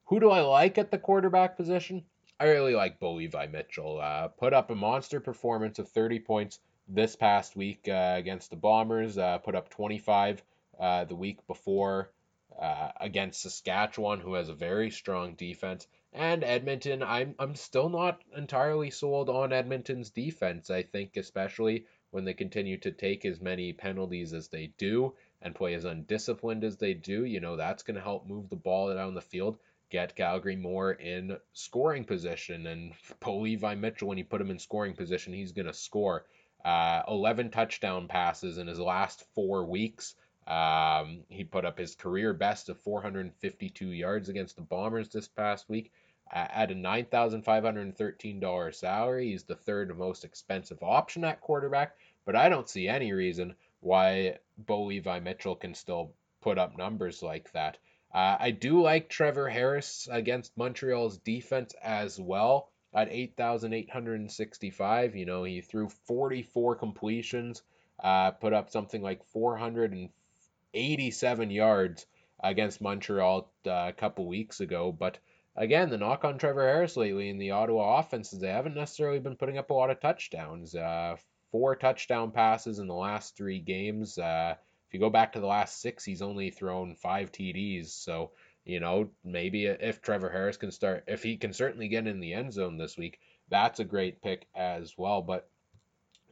who 0.09 0.21
do 0.21 0.31
I 0.31 0.41
like 0.41 0.79
at 0.79 0.91
the 0.91 0.99
quarterback 0.99 1.57
position? 1.57 2.05
I 2.41 2.47
really 2.47 2.75
like 2.75 2.99
Bo 2.99 3.15
Levi 3.15 3.47
Mitchell. 3.49 4.01
Uh, 4.01 4.29
put 4.29 4.55
up 4.55 4.71
a 4.71 4.75
monster 4.75 5.21
performance 5.21 5.79
of 5.79 5.89
30 5.89 6.21
points 6.21 6.61
this 6.89 7.15
past 7.15 7.57
week 7.57 7.87
uh, 7.89 8.15
against 8.17 8.51
the 8.51 8.57
Bombers. 8.57 9.19
Uh, 9.19 9.39
put 9.39 9.55
up 9.55 9.69
25 9.69 10.43
uh, 10.81 11.05
the 11.05 11.15
week 11.15 11.47
before 11.47 12.11
uh, 12.59 12.91
against 13.01 13.43
Saskatchewan, 13.43 14.21
who 14.21 14.35
has 14.35 14.49
a 14.49 14.55
very 14.55 14.91
strong 14.91 15.35
defense. 15.35 15.87
And 16.13 16.43
Edmonton, 16.43 17.03
I'm 17.03 17.35
I'm 17.39 17.55
still 17.55 17.91
not 17.91 18.23
entirely 18.35 18.91
sold 18.91 19.29
on 19.29 19.53
Edmonton's 19.53 20.11
defense. 20.11 20.71
I 20.71 20.83
think 20.83 21.17
especially 21.17 21.85
when 22.11 22.25
they 22.25 22.33
continue 22.33 22.79
to 22.79 22.91
take 22.91 23.25
as 23.27 23.41
many 23.41 23.75
penalties 23.75 24.33
as 24.33 24.49
they 24.49 24.73
do 24.79 25.15
and 25.43 25.55
play 25.55 25.75
as 25.75 25.85
undisciplined 25.85 26.65
as 26.65 26.79
they 26.79 26.95
do, 26.95 27.25
you 27.25 27.41
know, 27.41 27.57
that's 27.57 27.83
going 27.83 27.97
to 27.97 28.01
help 28.01 28.27
move 28.27 28.49
the 28.49 28.57
ball 28.57 28.93
down 28.95 29.15
the 29.15 29.21
field, 29.21 29.59
get 29.91 30.17
Calgary 30.17 30.57
more 30.57 30.93
in 30.93 31.37
scoring 31.53 32.05
position. 32.05 32.67
And 32.67 32.93
Bo 33.21 33.39
Levi 33.39 33.75
Mitchell, 33.75 34.09
when 34.09 34.19
you 34.19 34.25
put 34.25 34.41
him 34.41 34.51
in 34.51 34.59
scoring 34.59 34.95
position, 34.95 35.33
he's 35.33 35.53
going 35.53 35.67
to 35.67 35.75
score. 35.75 36.27
Uh, 36.65 37.03
11 37.09 37.51
touchdown 37.51 38.09
passes 38.09 38.59
in 38.59 38.67
his 38.67 38.81
last 38.81 39.25
four 39.35 39.65
weeks. 39.65 40.15
Um, 40.47 41.25
he 41.29 41.45
put 41.45 41.65
up 41.65 41.79
his 41.79 41.95
career 41.95 42.33
best 42.33 42.69
of 42.69 42.81
452 42.81 43.93
yards 43.93 44.29
against 44.29 44.57
the 44.57 44.63
Bombers 44.63 45.11
this 45.11 45.29
past 45.29 45.69
week. 45.69 45.93
At 46.31 46.71
a 46.71 46.75
$9,513 46.75 48.75
salary, 48.75 49.31
he's 49.31 49.45
the 49.45 49.57
third 49.57 49.97
most 49.97 50.25
expensive 50.25 50.83
option 50.83 51.25
at 51.25 51.41
quarterback, 51.41 51.97
but 52.27 52.37
I 52.37 52.51
don't 52.51 52.69
see 52.69 52.87
any 52.87 53.13
reason 53.13 53.55
why 53.81 54.39
Bo 54.59 54.85
Levi 54.85 55.21
Mitchell 55.21 55.57
can 55.57 55.75
still 55.75 56.13
put 56.43 56.59
up 56.59 56.77
numbers 56.77 57.23
like 57.23 57.51
that. 57.53 57.79
Uh, 58.13 58.37
I 58.41 58.51
do 58.53 58.83
like 58.83 59.09
Trevor 59.09 59.49
Harris 59.49 60.09
against 60.11 60.57
Montreal's 60.57 61.19
defense 61.19 61.75
as 61.83 62.19
well 62.19 62.71
at 62.95 63.11
8,865. 63.11 65.17
You 65.17 65.27
know, 65.27 65.45
he 65.45 65.61
threw 65.61 65.91
44 66.07 66.77
completions, 66.77 67.63
uh, 68.03 68.31
put 68.33 68.55
up 68.55 68.71
something 68.71 69.03
like 69.03 69.25
487 69.27 71.51
yards 71.51 72.07
against 72.41 72.81
Montreal 72.81 73.53
uh, 73.67 73.87
a 73.89 73.93
couple 73.93 74.27
weeks 74.27 74.61
ago. 74.61 74.93
But 74.93 75.19
again, 75.57 75.91
the 75.91 75.99
knock 75.99 76.25
on 76.25 76.39
Trevor 76.39 76.67
Harris 76.67 76.97
lately 76.97 77.29
in 77.29 77.37
the 77.39 77.51
Ottawa 77.51 77.99
offense 77.99 78.33
is 78.33 78.39
they 78.41 78.49
haven't 78.49 78.77
necessarily 78.77 79.19
been 79.19 79.37
putting 79.37 79.59
up 79.59 79.69
a 79.71 79.75
lot 79.75 79.91
of 79.91 80.01
touchdowns. 80.01 80.75
Uh, 80.75 81.17
four 81.51 81.77
touchdown 81.77 82.31
passes 82.31 82.79
in 82.79 82.87
the 82.87 82.95
last 82.95 83.37
three 83.37 83.59
games. 83.59 84.19
Uh, 84.19 84.55
if 84.89 84.95
you 84.95 85.01
go 85.01 85.11
back 85.11 85.33
to 85.33 85.41
the 85.41 85.47
last 85.47 85.83
six, 85.83 86.03
he's 86.03 86.23
only 86.23 86.51
thrown 86.51 86.95
five 86.95 87.31
TDs. 87.31 87.89
So, 87.89 88.31
you 88.65 88.81
know, 88.81 89.11
maybe 89.23 89.67
if 89.67 90.01
Trevor 90.01 90.31
Harris 90.31 90.57
can 90.57 90.71
start, 90.71 91.05
if 91.07 91.23
he 91.23 91.37
can 91.37 91.53
certainly 91.53 91.89
get 91.89 92.07
in 92.07 92.21
the 92.21 92.33
end 92.33 92.55
zone 92.55 92.79
this 92.79 92.97
week, 92.97 93.21
that's 93.51 93.81
a 93.81 93.85
great 93.85 94.23
pick 94.23 94.47
as 94.55 94.97
well. 94.97 95.21
But 95.21 95.49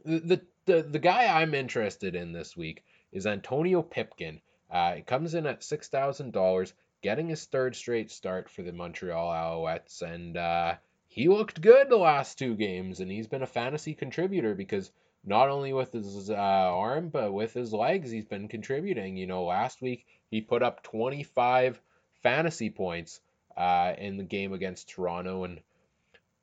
the 0.06 0.40
the, 0.64 0.82
the 0.82 0.98
guy 0.98 1.26
I'm 1.26 1.54
interested 1.54 2.14
in 2.14 2.32
this 2.32 2.56
week 2.56 2.82
is 3.12 3.26
Antonio 3.26 3.82
Pipkin. 3.82 4.40
Uh, 4.70 4.94
it 4.98 5.06
comes 5.06 5.34
in 5.34 5.46
at 5.46 5.62
six 5.62 5.88
thousand 5.88 6.32
dollars, 6.32 6.72
getting 7.02 7.28
his 7.28 7.44
third 7.44 7.76
straight 7.76 8.10
start 8.10 8.48
for 8.48 8.62
the 8.62 8.72
Montreal 8.72 9.32
Alouettes, 9.32 10.00
and 10.00 10.36
uh, 10.38 10.76
he 11.08 11.28
looked 11.28 11.60
good 11.60 11.90
the 11.90 11.96
last 11.96 12.38
two 12.38 12.54
games, 12.54 13.00
and 13.00 13.10
he's 13.10 13.28
been 13.28 13.42
a 13.42 13.46
fantasy 13.46 13.94
contributor 13.94 14.54
because 14.54 14.90
not 15.26 15.48
only 15.48 15.72
with 15.72 15.92
his 15.92 16.30
uh, 16.30 16.34
arm 16.34 17.08
but 17.08 17.32
with 17.32 17.52
his 17.52 17.72
legs 17.72 18.10
he's 18.10 18.24
been 18.24 18.48
contributing. 18.48 19.16
You 19.16 19.26
know 19.26 19.44
last 19.44 19.82
week 19.82 20.06
he 20.30 20.40
put 20.40 20.62
up 20.62 20.82
25 20.82 21.80
fantasy 22.22 22.70
points 22.70 23.20
uh, 23.56 23.92
in 23.98 24.16
the 24.16 24.24
game 24.24 24.52
against 24.52 24.88
toronto 24.88 25.44
and 25.44 25.60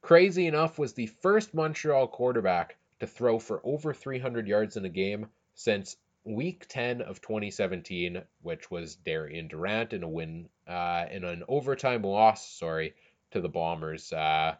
crazy 0.01 0.47
enough 0.47 0.77
was 0.77 0.93
the 0.93 1.07
first 1.07 1.53
montreal 1.53 2.07
quarterback 2.07 2.75
to 2.99 3.07
throw 3.07 3.39
for 3.39 3.61
over 3.63 3.93
300 3.93 4.47
yards 4.47 4.77
in 4.77 4.85
a 4.85 4.89
game 4.89 5.27
since 5.55 5.95
week 6.25 6.65
10 6.69 7.01
of 7.01 7.21
2017 7.21 8.21
which 8.41 8.71
was 8.71 8.95
darian 8.95 9.47
durant 9.47 9.93
in 9.93 10.03
a 10.03 10.09
win 10.09 10.47
uh, 10.67 11.05
in 11.11 11.23
an 11.23 11.43
overtime 11.47 12.01
loss 12.01 12.47
sorry 12.47 12.93
to 13.31 13.41
the 13.41 13.49
bombers 13.49 14.11
uh, 14.13 14.55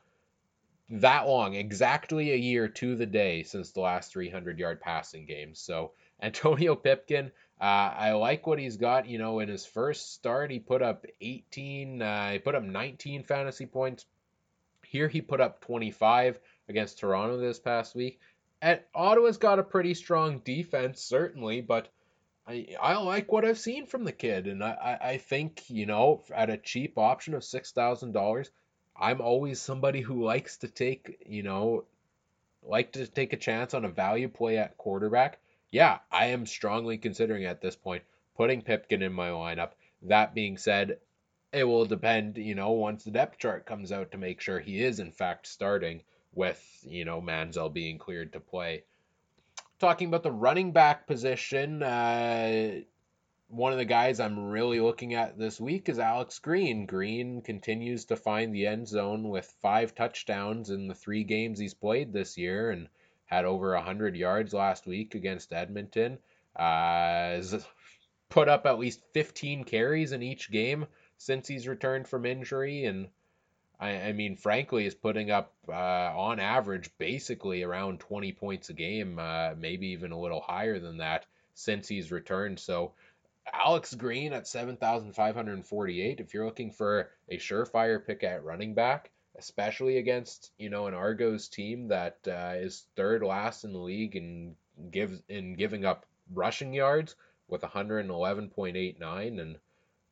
that 1.01 1.27
long, 1.27 1.55
exactly 1.55 2.31
a 2.31 2.35
year 2.35 2.67
to 2.67 2.95
the 2.95 3.05
day 3.05 3.41
since 3.41 3.71
the 3.71 3.81
last 3.81 4.11
300 4.11 4.59
yard 4.59 4.79
passing 4.79 5.25
game. 5.25 5.55
So 5.55 5.93
Antonio 6.21 6.75
Pipkin, 6.83 7.31
uh, 7.59 7.63
I 7.97 8.11
like 8.11 8.45
what 8.45 8.59
he's 8.59 8.77
got. 8.77 9.07
You 9.07 9.17
know, 9.17 9.39
in 9.39 9.49
his 9.49 9.65
first 9.65 10.13
start, 10.13 10.51
he 10.51 10.59
put 10.59 10.83
up 10.83 11.05
18, 11.19 12.01
uh, 12.01 12.31
he 12.33 12.39
put 12.39 12.55
up 12.55 12.63
19 12.63 13.23
fantasy 13.23 13.65
points. 13.65 14.05
Here 14.85 15.07
he 15.07 15.21
put 15.21 15.41
up 15.41 15.61
25 15.61 16.39
against 16.69 16.99
Toronto 16.99 17.37
this 17.37 17.59
past 17.59 17.95
week. 17.95 18.19
And 18.61 18.79
Ottawa's 18.93 19.37
got 19.37 19.59
a 19.59 19.63
pretty 19.63 19.95
strong 19.95 20.39
defense, 20.39 21.01
certainly, 21.01 21.61
but 21.61 21.89
I, 22.45 22.67
I 22.79 22.97
like 22.97 23.31
what 23.31 23.45
I've 23.45 23.57
seen 23.57 23.87
from 23.87 24.03
the 24.03 24.11
kid. 24.11 24.45
And 24.45 24.63
I, 24.63 24.97
I, 25.01 25.09
I 25.09 25.17
think, 25.17 25.69
you 25.69 25.87
know, 25.87 26.23
at 26.33 26.51
a 26.51 26.57
cheap 26.57 26.97
option 26.97 27.33
of 27.33 27.41
$6,000, 27.41 28.49
I'm 28.95 29.21
always 29.21 29.59
somebody 29.59 30.01
who 30.01 30.23
likes 30.23 30.57
to 30.57 30.67
take, 30.67 31.23
you 31.27 31.43
know, 31.43 31.85
like 32.61 32.93
to 32.93 33.07
take 33.07 33.33
a 33.33 33.37
chance 33.37 33.73
on 33.73 33.85
a 33.85 33.89
value 33.89 34.29
play 34.29 34.57
at 34.57 34.77
quarterback. 34.77 35.39
Yeah, 35.71 35.99
I 36.11 36.27
am 36.27 36.45
strongly 36.45 36.97
considering 36.97 37.45
at 37.45 37.61
this 37.61 37.75
point 37.75 38.03
putting 38.35 38.61
Pipkin 38.61 39.01
in 39.01 39.13
my 39.13 39.29
lineup. 39.29 39.71
That 40.03 40.33
being 40.33 40.57
said, 40.57 40.99
it 41.51 41.63
will 41.63 41.85
depend, 41.85 42.37
you 42.37 42.55
know, 42.55 42.71
once 42.71 43.03
the 43.03 43.11
depth 43.11 43.37
chart 43.37 43.65
comes 43.65 43.91
out 43.91 44.11
to 44.11 44.17
make 44.17 44.41
sure 44.41 44.59
he 44.59 44.83
is 44.83 44.99
in 44.99 45.11
fact 45.11 45.47
starting 45.47 46.01
with, 46.33 46.61
you 46.83 47.05
know, 47.05 47.21
Manziel 47.21 47.71
being 47.71 47.97
cleared 47.97 48.33
to 48.33 48.39
play. 48.39 48.83
Talking 49.79 50.07
about 50.07 50.23
the 50.23 50.31
running 50.31 50.71
back 50.71 51.07
position, 51.07 51.83
uh, 51.83 52.81
one 53.53 53.71
of 53.71 53.77
the 53.77 53.85
guys 53.85 54.19
I'm 54.19 54.47
really 54.47 54.79
looking 54.79 55.13
at 55.13 55.37
this 55.37 55.61
week 55.61 55.87
is 55.87 55.99
Alex 55.99 56.39
Green. 56.39 56.87
Green 56.87 57.43
continues 57.43 58.05
to 58.05 58.15
find 58.15 58.53
the 58.53 58.65
end 58.65 58.87
zone 58.87 59.29
with 59.29 59.53
five 59.61 59.93
touchdowns 59.93 60.71
in 60.71 60.87
the 60.87 60.95
three 60.95 61.23
games 61.23 61.59
he's 61.59 61.75
played 61.75 62.11
this 62.11 62.35
year 62.35 62.71
and 62.71 62.87
had 63.25 63.45
over 63.45 63.75
100 63.75 64.15
yards 64.15 64.53
last 64.53 64.87
week 64.87 65.13
against 65.13 65.53
Edmonton. 65.53 66.17
Uh, 66.55 67.41
put 68.29 68.49
up 68.49 68.65
at 68.65 68.79
least 68.79 69.03
15 69.13 69.65
carries 69.65 70.13
in 70.13 70.23
each 70.23 70.49
game 70.49 70.87
since 71.19 71.47
he's 71.47 71.67
returned 71.67 72.07
from 72.07 72.25
injury. 72.25 72.85
And 72.85 73.07
I, 73.79 73.89
I 73.89 74.11
mean, 74.13 74.35
frankly, 74.35 74.87
is 74.87 74.95
putting 74.95 75.29
up 75.29 75.53
uh, 75.69 75.73
on 75.73 76.39
average 76.39 76.89
basically 76.97 77.61
around 77.61 77.99
20 77.99 78.31
points 78.31 78.69
a 78.69 78.73
game, 78.73 79.19
uh, 79.19 79.51
maybe 79.55 79.89
even 79.89 80.11
a 80.11 80.19
little 80.19 80.41
higher 80.41 80.79
than 80.79 80.97
that 80.97 81.27
since 81.53 81.87
he's 81.87 82.11
returned. 82.11 82.59
So, 82.59 82.93
Alex 83.51 83.93
Green 83.93 84.33
at 84.33 84.47
7,548. 84.47 86.19
If 86.19 86.33
you're 86.33 86.45
looking 86.45 86.71
for 86.71 87.09
a 87.29 87.37
surefire 87.37 88.05
pick 88.05 88.23
at 88.23 88.43
running 88.43 88.73
back, 88.73 89.11
especially 89.35 89.97
against 89.97 90.51
you 90.57 90.69
know 90.69 90.87
an 90.87 90.93
Argos 90.93 91.47
team 91.47 91.87
that 91.89 92.17
uh, 92.27 92.53
is 92.55 92.85
third 92.95 93.23
last 93.23 93.63
in 93.63 93.73
the 93.73 93.79
league 93.79 94.15
and 94.15 94.55
gives 94.91 95.21
in 95.27 95.55
giving 95.55 95.85
up 95.85 96.05
rushing 96.33 96.73
yards 96.73 97.15
with 97.47 97.61
111.89, 97.61 99.41
and 99.41 99.57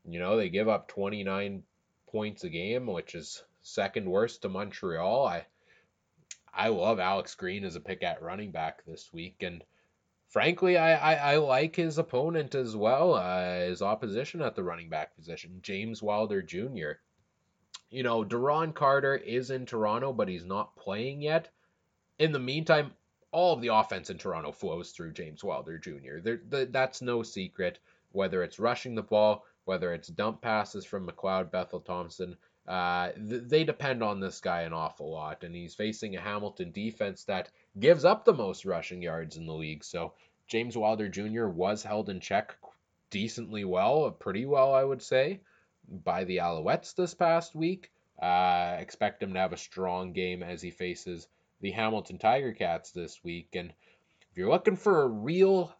you 0.05 0.19
know 0.19 0.37
they 0.37 0.49
give 0.49 0.67
up 0.67 0.87
29 0.87 1.63
points 2.07 2.43
a 2.43 2.49
game, 2.49 2.87
which 2.87 3.15
is 3.15 3.43
second 3.61 4.05
worst 4.09 4.41
to 4.41 4.49
Montreal. 4.49 5.25
I 5.25 5.45
I 6.53 6.67
love 6.67 6.99
Alex 6.99 7.35
Green 7.35 7.63
as 7.63 7.75
a 7.75 7.79
pick 7.79 8.03
at 8.03 8.21
running 8.21 8.51
back 8.51 8.83
this 8.85 9.13
week, 9.13 9.37
and 9.41 9.63
frankly, 10.31 10.77
I, 10.77 10.93
I, 10.93 11.33
I, 11.33 11.37
like 11.37 11.75
his 11.75 11.97
opponent 11.97 12.55
as 12.55 12.75
well, 12.75 13.13
uh, 13.13 13.59
his 13.59 13.81
opposition 13.81 14.41
at 14.41 14.55
the 14.55 14.63
running 14.63 14.89
back 14.89 15.15
position, 15.15 15.59
James 15.61 16.01
Wilder 16.01 16.41
Jr. 16.41 16.93
You 17.89 18.03
know, 18.03 18.23
Duron 18.23 18.73
Carter 18.73 19.15
is 19.15 19.51
in 19.51 19.65
Toronto, 19.65 20.13
but 20.13 20.29
he's 20.29 20.45
not 20.45 20.75
playing 20.77 21.21
yet. 21.21 21.49
In 22.17 22.31
the 22.31 22.39
meantime, 22.39 22.93
all 23.31 23.53
of 23.53 23.61
the 23.61 23.73
offense 23.73 24.09
in 24.09 24.17
Toronto 24.17 24.53
flows 24.53 24.91
through 24.91 25.11
James 25.11 25.43
Wilder 25.43 25.77
Jr. 25.77 26.19
There, 26.23 26.41
the, 26.47 26.67
that's 26.71 27.01
no 27.01 27.23
secret, 27.23 27.79
whether 28.13 28.41
it's 28.41 28.59
rushing 28.59 28.95
the 28.95 29.03
ball, 29.03 29.45
whether 29.65 29.93
it's 29.93 30.07
dump 30.07 30.41
passes 30.41 30.85
from 30.85 31.07
McLeod 31.07 31.51
Bethel 31.51 31.81
Thompson. 31.81 32.37
Uh, 32.71 33.11
th- 33.11 33.43
they 33.47 33.65
depend 33.65 34.01
on 34.01 34.21
this 34.21 34.39
guy 34.39 34.61
an 34.61 34.71
awful 34.71 35.11
lot, 35.11 35.43
and 35.43 35.53
he's 35.53 35.75
facing 35.75 36.15
a 36.15 36.21
Hamilton 36.21 36.71
defense 36.71 37.25
that 37.25 37.49
gives 37.77 38.05
up 38.05 38.23
the 38.23 38.33
most 38.33 38.63
rushing 38.63 39.01
yards 39.01 39.35
in 39.35 39.45
the 39.45 39.53
league. 39.53 39.83
So 39.83 40.13
James 40.47 40.77
Wilder 40.77 41.09
Jr. 41.09 41.47
was 41.47 41.83
held 41.83 42.07
in 42.07 42.21
check 42.21 42.55
decently 43.09 43.65
well, 43.65 44.09
pretty 44.11 44.45
well, 44.45 44.73
I 44.73 44.85
would 44.85 45.01
say, 45.01 45.41
by 45.89 46.23
the 46.23 46.37
Alouettes 46.37 46.95
this 46.95 47.13
past 47.13 47.53
week. 47.53 47.91
Uh, 48.21 48.77
expect 48.79 49.21
him 49.21 49.33
to 49.33 49.39
have 49.39 49.51
a 49.51 49.57
strong 49.57 50.13
game 50.13 50.41
as 50.41 50.61
he 50.61 50.71
faces 50.71 51.27
the 51.59 51.71
Hamilton 51.71 52.19
Tiger 52.19 52.53
Cats 52.53 52.91
this 52.91 53.21
week. 53.21 53.49
And 53.53 53.73
if 54.31 54.37
you're 54.37 54.49
looking 54.49 54.77
for 54.77 55.01
a 55.01 55.09
real 55.09 55.75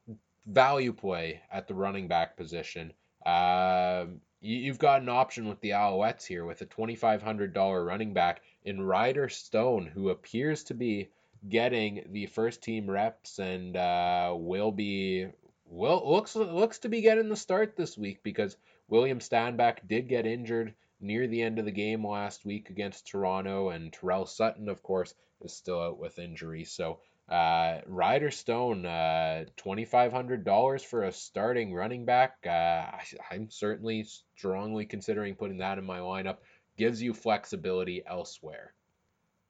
value 0.45 0.91
play 0.91 1.41
at 1.49 1.69
the 1.69 1.73
running 1.73 2.09
back 2.09 2.35
position, 2.35 2.91
uh, 3.25 4.07
you've 4.41 4.79
got 4.79 5.01
an 5.01 5.09
option 5.09 5.47
with 5.47 5.61
the 5.61 5.71
Alouettes 5.71 6.25
here 6.25 6.45
with 6.45 6.61
a 6.61 6.65
$2,500 6.65 7.85
running 7.85 8.13
back 8.13 8.41
in 8.65 8.81
Ryder 8.81 9.29
Stone, 9.29 9.85
who 9.87 10.09
appears 10.09 10.63
to 10.65 10.73
be 10.73 11.09
getting 11.47 12.05
the 12.11 12.25
first 12.25 12.61
team 12.61 12.89
reps 12.89 13.39
and 13.39 13.77
uh, 13.77 14.33
will 14.35 14.71
be 14.71 15.27
well 15.65 16.03
looks 16.11 16.35
looks 16.35 16.79
to 16.79 16.89
be 16.89 17.01
getting 17.01 17.29
the 17.29 17.35
start 17.35 17.75
this 17.75 17.97
week 17.97 18.21
because 18.21 18.57
William 18.89 19.19
Stanback 19.19 19.87
did 19.87 20.07
get 20.07 20.27
injured 20.27 20.75
near 20.99 21.27
the 21.27 21.41
end 21.41 21.57
of 21.57 21.65
the 21.65 21.71
game 21.71 22.05
last 22.05 22.45
week 22.45 22.69
against 22.69 23.07
Toronto, 23.07 23.69
and 23.69 23.91
Tyrell 23.91 24.25
Sutton, 24.25 24.69
of 24.69 24.83
course, 24.83 25.15
is 25.41 25.53
still 25.53 25.81
out 25.81 25.97
with 25.97 26.19
injury. 26.19 26.63
So 26.63 26.99
uh, 27.32 27.79
Ryder 27.88 28.29
Stone, 28.29 28.86
uh, 28.86 29.45
$2,500 29.57 30.86
for 30.86 31.03
a 31.03 31.11
starting 31.13 31.73
running 31.73 32.03
back. 32.03 32.36
Uh, 32.45 32.49
I, 32.49 33.03
I'm 33.32 33.49
certainly 33.49 34.05
strongly 34.36 34.86
considering 34.86 35.36
putting 35.36 35.59
that 35.59 35.77
in 35.77 35.86
my 35.86 35.99
lineup. 35.99 36.38
Gives 36.77 37.01
you 37.01 37.13
flexibility 37.13 38.03
elsewhere. 38.05 38.73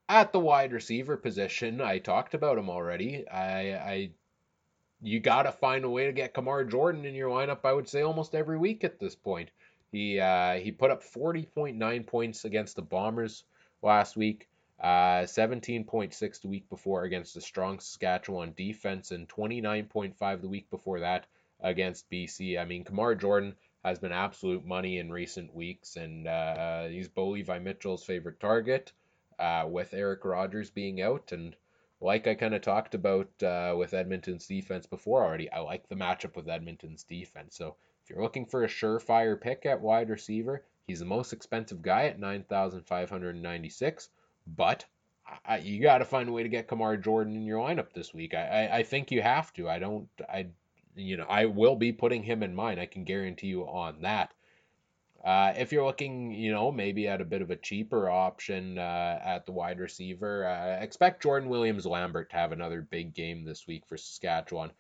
At 0.08 0.32
the 0.32 0.40
wide 0.40 0.74
receiver 0.74 1.18
position, 1.18 1.82
I 1.82 1.98
talked 1.98 2.34
about 2.34 2.58
him 2.58 2.70
already. 2.70 3.28
I, 3.28 3.74
I 3.74 4.12
you 5.02 5.20
got 5.20 5.44
to 5.44 5.52
find 5.52 5.84
a 5.84 5.90
way 5.90 6.06
to 6.06 6.12
get 6.12 6.34
Kamar 6.34 6.64
Jordan 6.66 7.06
in 7.06 7.16
your 7.16 7.30
lineup. 7.30 7.60
I 7.64 7.74
would 7.74 7.90
say 7.90 8.02
almost 8.02 8.36
every 8.36 8.58
week 8.58 8.84
at 8.84 9.00
this 9.00 9.16
point. 9.16 9.50
He 9.92 10.20
uh, 10.20 10.54
he 10.54 10.72
put 10.72 10.92
up 10.92 11.04
40.9 11.04 12.06
points 12.06 12.46
against 12.46 12.76
the 12.76 12.82
Bombers 12.82 13.44
last 13.82 14.16
week. 14.16 14.48
Uh, 14.82 15.26
17.6 15.26 16.42
the 16.42 16.48
week 16.48 16.68
before 16.68 17.04
against 17.04 17.36
the 17.36 17.42
strong 17.42 17.80
Saskatchewan 17.80 18.54
defense, 18.58 19.12
and 19.12 19.30
29.5 19.30 20.42
the 20.42 20.50
week 20.50 20.72
before 20.72 21.02
that 21.02 21.28
against 21.60 22.10
BC. 22.10 22.60
I 22.60 22.66
mean, 22.66 22.84
Kamar 22.84 23.16
Jorden 23.16 23.54
has 23.86 24.00
been 24.00 24.12
absolute 24.12 24.66
money 24.66 24.98
in 24.98 25.12
recent 25.12 25.54
weeks, 25.54 25.98
and 25.98 26.28
uh, 26.28 26.88
he's 26.88 27.08
Bo 27.08 27.30
Levi 27.30 27.60
Mitchell's 27.60 28.04
favorite 28.04 28.40
target, 28.40 28.92
uh, 29.38 29.68
with 29.68 29.94
Eric 29.94 30.26
Rogers 30.26 30.72
being 30.72 31.00
out. 31.00 31.32
And 31.32 31.56
like 32.00 32.26
I 32.26 32.34
kind 32.34 32.56
of 32.56 32.64
talked 32.64 32.96
about 32.96 33.30
uh, 33.44 33.76
with 33.78 33.94
Edmonton's 33.94 34.48
defense 34.48 34.88
before 34.88 35.24
already, 35.24 35.52
I 35.52 35.60
like 35.60 35.90
the 35.90 35.96
matchup 35.96 36.36
with 36.36 36.50
Edmonton's 36.50 37.04
defense. 37.04 37.56
So 37.56 37.76
if 38.04 38.10
you're 38.10 38.24
looking 38.24 38.48
for 38.48 38.64
a 38.64 38.68
surefire 38.68 39.40
pick 39.40 39.68
at 39.68 39.82
wide 39.82 40.10
receiver, 40.10 40.66
he's 40.88 41.00
the 41.00 41.06
most 41.06 41.34
expensive 41.34 41.84
guy 41.84 42.06
at 42.06 42.20
9,596 42.20 44.10
but 44.48 44.86
I, 45.46 45.58
you 45.60 45.82
got 45.82 46.00
to 46.00 46.06
find 46.06 46.30
a 46.30 46.32
way 46.32 46.44
to 46.44 46.50
get 46.50 46.68
Kamar 46.68 46.98
Jorden 46.98 47.36
in 47.36 47.46
your 47.46 47.60
lineup 47.60 47.94
this 47.94 48.14
week. 48.14 48.34
I, 48.34 48.68
I, 48.68 48.78
I 48.78 48.84
think 48.84 49.12
you 49.12 49.22
have 49.22 49.54
to. 49.54 49.70
I 49.70 49.80
don't. 49.80 50.08
I 50.28 50.48
you 50.96 51.18
know 51.18 51.26
I 51.30 51.46
will 51.46 51.76
be 51.76 51.92
putting 51.92 52.24
him 52.24 52.44
in 52.44 52.56
mine. 52.56 52.80
I 52.80 52.86
can 52.86 53.04
guarantee 53.04 53.48
you 53.48 53.64
on 53.64 54.02
that. 54.02 54.34
Uh, 55.24 55.54
if 55.56 55.72
you're 55.72 55.86
looking, 55.86 56.32
you 56.32 56.52
know, 56.52 56.72
maybe 56.72 57.08
at 57.08 57.22
a 57.22 57.26
bit 57.26 57.44
of 57.44 57.52
a 57.52 57.56
cheaper 57.56 58.10
option 58.10 58.80
uh, 58.80 59.20
at 59.24 59.46
the 59.46 59.52
wide 59.52 59.80
receiver, 59.80 60.48
uh, 60.48 60.84
expect 60.84 61.22
Jordan 61.22 61.48
Williams 61.48 61.86
Lambert 61.86 62.32
to 62.32 62.36
have 62.36 62.52
another 62.52 62.82
big 62.82 63.14
game 63.14 63.46
this 63.46 63.68
week 63.68 63.86
for 63.86 63.98
Saskatchewan. 63.98 64.72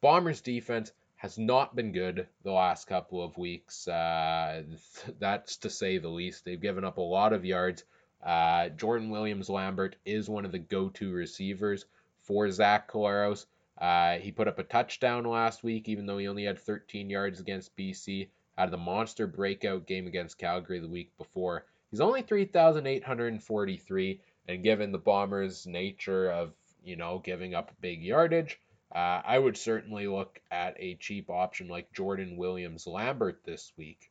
Bombers 0.00 0.40
defense 0.40 0.92
has 1.16 1.36
not 1.36 1.74
been 1.74 1.90
good 1.90 2.28
the 2.44 2.52
last 2.52 2.86
couple 2.86 3.20
of 3.24 3.36
weeks. 3.36 3.88
Uh, 3.88 4.62
that's 5.18 5.56
to 5.58 5.70
say 5.70 5.98
the 5.98 6.08
least. 6.08 6.44
They've 6.44 6.60
given 6.60 6.84
up 6.84 6.98
a 6.98 7.02
lot 7.02 7.32
of 7.32 7.44
yards. 7.44 7.84
Uh, 8.28 8.68
Jordan 8.68 9.08
Williams 9.08 9.48
Lambert 9.48 9.96
is 10.04 10.28
one 10.28 10.44
of 10.44 10.52
the 10.52 10.58
go 10.58 10.90
to 10.90 11.10
receivers 11.10 11.86
for 12.20 12.50
Zach 12.50 12.92
Collaros. 12.92 13.46
Uh, 13.78 14.18
he 14.18 14.32
put 14.32 14.46
up 14.46 14.58
a 14.58 14.64
touchdown 14.64 15.24
last 15.24 15.64
week, 15.64 15.88
even 15.88 16.04
though 16.04 16.18
he 16.18 16.28
only 16.28 16.44
had 16.44 16.58
13 16.58 17.08
yards 17.08 17.40
against 17.40 17.74
BC. 17.74 18.28
Had 18.58 18.70
the 18.70 18.76
monster 18.76 19.26
breakout 19.26 19.86
game 19.86 20.06
against 20.06 20.36
Calgary 20.36 20.78
the 20.78 20.90
week 20.90 21.16
before. 21.16 21.64
He's 21.90 22.02
only 22.02 22.20
3,843, 22.20 24.20
and 24.46 24.62
given 24.62 24.92
the 24.92 24.98
Bombers' 24.98 25.66
nature 25.66 26.30
of, 26.30 26.52
you 26.84 26.96
know, 26.96 27.20
giving 27.20 27.54
up 27.54 27.74
big 27.80 28.02
yardage, 28.02 28.60
uh, 28.94 29.22
I 29.24 29.38
would 29.38 29.56
certainly 29.56 30.06
look 30.06 30.38
at 30.50 30.76
a 30.78 30.96
cheap 30.96 31.30
option 31.30 31.68
like 31.68 31.94
Jordan 31.94 32.36
Williams 32.36 32.86
Lambert 32.86 33.40
this 33.46 33.72
week. 33.78 34.10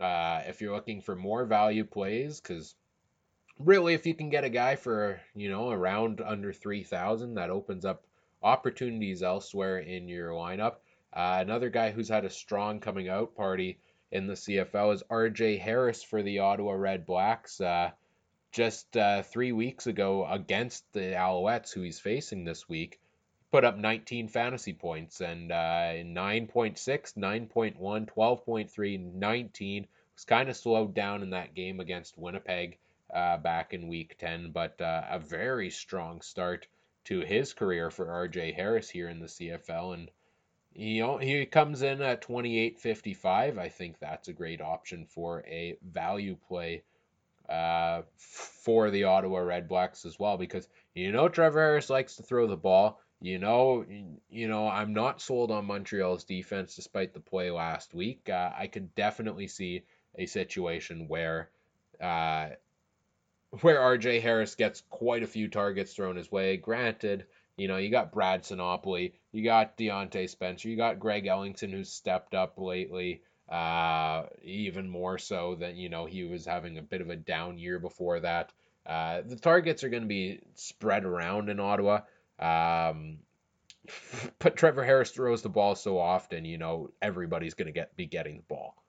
Uh, 0.00 0.44
if 0.46 0.62
you're 0.62 0.74
looking 0.74 1.02
for 1.02 1.14
more 1.14 1.44
value 1.44 1.84
plays, 1.84 2.40
because 2.40 2.74
really, 3.64 3.94
if 3.94 4.06
you 4.06 4.14
can 4.14 4.30
get 4.30 4.44
a 4.44 4.48
guy 4.48 4.76
for 4.76 5.20
you 5.34 5.50
know 5.50 5.70
around 5.70 6.20
under 6.20 6.52
three 6.52 6.82
thousand, 6.82 7.34
that 7.34 7.50
opens 7.50 7.84
up 7.84 8.04
opportunities 8.42 9.22
elsewhere 9.22 9.78
in 9.78 10.08
your 10.08 10.30
lineup. 10.30 10.76
Uh, 11.12 11.38
another 11.40 11.68
guy 11.70 11.90
who's 11.90 12.08
had 12.08 12.24
a 12.24 12.30
strong 12.30 12.80
coming 12.80 13.08
out 13.08 13.34
party 13.34 13.78
in 14.10 14.26
the 14.26 14.34
CFL 14.34 14.94
is 14.94 15.02
R.J. 15.10 15.58
Harris 15.58 16.02
for 16.02 16.22
the 16.22 16.38
Ottawa 16.38 16.72
Red 16.72 17.04
Blacks. 17.04 17.60
Uh, 17.60 17.90
just 18.52 18.96
uh, 18.96 19.22
three 19.22 19.52
weeks 19.52 19.86
ago 19.86 20.26
against 20.26 20.92
the 20.92 21.14
Alouettes, 21.14 21.72
who 21.72 21.82
he's 21.82 22.00
facing 22.00 22.44
this 22.44 22.68
week, 22.68 22.98
put 23.52 23.64
up 23.64 23.76
19 23.76 24.28
fantasy 24.28 24.72
points 24.72 25.20
and 25.20 25.52
uh, 25.52 25.94
9.6, 26.02 26.74
9.1, 26.74 27.78
12.3, 27.78 29.14
19. 29.14 29.86
Was 30.14 30.24
kind 30.24 30.48
of 30.48 30.56
slowed 30.56 30.94
down 30.94 31.22
in 31.22 31.30
that 31.30 31.54
game 31.54 31.78
against 31.78 32.18
Winnipeg 32.18 32.78
uh, 33.14 33.36
back 33.38 33.72
in 33.74 33.88
week 33.88 34.16
10, 34.18 34.52
but 34.52 34.80
uh, 34.80 35.04
a 35.10 35.18
very 35.18 35.70
strong 35.70 36.20
start 36.20 36.66
to 37.04 37.20
his 37.20 37.52
career 37.52 37.90
for 37.90 38.06
RJ 38.06 38.54
Harris 38.54 38.90
here 38.90 39.08
in 39.08 39.20
the 39.20 39.26
CFL. 39.26 39.94
And 39.94 40.10
know, 40.74 41.18
he 41.18 41.46
comes 41.46 41.82
in 41.82 42.00
at 42.02 42.22
28.55. 42.22 43.58
I 43.58 43.68
think 43.68 43.98
that's 43.98 44.28
a 44.28 44.32
great 44.32 44.60
option 44.60 45.06
for 45.06 45.44
a 45.46 45.76
value 45.82 46.36
play 46.48 46.82
uh, 47.48 48.02
for 48.16 48.90
the 48.90 49.04
Ottawa 49.04 49.40
Red 49.40 49.68
Blacks 49.68 50.04
as 50.04 50.18
well, 50.18 50.36
because 50.36 50.68
you 50.94 51.10
know 51.10 51.28
Trevor 51.28 51.60
Harris 51.60 51.90
likes 51.90 52.16
to 52.16 52.22
throw 52.22 52.46
the 52.46 52.56
ball. 52.56 53.00
You 53.20 53.38
know, 53.38 53.84
you 54.30 54.48
know, 54.48 54.68
I'm 54.68 54.94
not 54.94 55.20
sold 55.20 55.50
on 55.50 55.66
Montreal's 55.66 56.24
defense 56.24 56.76
despite 56.76 57.12
the 57.12 57.20
play 57.20 57.50
last 57.50 57.92
week. 57.92 58.30
Uh, 58.30 58.50
I 58.56 58.66
could 58.68 58.94
definitely 58.94 59.48
see 59.48 59.82
a 60.16 60.26
situation 60.26 61.06
where 61.06 61.50
uh, 62.00 62.50
where 63.60 63.78
RJ 63.78 64.22
Harris 64.22 64.54
gets 64.54 64.82
quite 64.90 65.22
a 65.22 65.28
few 65.28 65.48
targets 65.48 65.92
thrown 65.92 66.16
his 66.16 66.30
way. 66.30 66.56
Granted, 66.56 67.26
you 67.56 67.68
know, 67.68 67.76
you 67.76 67.90
got 67.90 68.12
Brad 68.12 68.42
Sinopoli, 68.42 69.12
you 69.32 69.44
got 69.44 69.76
Diontae 69.76 70.30
Spencer, 70.30 70.68
you 70.68 70.76
got 70.76 71.00
Greg 71.00 71.24
Ellingson 71.24 71.70
who's 71.70 71.92
stepped 71.92 72.34
up 72.34 72.58
lately, 72.58 73.22
uh, 73.48 74.24
even 74.42 74.88
more 74.88 75.18
so 75.18 75.56
than, 75.56 75.76
you 75.76 75.88
know, 75.88 76.06
he 76.06 76.24
was 76.24 76.46
having 76.46 76.78
a 76.78 76.82
bit 76.82 77.00
of 77.00 77.10
a 77.10 77.16
down 77.16 77.58
year 77.58 77.78
before 77.78 78.20
that. 78.20 78.52
Uh, 78.86 79.22
the 79.26 79.36
targets 79.36 79.84
are 79.84 79.90
going 79.90 80.04
to 80.04 80.08
be 80.08 80.40
spread 80.54 81.04
around 81.04 81.48
in 81.48 81.60
Ottawa. 81.60 82.00
Um, 82.38 83.18
but 84.38 84.56
Trevor 84.56 84.84
Harris 84.84 85.10
throws 85.10 85.42
the 85.42 85.48
ball 85.48 85.74
so 85.74 85.98
often, 85.98 86.44
you 86.44 86.56
know, 86.56 86.90
everybody's 87.02 87.54
going 87.54 87.66
to 87.66 87.72
get 87.72 87.96
be 87.96 88.06
getting 88.06 88.36
the 88.36 88.42
ball 88.44 88.79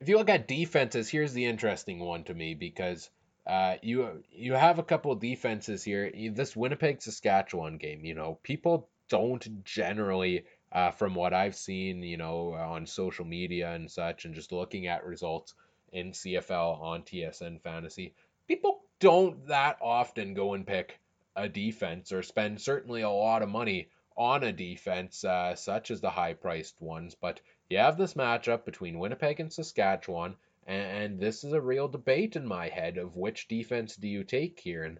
if 0.00 0.08
you 0.08 0.18
look 0.18 0.28
at 0.28 0.48
defenses, 0.48 1.08
here's 1.08 1.32
the 1.32 1.46
interesting 1.46 1.98
one 1.98 2.24
to 2.24 2.34
me 2.34 2.54
because 2.54 3.10
uh, 3.46 3.76
you 3.82 4.22
you 4.30 4.52
have 4.54 4.78
a 4.78 4.84
couple 4.84 5.14
defenses 5.14 5.82
here. 5.82 6.10
This 6.32 6.56
Winnipeg 6.56 7.00
Saskatchewan 7.00 7.78
game, 7.78 8.04
you 8.04 8.14
know, 8.14 8.38
people 8.42 8.88
don't 9.08 9.64
generally, 9.64 10.44
uh, 10.72 10.90
from 10.90 11.14
what 11.14 11.32
I've 11.32 11.54
seen, 11.54 12.02
you 12.02 12.16
know, 12.16 12.52
on 12.54 12.86
social 12.86 13.24
media 13.24 13.72
and 13.72 13.90
such, 13.90 14.24
and 14.24 14.34
just 14.34 14.52
looking 14.52 14.86
at 14.88 15.04
results 15.04 15.54
in 15.92 16.12
CFL 16.12 16.80
on 16.80 17.02
TSN 17.02 17.62
Fantasy, 17.62 18.14
people 18.48 18.80
don't 18.98 19.46
that 19.46 19.78
often 19.80 20.34
go 20.34 20.54
and 20.54 20.66
pick 20.66 20.98
a 21.36 21.48
defense 21.48 22.12
or 22.12 22.22
spend 22.22 22.60
certainly 22.60 23.02
a 23.02 23.10
lot 23.10 23.42
of 23.42 23.48
money 23.48 23.88
on 24.16 24.42
a 24.42 24.52
defense, 24.52 25.24
uh, 25.24 25.54
such 25.54 25.90
as 25.90 26.00
the 26.00 26.10
high 26.10 26.32
priced 26.32 26.80
ones. 26.80 27.14
But 27.14 27.40
you 27.68 27.78
have 27.78 27.98
this 27.98 28.14
matchup 28.14 28.64
between 28.64 28.98
Winnipeg 28.98 29.40
and 29.40 29.52
Saskatchewan, 29.52 30.36
and 30.66 31.18
this 31.18 31.44
is 31.44 31.52
a 31.52 31.60
real 31.60 31.88
debate 31.88 32.36
in 32.36 32.46
my 32.46 32.68
head 32.68 32.98
of 32.98 33.16
which 33.16 33.48
defense 33.48 33.96
do 33.96 34.08
you 34.08 34.24
take 34.24 34.58
here. 34.60 34.84
And 34.84 34.98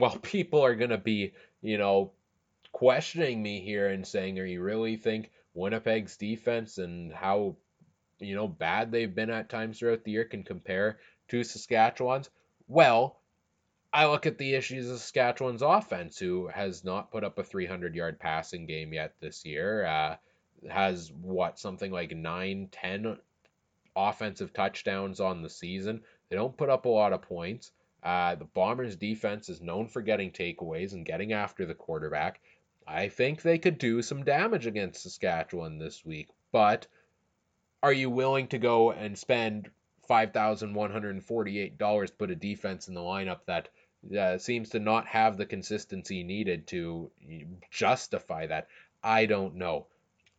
while 0.00 0.18
people 0.18 0.64
are 0.64 0.74
going 0.74 0.90
to 0.90 0.98
be, 0.98 1.32
you 1.62 1.78
know, 1.78 2.12
questioning 2.72 3.42
me 3.42 3.60
here 3.60 3.88
and 3.88 4.06
saying, 4.06 4.38
are 4.38 4.44
you 4.44 4.62
really 4.62 4.96
think 4.96 5.30
Winnipeg's 5.54 6.16
defense 6.16 6.78
and 6.78 7.12
how, 7.12 7.56
you 8.18 8.34
know, 8.34 8.48
bad 8.48 8.92
they've 8.92 9.14
been 9.14 9.30
at 9.30 9.48
times 9.48 9.78
throughout 9.78 10.04
the 10.04 10.12
year 10.12 10.24
can 10.24 10.44
compare 10.44 10.98
to 11.28 11.44
Saskatchewan's? 11.44 12.30
Well, 12.68 13.18
I 13.92 14.06
look 14.06 14.26
at 14.26 14.38
the 14.38 14.54
issues 14.54 14.88
of 14.88 14.98
Saskatchewan's 14.98 15.62
offense, 15.62 16.18
who 16.18 16.46
has 16.46 16.84
not 16.84 17.10
put 17.10 17.24
up 17.24 17.38
a 17.38 17.44
300 17.44 17.94
yard 17.94 18.20
passing 18.20 18.66
game 18.66 18.92
yet 18.92 19.14
this 19.20 19.44
year. 19.44 19.84
Uh, 19.84 20.16
has 20.68 21.12
what 21.22 21.58
something 21.58 21.90
like 21.90 22.14
nine, 22.14 22.68
ten 22.70 23.16
offensive 23.96 24.52
touchdowns 24.52 25.20
on 25.20 25.42
the 25.42 25.50
season. 25.50 26.02
They 26.28 26.36
don't 26.36 26.56
put 26.56 26.70
up 26.70 26.84
a 26.84 26.88
lot 26.88 27.12
of 27.12 27.22
points. 27.22 27.72
Uh, 28.02 28.34
the 28.34 28.44
Bombers' 28.44 28.96
defense 28.96 29.48
is 29.48 29.60
known 29.60 29.88
for 29.88 30.00
getting 30.00 30.30
takeaways 30.30 30.92
and 30.92 31.04
getting 31.04 31.32
after 31.32 31.66
the 31.66 31.74
quarterback. 31.74 32.40
I 32.86 33.08
think 33.08 33.42
they 33.42 33.58
could 33.58 33.78
do 33.78 34.00
some 34.02 34.24
damage 34.24 34.66
against 34.66 35.02
Saskatchewan 35.02 35.78
this 35.78 36.04
week, 36.04 36.28
but 36.50 36.86
are 37.82 37.92
you 37.92 38.10
willing 38.10 38.48
to 38.48 38.58
go 38.58 38.92
and 38.92 39.18
spend 39.18 39.70
$5,148 40.08 42.06
to 42.06 42.12
put 42.14 42.30
a 42.30 42.36
defense 42.36 42.88
in 42.88 42.94
the 42.94 43.00
lineup 43.00 43.40
that 43.46 43.68
uh, 44.18 44.38
seems 44.38 44.70
to 44.70 44.78
not 44.78 45.06
have 45.06 45.36
the 45.36 45.46
consistency 45.46 46.24
needed 46.24 46.66
to 46.68 47.10
justify 47.70 48.46
that? 48.46 48.68
I 49.02 49.26
don't 49.26 49.56
know. 49.56 49.86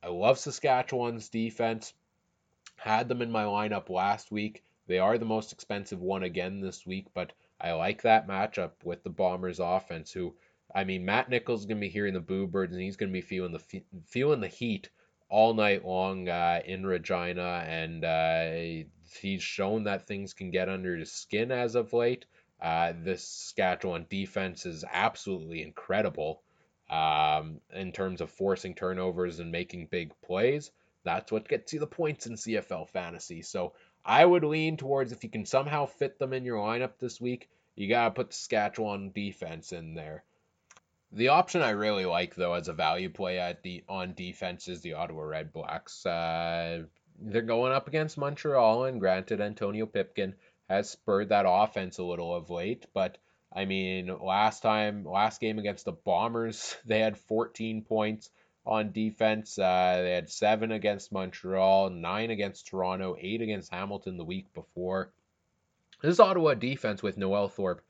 I 0.03 0.09
love 0.09 0.39
Saskatchewan's 0.39 1.29
defense. 1.29 1.93
Had 2.77 3.07
them 3.07 3.21
in 3.21 3.29
my 3.29 3.43
lineup 3.43 3.89
last 3.89 4.31
week. 4.31 4.63
They 4.87 4.97
are 4.97 5.19
the 5.19 5.25
most 5.25 5.51
expensive 5.51 6.01
one 6.01 6.23
again 6.23 6.59
this 6.59 6.87
week, 6.87 7.05
but 7.13 7.33
I 7.59 7.73
like 7.73 8.01
that 8.01 8.27
matchup 8.27 8.83
with 8.83 9.03
the 9.03 9.11
Bombers 9.11 9.59
offense 9.59 10.11
who 10.11 10.35
I 10.73 10.83
mean 10.85 11.05
Matt 11.05 11.29
Nichols 11.29 11.59
is 11.59 11.65
going 11.67 11.77
to 11.77 11.87
be 11.87 11.89
hearing 11.89 12.15
the 12.15 12.19
boo 12.19 12.47
birds 12.47 12.73
and 12.73 12.81
he's 12.81 12.97
going 12.97 13.09
to 13.09 13.13
be 13.13 13.21
feeling 13.21 13.51
the 13.51 13.83
feeling 14.07 14.39
the 14.39 14.47
heat 14.47 14.89
all 15.29 15.53
night 15.53 15.85
long 15.85 16.27
uh, 16.27 16.61
in 16.65 16.83
Regina 16.83 17.63
and 17.67 18.03
uh, 18.03 18.87
he's 19.21 19.43
shown 19.43 19.83
that 19.83 20.07
things 20.07 20.33
can 20.33 20.49
get 20.49 20.67
under 20.67 20.97
his 20.97 21.11
skin 21.11 21.51
as 21.51 21.75
of 21.75 21.93
late. 21.93 22.25
Uh, 22.59 22.93
this 23.03 23.23
Saskatchewan 23.23 24.07
defense 24.09 24.65
is 24.65 24.83
absolutely 24.91 25.61
incredible 25.61 26.41
um, 26.91 27.61
in 27.73 27.93
terms 27.93 28.21
of 28.21 28.29
forcing 28.29 28.75
turnovers 28.75 29.39
and 29.39 29.51
making 29.51 29.87
big 29.87 30.11
plays. 30.21 30.71
That's 31.03 31.31
what 31.31 31.47
gets 31.47 31.73
you 31.73 31.79
the 31.79 31.87
points 31.87 32.27
in 32.27 32.35
CFL 32.35 32.89
fantasy. 32.89 33.41
So 33.41 33.73
I 34.05 34.23
would 34.23 34.43
lean 34.43 34.77
towards 34.77 35.11
if 35.11 35.23
you 35.23 35.29
can 35.29 35.45
somehow 35.45 35.85
fit 35.85 36.19
them 36.19 36.33
in 36.33 36.45
your 36.45 36.57
lineup 36.57 36.99
this 36.99 37.19
week, 37.19 37.49
you 37.75 37.87
got 37.87 38.05
to 38.05 38.11
put 38.11 38.29
the 38.29 38.35
Saskatchewan 38.35 39.11
defense 39.11 39.71
in 39.71 39.95
there. 39.95 40.23
The 41.13 41.29
option 41.29 41.61
I 41.61 41.71
really 41.71 42.05
like, 42.05 42.35
though, 42.35 42.53
as 42.53 42.67
a 42.67 42.73
value 42.73 43.09
play 43.09 43.39
at 43.39 43.63
the 43.63 43.83
on 43.89 44.13
defense 44.13 44.67
is 44.67 44.81
the 44.81 44.93
Ottawa 44.93 45.23
Red 45.23 45.51
Blacks. 45.51 46.05
Uh, 46.05 46.83
they're 47.19 47.41
going 47.41 47.73
up 47.73 47.87
against 47.87 48.17
Montreal, 48.17 48.85
and 48.85 48.99
granted, 48.99 49.41
Antonio 49.41 49.85
Pipkin 49.85 50.35
has 50.69 50.89
spurred 50.89 51.29
that 51.29 51.45
offense 51.47 51.97
a 51.97 52.03
little 52.03 52.33
of 52.33 52.49
late. 52.49 52.85
But 52.93 53.17
I 53.53 53.65
mean, 53.65 54.15
last 54.21 54.61
time, 54.61 55.03
last 55.03 55.41
game 55.41 55.59
against 55.59 55.85
the 55.85 55.91
Bombers, 55.91 56.77
they 56.85 56.99
had 56.99 57.17
14 57.17 57.83
points 57.83 58.29
on 58.65 58.91
defense. 58.91 59.57
Uh, 59.57 60.01
they 60.03 60.11
had 60.11 60.29
seven 60.29 60.71
against 60.71 61.11
Montreal, 61.11 61.89
nine 61.89 62.31
against 62.31 62.67
Toronto, 62.67 63.15
eight 63.19 63.41
against 63.41 63.73
Hamilton 63.73 64.17
the 64.17 64.25
week 64.25 64.53
before. 64.53 65.11
This 66.01 66.19
Ottawa 66.19 66.53
defense 66.55 67.03
with 67.03 67.17
Noel 67.17 67.47
Thorpe 67.47 67.83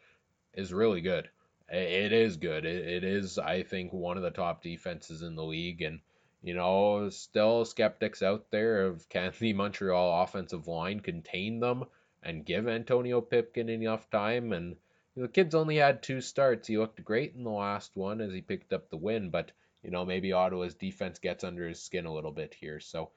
is 0.53 0.73
really 0.73 1.01
good. 1.01 1.29
It 1.69 2.11
is 2.11 2.35
good. 2.35 2.65
It 2.65 3.05
is, 3.05 3.37
I 3.37 3.63
think, 3.63 3.93
one 3.93 4.17
of 4.17 4.23
the 4.23 4.31
top 4.31 4.61
defenses 4.61 5.21
in 5.21 5.35
the 5.35 5.43
league, 5.43 5.81
and 5.81 6.01
you 6.43 6.53
know, 6.53 7.07
still 7.09 7.63
skeptics 7.63 8.21
out 8.21 8.49
there 8.51 8.87
of 8.87 9.07
can 9.07 9.31
the 9.39 9.53
Montreal 9.53 10.23
offensive 10.23 10.67
line 10.67 10.99
contain 10.99 11.59
them 11.59 11.85
and 12.23 12.45
give 12.45 12.67
Antonio 12.67 13.21
Pipkin 13.21 13.69
enough 13.69 14.09
time. 14.09 14.51
And 14.51 14.75
the 15.15 15.27
kid's 15.27 15.55
only 15.55 15.77
had 15.77 16.01
two 16.01 16.21
starts. 16.21 16.67
He 16.67 16.77
looked 16.77 17.03
great 17.03 17.35
in 17.35 17.43
the 17.43 17.49
last 17.49 17.91
one 17.95 18.21
as 18.21 18.31
he 18.31 18.41
picked 18.41 18.73
up 18.73 18.89
the 18.89 18.97
win, 18.97 19.29
but 19.29 19.51
you 19.83 19.91
know, 19.91 20.05
maybe 20.05 20.31
Ottawa's 20.31 20.75
defense 20.75 21.19
gets 21.19 21.43
under 21.43 21.67
his 21.67 21.81
skin 21.81 22.05
a 22.05 22.13
little 22.13 22.31
bit 22.31 22.53
here. 22.53 22.79
So 22.79 23.09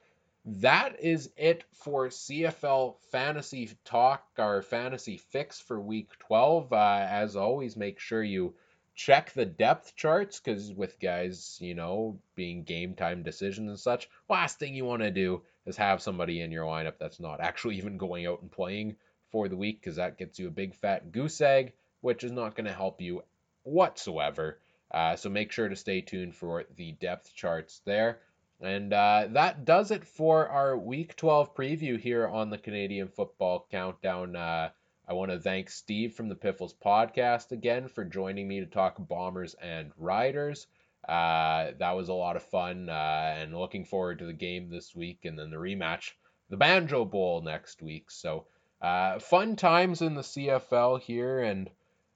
that 0.45 0.99
is 0.99 1.31
it 1.37 1.63
for 1.73 2.07
CFL 2.07 2.97
fantasy 3.11 3.69
talk, 3.83 4.25
our 4.37 4.61
fantasy 4.61 5.17
fix 5.17 5.59
for 5.59 5.79
week 5.79 6.09
12. 6.19 6.73
Uh, 6.73 7.07
as 7.09 7.35
always, 7.35 7.77
make 7.77 7.99
sure 7.99 8.23
you 8.23 8.55
check 8.95 9.31
the 9.33 9.45
depth 9.45 9.95
charts 9.95 10.39
because 10.39 10.71
with 10.73 10.99
guys, 10.99 11.57
you 11.61 11.75
know, 11.75 12.19
being 12.35 12.63
game 12.63 12.95
time 12.95 13.23
decisions 13.23 13.69
and 13.69 13.79
such, 13.79 14.09
last 14.29 14.59
thing 14.59 14.73
you 14.73 14.85
want 14.85 15.01
to 15.01 15.11
do 15.11 15.41
is 15.65 15.77
have 15.77 16.01
somebody 16.01 16.41
in 16.41 16.51
your 16.51 16.65
lineup 16.65 16.97
that's 16.99 17.19
not 17.19 17.41
actually 17.41 17.75
even 17.77 17.97
going 17.97 18.25
out 18.25 18.41
and 18.41 18.51
playing 18.51 18.95
for 19.31 19.49
the 19.49 19.57
week 19.57 19.81
because 19.81 19.97
that 19.97 20.17
gets 20.17 20.39
you 20.39 20.47
a 20.47 20.51
big 20.51 20.75
fat 20.75 21.11
goose 21.11 21.41
egg, 21.41 21.73
which 22.05 22.23
is 22.23 22.31
not 22.31 22.55
going 22.55 22.67
to 22.67 22.71
help 22.71 23.01
you 23.01 23.23
whatsoever. 23.63 24.59
Uh, 24.91 25.15
so 25.15 25.27
make 25.27 25.51
sure 25.51 25.67
to 25.67 25.75
stay 25.75 26.01
tuned 26.01 26.35
for 26.35 26.63
the 26.75 26.91
depth 26.91 27.33
charts 27.33 27.81
there. 27.83 28.19
And 28.61 28.93
uh, 28.93 29.29
that 29.31 29.65
does 29.65 29.89
it 29.89 30.05
for 30.05 30.47
our 30.47 30.77
Week 30.77 31.15
12 31.15 31.55
preview 31.55 31.99
here 31.99 32.27
on 32.27 32.51
the 32.51 32.59
Canadian 32.59 33.07
Football 33.07 33.67
Countdown. 33.71 34.35
Uh, 34.35 34.69
I 35.07 35.13
want 35.13 35.31
to 35.31 35.39
thank 35.39 35.71
Steve 35.71 36.13
from 36.13 36.29
the 36.29 36.35
Piffles 36.35 36.75
podcast 36.75 37.51
again 37.51 37.87
for 37.87 38.05
joining 38.05 38.47
me 38.47 38.59
to 38.59 38.67
talk 38.67 38.97
Bombers 38.99 39.55
and 39.55 39.91
Riders. 39.97 40.67
Uh, 41.09 41.71
that 41.79 41.95
was 41.95 42.09
a 42.09 42.13
lot 42.13 42.35
of 42.35 42.43
fun, 42.43 42.87
uh, 42.87 43.35
and 43.35 43.57
looking 43.57 43.83
forward 43.83 44.19
to 44.19 44.25
the 44.27 44.33
game 44.33 44.69
this 44.69 44.95
week 44.95 45.25
and 45.25 45.39
then 45.39 45.49
the 45.49 45.57
rematch, 45.57 46.11
the 46.51 46.57
Banjo 46.57 47.03
Bowl 47.03 47.41
next 47.41 47.81
week. 47.81 48.11
So, 48.11 48.45
uh, 48.79 49.17
fun 49.17 49.55
times 49.55 50.03
in 50.03 50.13
the 50.13 50.21
CFL 50.21 51.01
here, 51.01 51.39
and 51.39 51.67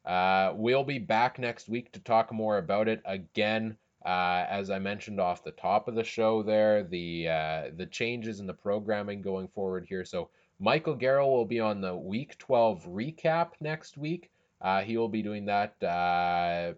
uh, 0.10 0.54
we'll 0.56 0.84
be 0.84 0.98
back 0.98 1.38
next 1.38 1.70
week 1.70 1.92
to 1.92 2.00
talk 2.00 2.34
more 2.34 2.58
about 2.58 2.88
it 2.88 3.00
again. 3.06 3.78
Uh, 4.04 4.44
as 4.50 4.72
I 4.72 4.80
mentioned 4.80 5.20
off 5.20 5.44
the 5.44 5.52
top 5.52 5.88
of 5.88 5.94
the 5.94 6.04
show, 6.04 6.42
there 6.42 6.84
the 6.84 7.28
uh, 7.28 7.64
the 7.78 7.86
changes 7.86 8.40
in 8.40 8.48
the 8.48 8.54
programming 8.54 9.22
going 9.22 9.48
forward 9.50 9.86
here. 9.88 10.04
So 10.04 10.32
Michael 10.58 10.98
Garrell 10.98 11.30
will 11.30 11.46
be 11.46 11.60
on 11.60 11.80
the 11.80 11.96
Week 11.96 12.40
12 12.40 12.86
recap 12.86 13.52
next 13.62 14.00
week. 14.00 14.32
Uh, 14.60 14.82
he 14.82 14.98
will 14.98 15.10
be 15.10 15.22
doing 15.22 15.46
that 15.46 15.76
uh, 15.84 16.74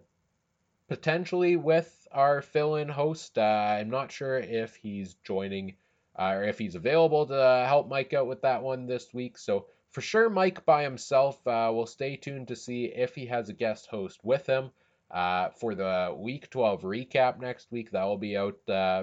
potentially 0.88 1.56
with 1.56 2.06
our 2.12 2.42
fill-in 2.42 2.90
host. 2.90 3.38
Uh, 3.38 3.76
I'm 3.78 3.88
not 3.88 4.12
sure 4.12 4.40
if 4.40 4.76
he's 4.76 5.14
joining 5.24 5.76
or 6.18 6.44
if 6.44 6.58
he's 6.58 6.74
available 6.74 7.24
to 7.28 7.64
help 7.66 7.88
Mike 7.88 8.12
out 8.12 8.26
with 8.26 8.42
that 8.42 8.62
one 8.62 8.86
this 8.86 9.14
week. 9.14 9.38
So 9.38 9.68
for 9.92 10.00
sure, 10.00 10.28
Mike 10.28 10.64
by 10.66 10.82
himself. 10.82 11.46
Uh, 11.46 11.70
we'll 11.72 11.86
stay 11.86 12.16
tuned 12.16 12.48
to 12.48 12.56
see 12.56 12.86
if 12.86 13.14
he 13.14 13.26
has 13.26 13.48
a 13.48 13.54
guest 13.54 13.86
host 13.86 14.20
with 14.24 14.46
him. 14.46 14.70
Uh, 15.10 15.50
for 15.50 15.74
the 15.74 16.14
Week 16.18 16.48
12 16.48 16.82
recap 16.82 17.38
next 17.38 17.70
week, 17.70 17.90
that 17.90 18.04
will 18.04 18.16
be 18.16 18.36
out 18.36 18.58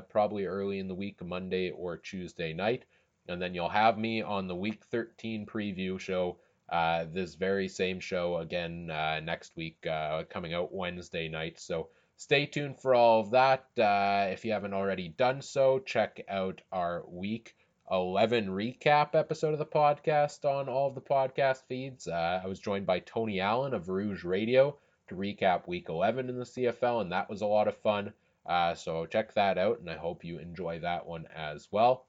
probably 0.10 0.46
early 0.46 0.80
in 0.80 0.88
the 0.88 0.96
week, 0.96 1.24
Monday 1.24 1.70
or 1.70 1.98
Tuesday 1.98 2.52
night. 2.52 2.86
And 3.28 3.40
then 3.40 3.54
you'll 3.54 3.70
have 3.70 3.98
me 3.98 4.24
on 4.24 4.48
the 4.48 4.56
week 4.56 4.84
13 4.86 5.46
preview 5.46 6.00
show, 6.00 6.40
uh, 6.72 7.06
this 7.12 7.36
very 7.36 7.68
same 7.68 8.00
show 8.00 8.38
again 8.38 8.90
uh, 8.90 9.20
next 9.20 9.56
week, 9.56 9.86
uh, 9.86 10.24
coming 10.30 10.54
out 10.54 10.74
Wednesday 10.74 11.28
night. 11.28 11.60
So 11.60 11.90
stay 12.16 12.46
tuned 12.48 12.80
for 12.80 12.96
all 12.96 13.20
of 13.20 13.32
that. 13.32 13.66
Uh, 13.78 14.30
if 14.32 14.46
you 14.46 14.52
haven't 14.52 14.74
already 14.74 15.10
done 15.10 15.42
so, 15.42 15.80
check 15.80 16.22
out 16.28 16.62
our 16.72 17.04
week 17.08 17.56
11 17.92 18.50
recap 18.50 19.16
episode 19.16 19.52
of 19.52 19.58
the 19.58 19.66
podcast 19.66 20.46
on 20.46 20.70
all 20.70 20.90
of 20.90 20.96
the 20.96 21.02
podcast 21.02 21.64
feeds. 21.68 22.08
Uh, 22.08 22.40
I 22.44 22.48
was 22.48 22.60
joined 22.60 22.86
by 22.86 23.00
Tony 23.00 23.40
Allen 23.40 23.74
of 23.74 23.90
Rouge 23.90 24.24
Radio 24.24 24.78
to 25.08 25.16
recap 25.16 25.68
week 25.68 25.90
11 25.90 26.30
in 26.30 26.38
the 26.38 26.46
CFL, 26.46 27.02
and 27.02 27.12
that 27.12 27.30
was 27.32 27.42
a 27.42 27.48
lot 27.48 27.68
of 27.68 27.76
fun. 27.78 28.14
Uh, 28.46 28.76
so 28.76 29.08
check 29.08 29.34
that 29.34 29.58
out, 29.58 29.80
and 29.80 29.90
I 29.90 29.98
hope 29.98 30.24
you 30.24 30.38
enjoy 30.38 30.80
that 30.82 31.08
one 31.08 31.26
as 31.36 31.68
well. 31.72 32.06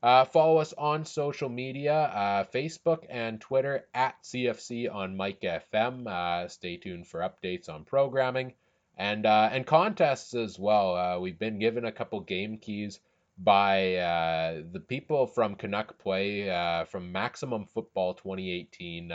Uh, 0.00 0.24
follow 0.24 0.58
us 0.58 0.72
on 0.74 1.04
social 1.04 1.48
media, 1.48 1.94
uh, 1.94 2.44
Facebook 2.44 3.04
and 3.10 3.40
Twitter 3.40 3.84
at 3.92 4.22
CFC 4.22 4.92
on 4.92 5.16
Mike 5.16 5.40
FM. 5.40 6.06
Uh, 6.06 6.46
stay 6.46 6.76
tuned 6.76 7.08
for 7.08 7.20
updates 7.20 7.68
on 7.68 7.84
programming 7.84 8.52
and 8.96 9.26
uh, 9.26 9.48
and 9.50 9.66
contests 9.66 10.34
as 10.34 10.56
well. 10.56 11.20
We've 11.20 11.38
been 11.38 11.58
given 11.58 11.84
a 11.84 11.90
couple 11.90 12.20
game 12.20 12.58
keys 12.58 13.00
by 13.38 13.96
uh, 13.96 14.62
the 14.72 14.80
people 14.80 15.26
from 15.26 15.54
Canuck 15.54 15.98
Play 15.98 16.48
from 16.88 17.12
Maximum 17.12 17.66
Football 17.66 18.14
2018. 18.14 19.08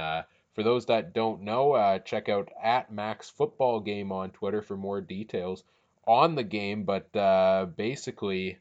for 0.54 0.64
those 0.64 0.86
that 0.88 1.14
don't 1.14 1.42
know, 1.42 2.00
check 2.06 2.30
out 2.30 2.50
at 2.62 2.92
Max 2.92 3.30
Football 3.30 3.80
Game 3.80 4.12
on 4.12 4.32
Twitter 4.32 4.62
for 4.62 4.78
more 4.78 5.02
details 5.02 5.64
on 6.08 6.36
the 6.36 6.44
game. 6.44 6.84
But 6.84 7.12
basically 7.76 8.58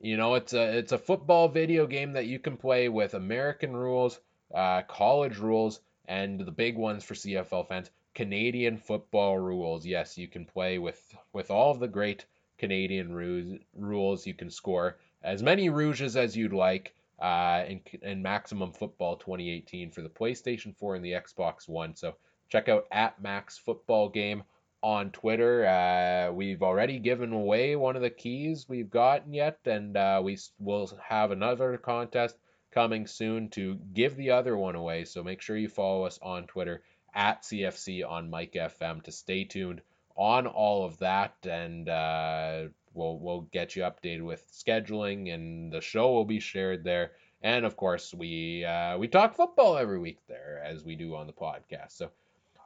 you 0.00 0.16
know, 0.16 0.34
it's 0.34 0.52
a 0.52 0.78
it's 0.78 0.92
a 0.92 0.98
football 0.98 1.48
video 1.48 1.86
game 1.86 2.12
that 2.12 2.26
you 2.26 2.38
can 2.38 2.56
play 2.56 2.88
with 2.88 3.14
American 3.14 3.74
rules, 3.74 4.20
uh, 4.54 4.82
college 4.82 5.38
rules, 5.38 5.80
and 6.06 6.38
the 6.38 6.52
big 6.52 6.76
ones 6.76 7.02
for 7.02 7.14
CFL 7.14 7.66
fans, 7.66 7.90
Canadian 8.14 8.76
football 8.76 9.38
rules. 9.38 9.86
Yes, 9.86 10.18
you 10.18 10.28
can 10.28 10.44
play 10.44 10.78
with 10.78 11.00
with 11.32 11.50
all 11.50 11.70
of 11.70 11.80
the 11.80 11.88
great 11.88 12.26
Canadian 12.58 13.14
rules. 13.14 13.58
Rules 13.74 14.26
you 14.26 14.34
can 14.34 14.50
score 14.50 14.98
as 15.22 15.42
many 15.42 15.68
rouges 15.68 16.16
as 16.16 16.36
you'd 16.36 16.52
like. 16.52 16.94
Uh, 17.18 17.64
in, 17.66 17.80
in 18.02 18.20
Maximum 18.20 18.72
Football 18.72 19.16
2018 19.16 19.90
for 19.90 20.02
the 20.02 20.08
PlayStation 20.08 20.76
4 20.76 20.96
and 20.96 21.04
the 21.04 21.12
Xbox 21.12 21.66
One. 21.66 21.96
So 21.96 22.14
check 22.50 22.68
out 22.68 22.86
at 22.92 23.18
Max 23.22 23.56
Football 23.56 24.10
Game 24.10 24.42
on 24.82 25.10
Twitter. 25.10 25.66
Uh, 25.66 26.32
we've 26.32 26.62
already 26.62 26.98
given 26.98 27.32
away 27.32 27.74
one 27.74 27.96
of 27.96 28.02
the 28.02 28.10
keys 28.10 28.68
we've 28.68 28.90
gotten 28.90 29.32
yet, 29.32 29.58
and 29.64 29.96
uh, 29.96 30.20
we 30.22 30.38
will 30.58 30.90
have 31.02 31.30
another 31.30 31.76
contest 31.78 32.36
coming 32.70 33.06
soon 33.06 33.48
to 33.48 33.74
give 33.94 34.16
the 34.16 34.30
other 34.30 34.56
one 34.56 34.74
away. 34.74 35.04
So 35.04 35.24
make 35.24 35.40
sure 35.40 35.56
you 35.56 35.68
follow 35.68 36.04
us 36.04 36.18
on 36.22 36.46
Twitter 36.46 36.82
at 37.14 37.42
CFC 37.42 38.06
on 38.06 38.30
Mike 38.30 38.52
FM 38.52 39.02
to 39.04 39.12
stay 39.12 39.44
tuned 39.44 39.80
on 40.16 40.46
all 40.46 40.84
of 40.84 40.98
that, 40.98 41.34
and 41.48 41.88
uh, 41.88 42.64
we'll 42.94 43.18
we'll 43.18 43.42
get 43.52 43.76
you 43.76 43.82
updated 43.82 44.22
with 44.22 44.50
scheduling, 44.50 45.32
and 45.32 45.72
the 45.72 45.80
show 45.80 46.12
will 46.12 46.24
be 46.24 46.40
shared 46.40 46.84
there. 46.84 47.12
And 47.42 47.64
of 47.64 47.76
course, 47.76 48.14
we 48.14 48.64
uh, 48.64 48.98
we 48.98 49.08
talk 49.08 49.34
football 49.34 49.76
every 49.76 49.98
week 49.98 50.18
there, 50.26 50.62
as 50.64 50.84
we 50.84 50.96
do 50.96 51.14
on 51.14 51.26
the 51.26 51.32
podcast. 51.32 51.92
So 51.92 52.10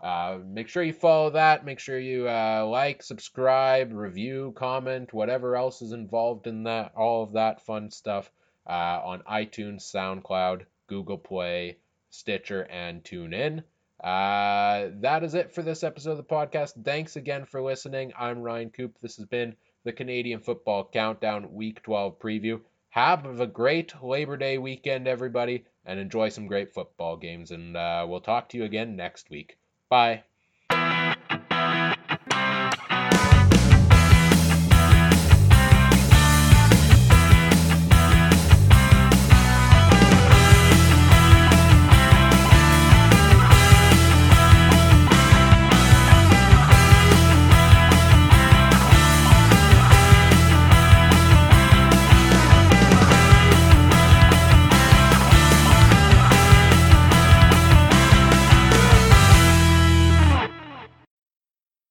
uh, 0.02 0.38
make 0.46 0.68
sure 0.68 0.82
you 0.82 0.92
follow 0.92 1.30
that. 1.30 1.64
Make 1.64 1.78
sure 1.78 1.98
you 1.98 2.28
uh, 2.28 2.66
like, 2.66 3.02
subscribe, 3.02 3.92
review, 3.92 4.52
comment, 4.56 5.12
whatever 5.12 5.56
else 5.56 5.82
is 5.82 5.92
involved 5.92 6.46
in 6.46 6.64
that, 6.64 6.92
all 6.96 7.22
of 7.22 7.32
that 7.32 7.60
fun 7.60 7.90
stuff 7.90 8.30
uh, 8.66 9.00
on 9.04 9.22
iTunes, 9.30 9.82
SoundCloud, 9.82 10.62
Google 10.86 11.18
Play, 11.18 11.76
Stitcher, 12.08 12.62
and 12.70 13.04
TuneIn. 13.04 13.62
Uh, 14.02 14.88
that 15.00 15.22
is 15.22 15.34
it 15.34 15.52
for 15.52 15.62
this 15.62 15.84
episode 15.84 16.12
of 16.12 16.16
the 16.16 16.22
podcast. 16.24 16.72
Thanks 16.84 17.16
again 17.16 17.44
for 17.44 17.60
listening. 17.60 18.12
I'm 18.18 18.40
Ryan 18.40 18.70
Coop. 18.70 18.96
This 19.02 19.16
has 19.16 19.26
been 19.26 19.54
the 19.84 19.92
Canadian 19.92 20.40
Football 20.40 20.88
Countdown 20.92 21.52
Week 21.52 21.82
12 21.82 22.18
preview. 22.18 22.60
Have 22.90 23.40
a 23.40 23.46
great 23.46 23.92
Labor 24.02 24.36
Day 24.36 24.58
weekend, 24.58 25.06
everybody, 25.06 25.64
and 25.84 26.00
enjoy 26.00 26.28
some 26.30 26.46
great 26.46 26.72
football 26.72 27.16
games. 27.16 27.50
And 27.50 27.76
uh, 27.76 28.06
we'll 28.08 28.20
talk 28.20 28.48
to 28.50 28.58
you 28.58 28.64
again 28.64 28.96
next 28.96 29.30
week. 29.30 29.58
Bye. 29.88 30.24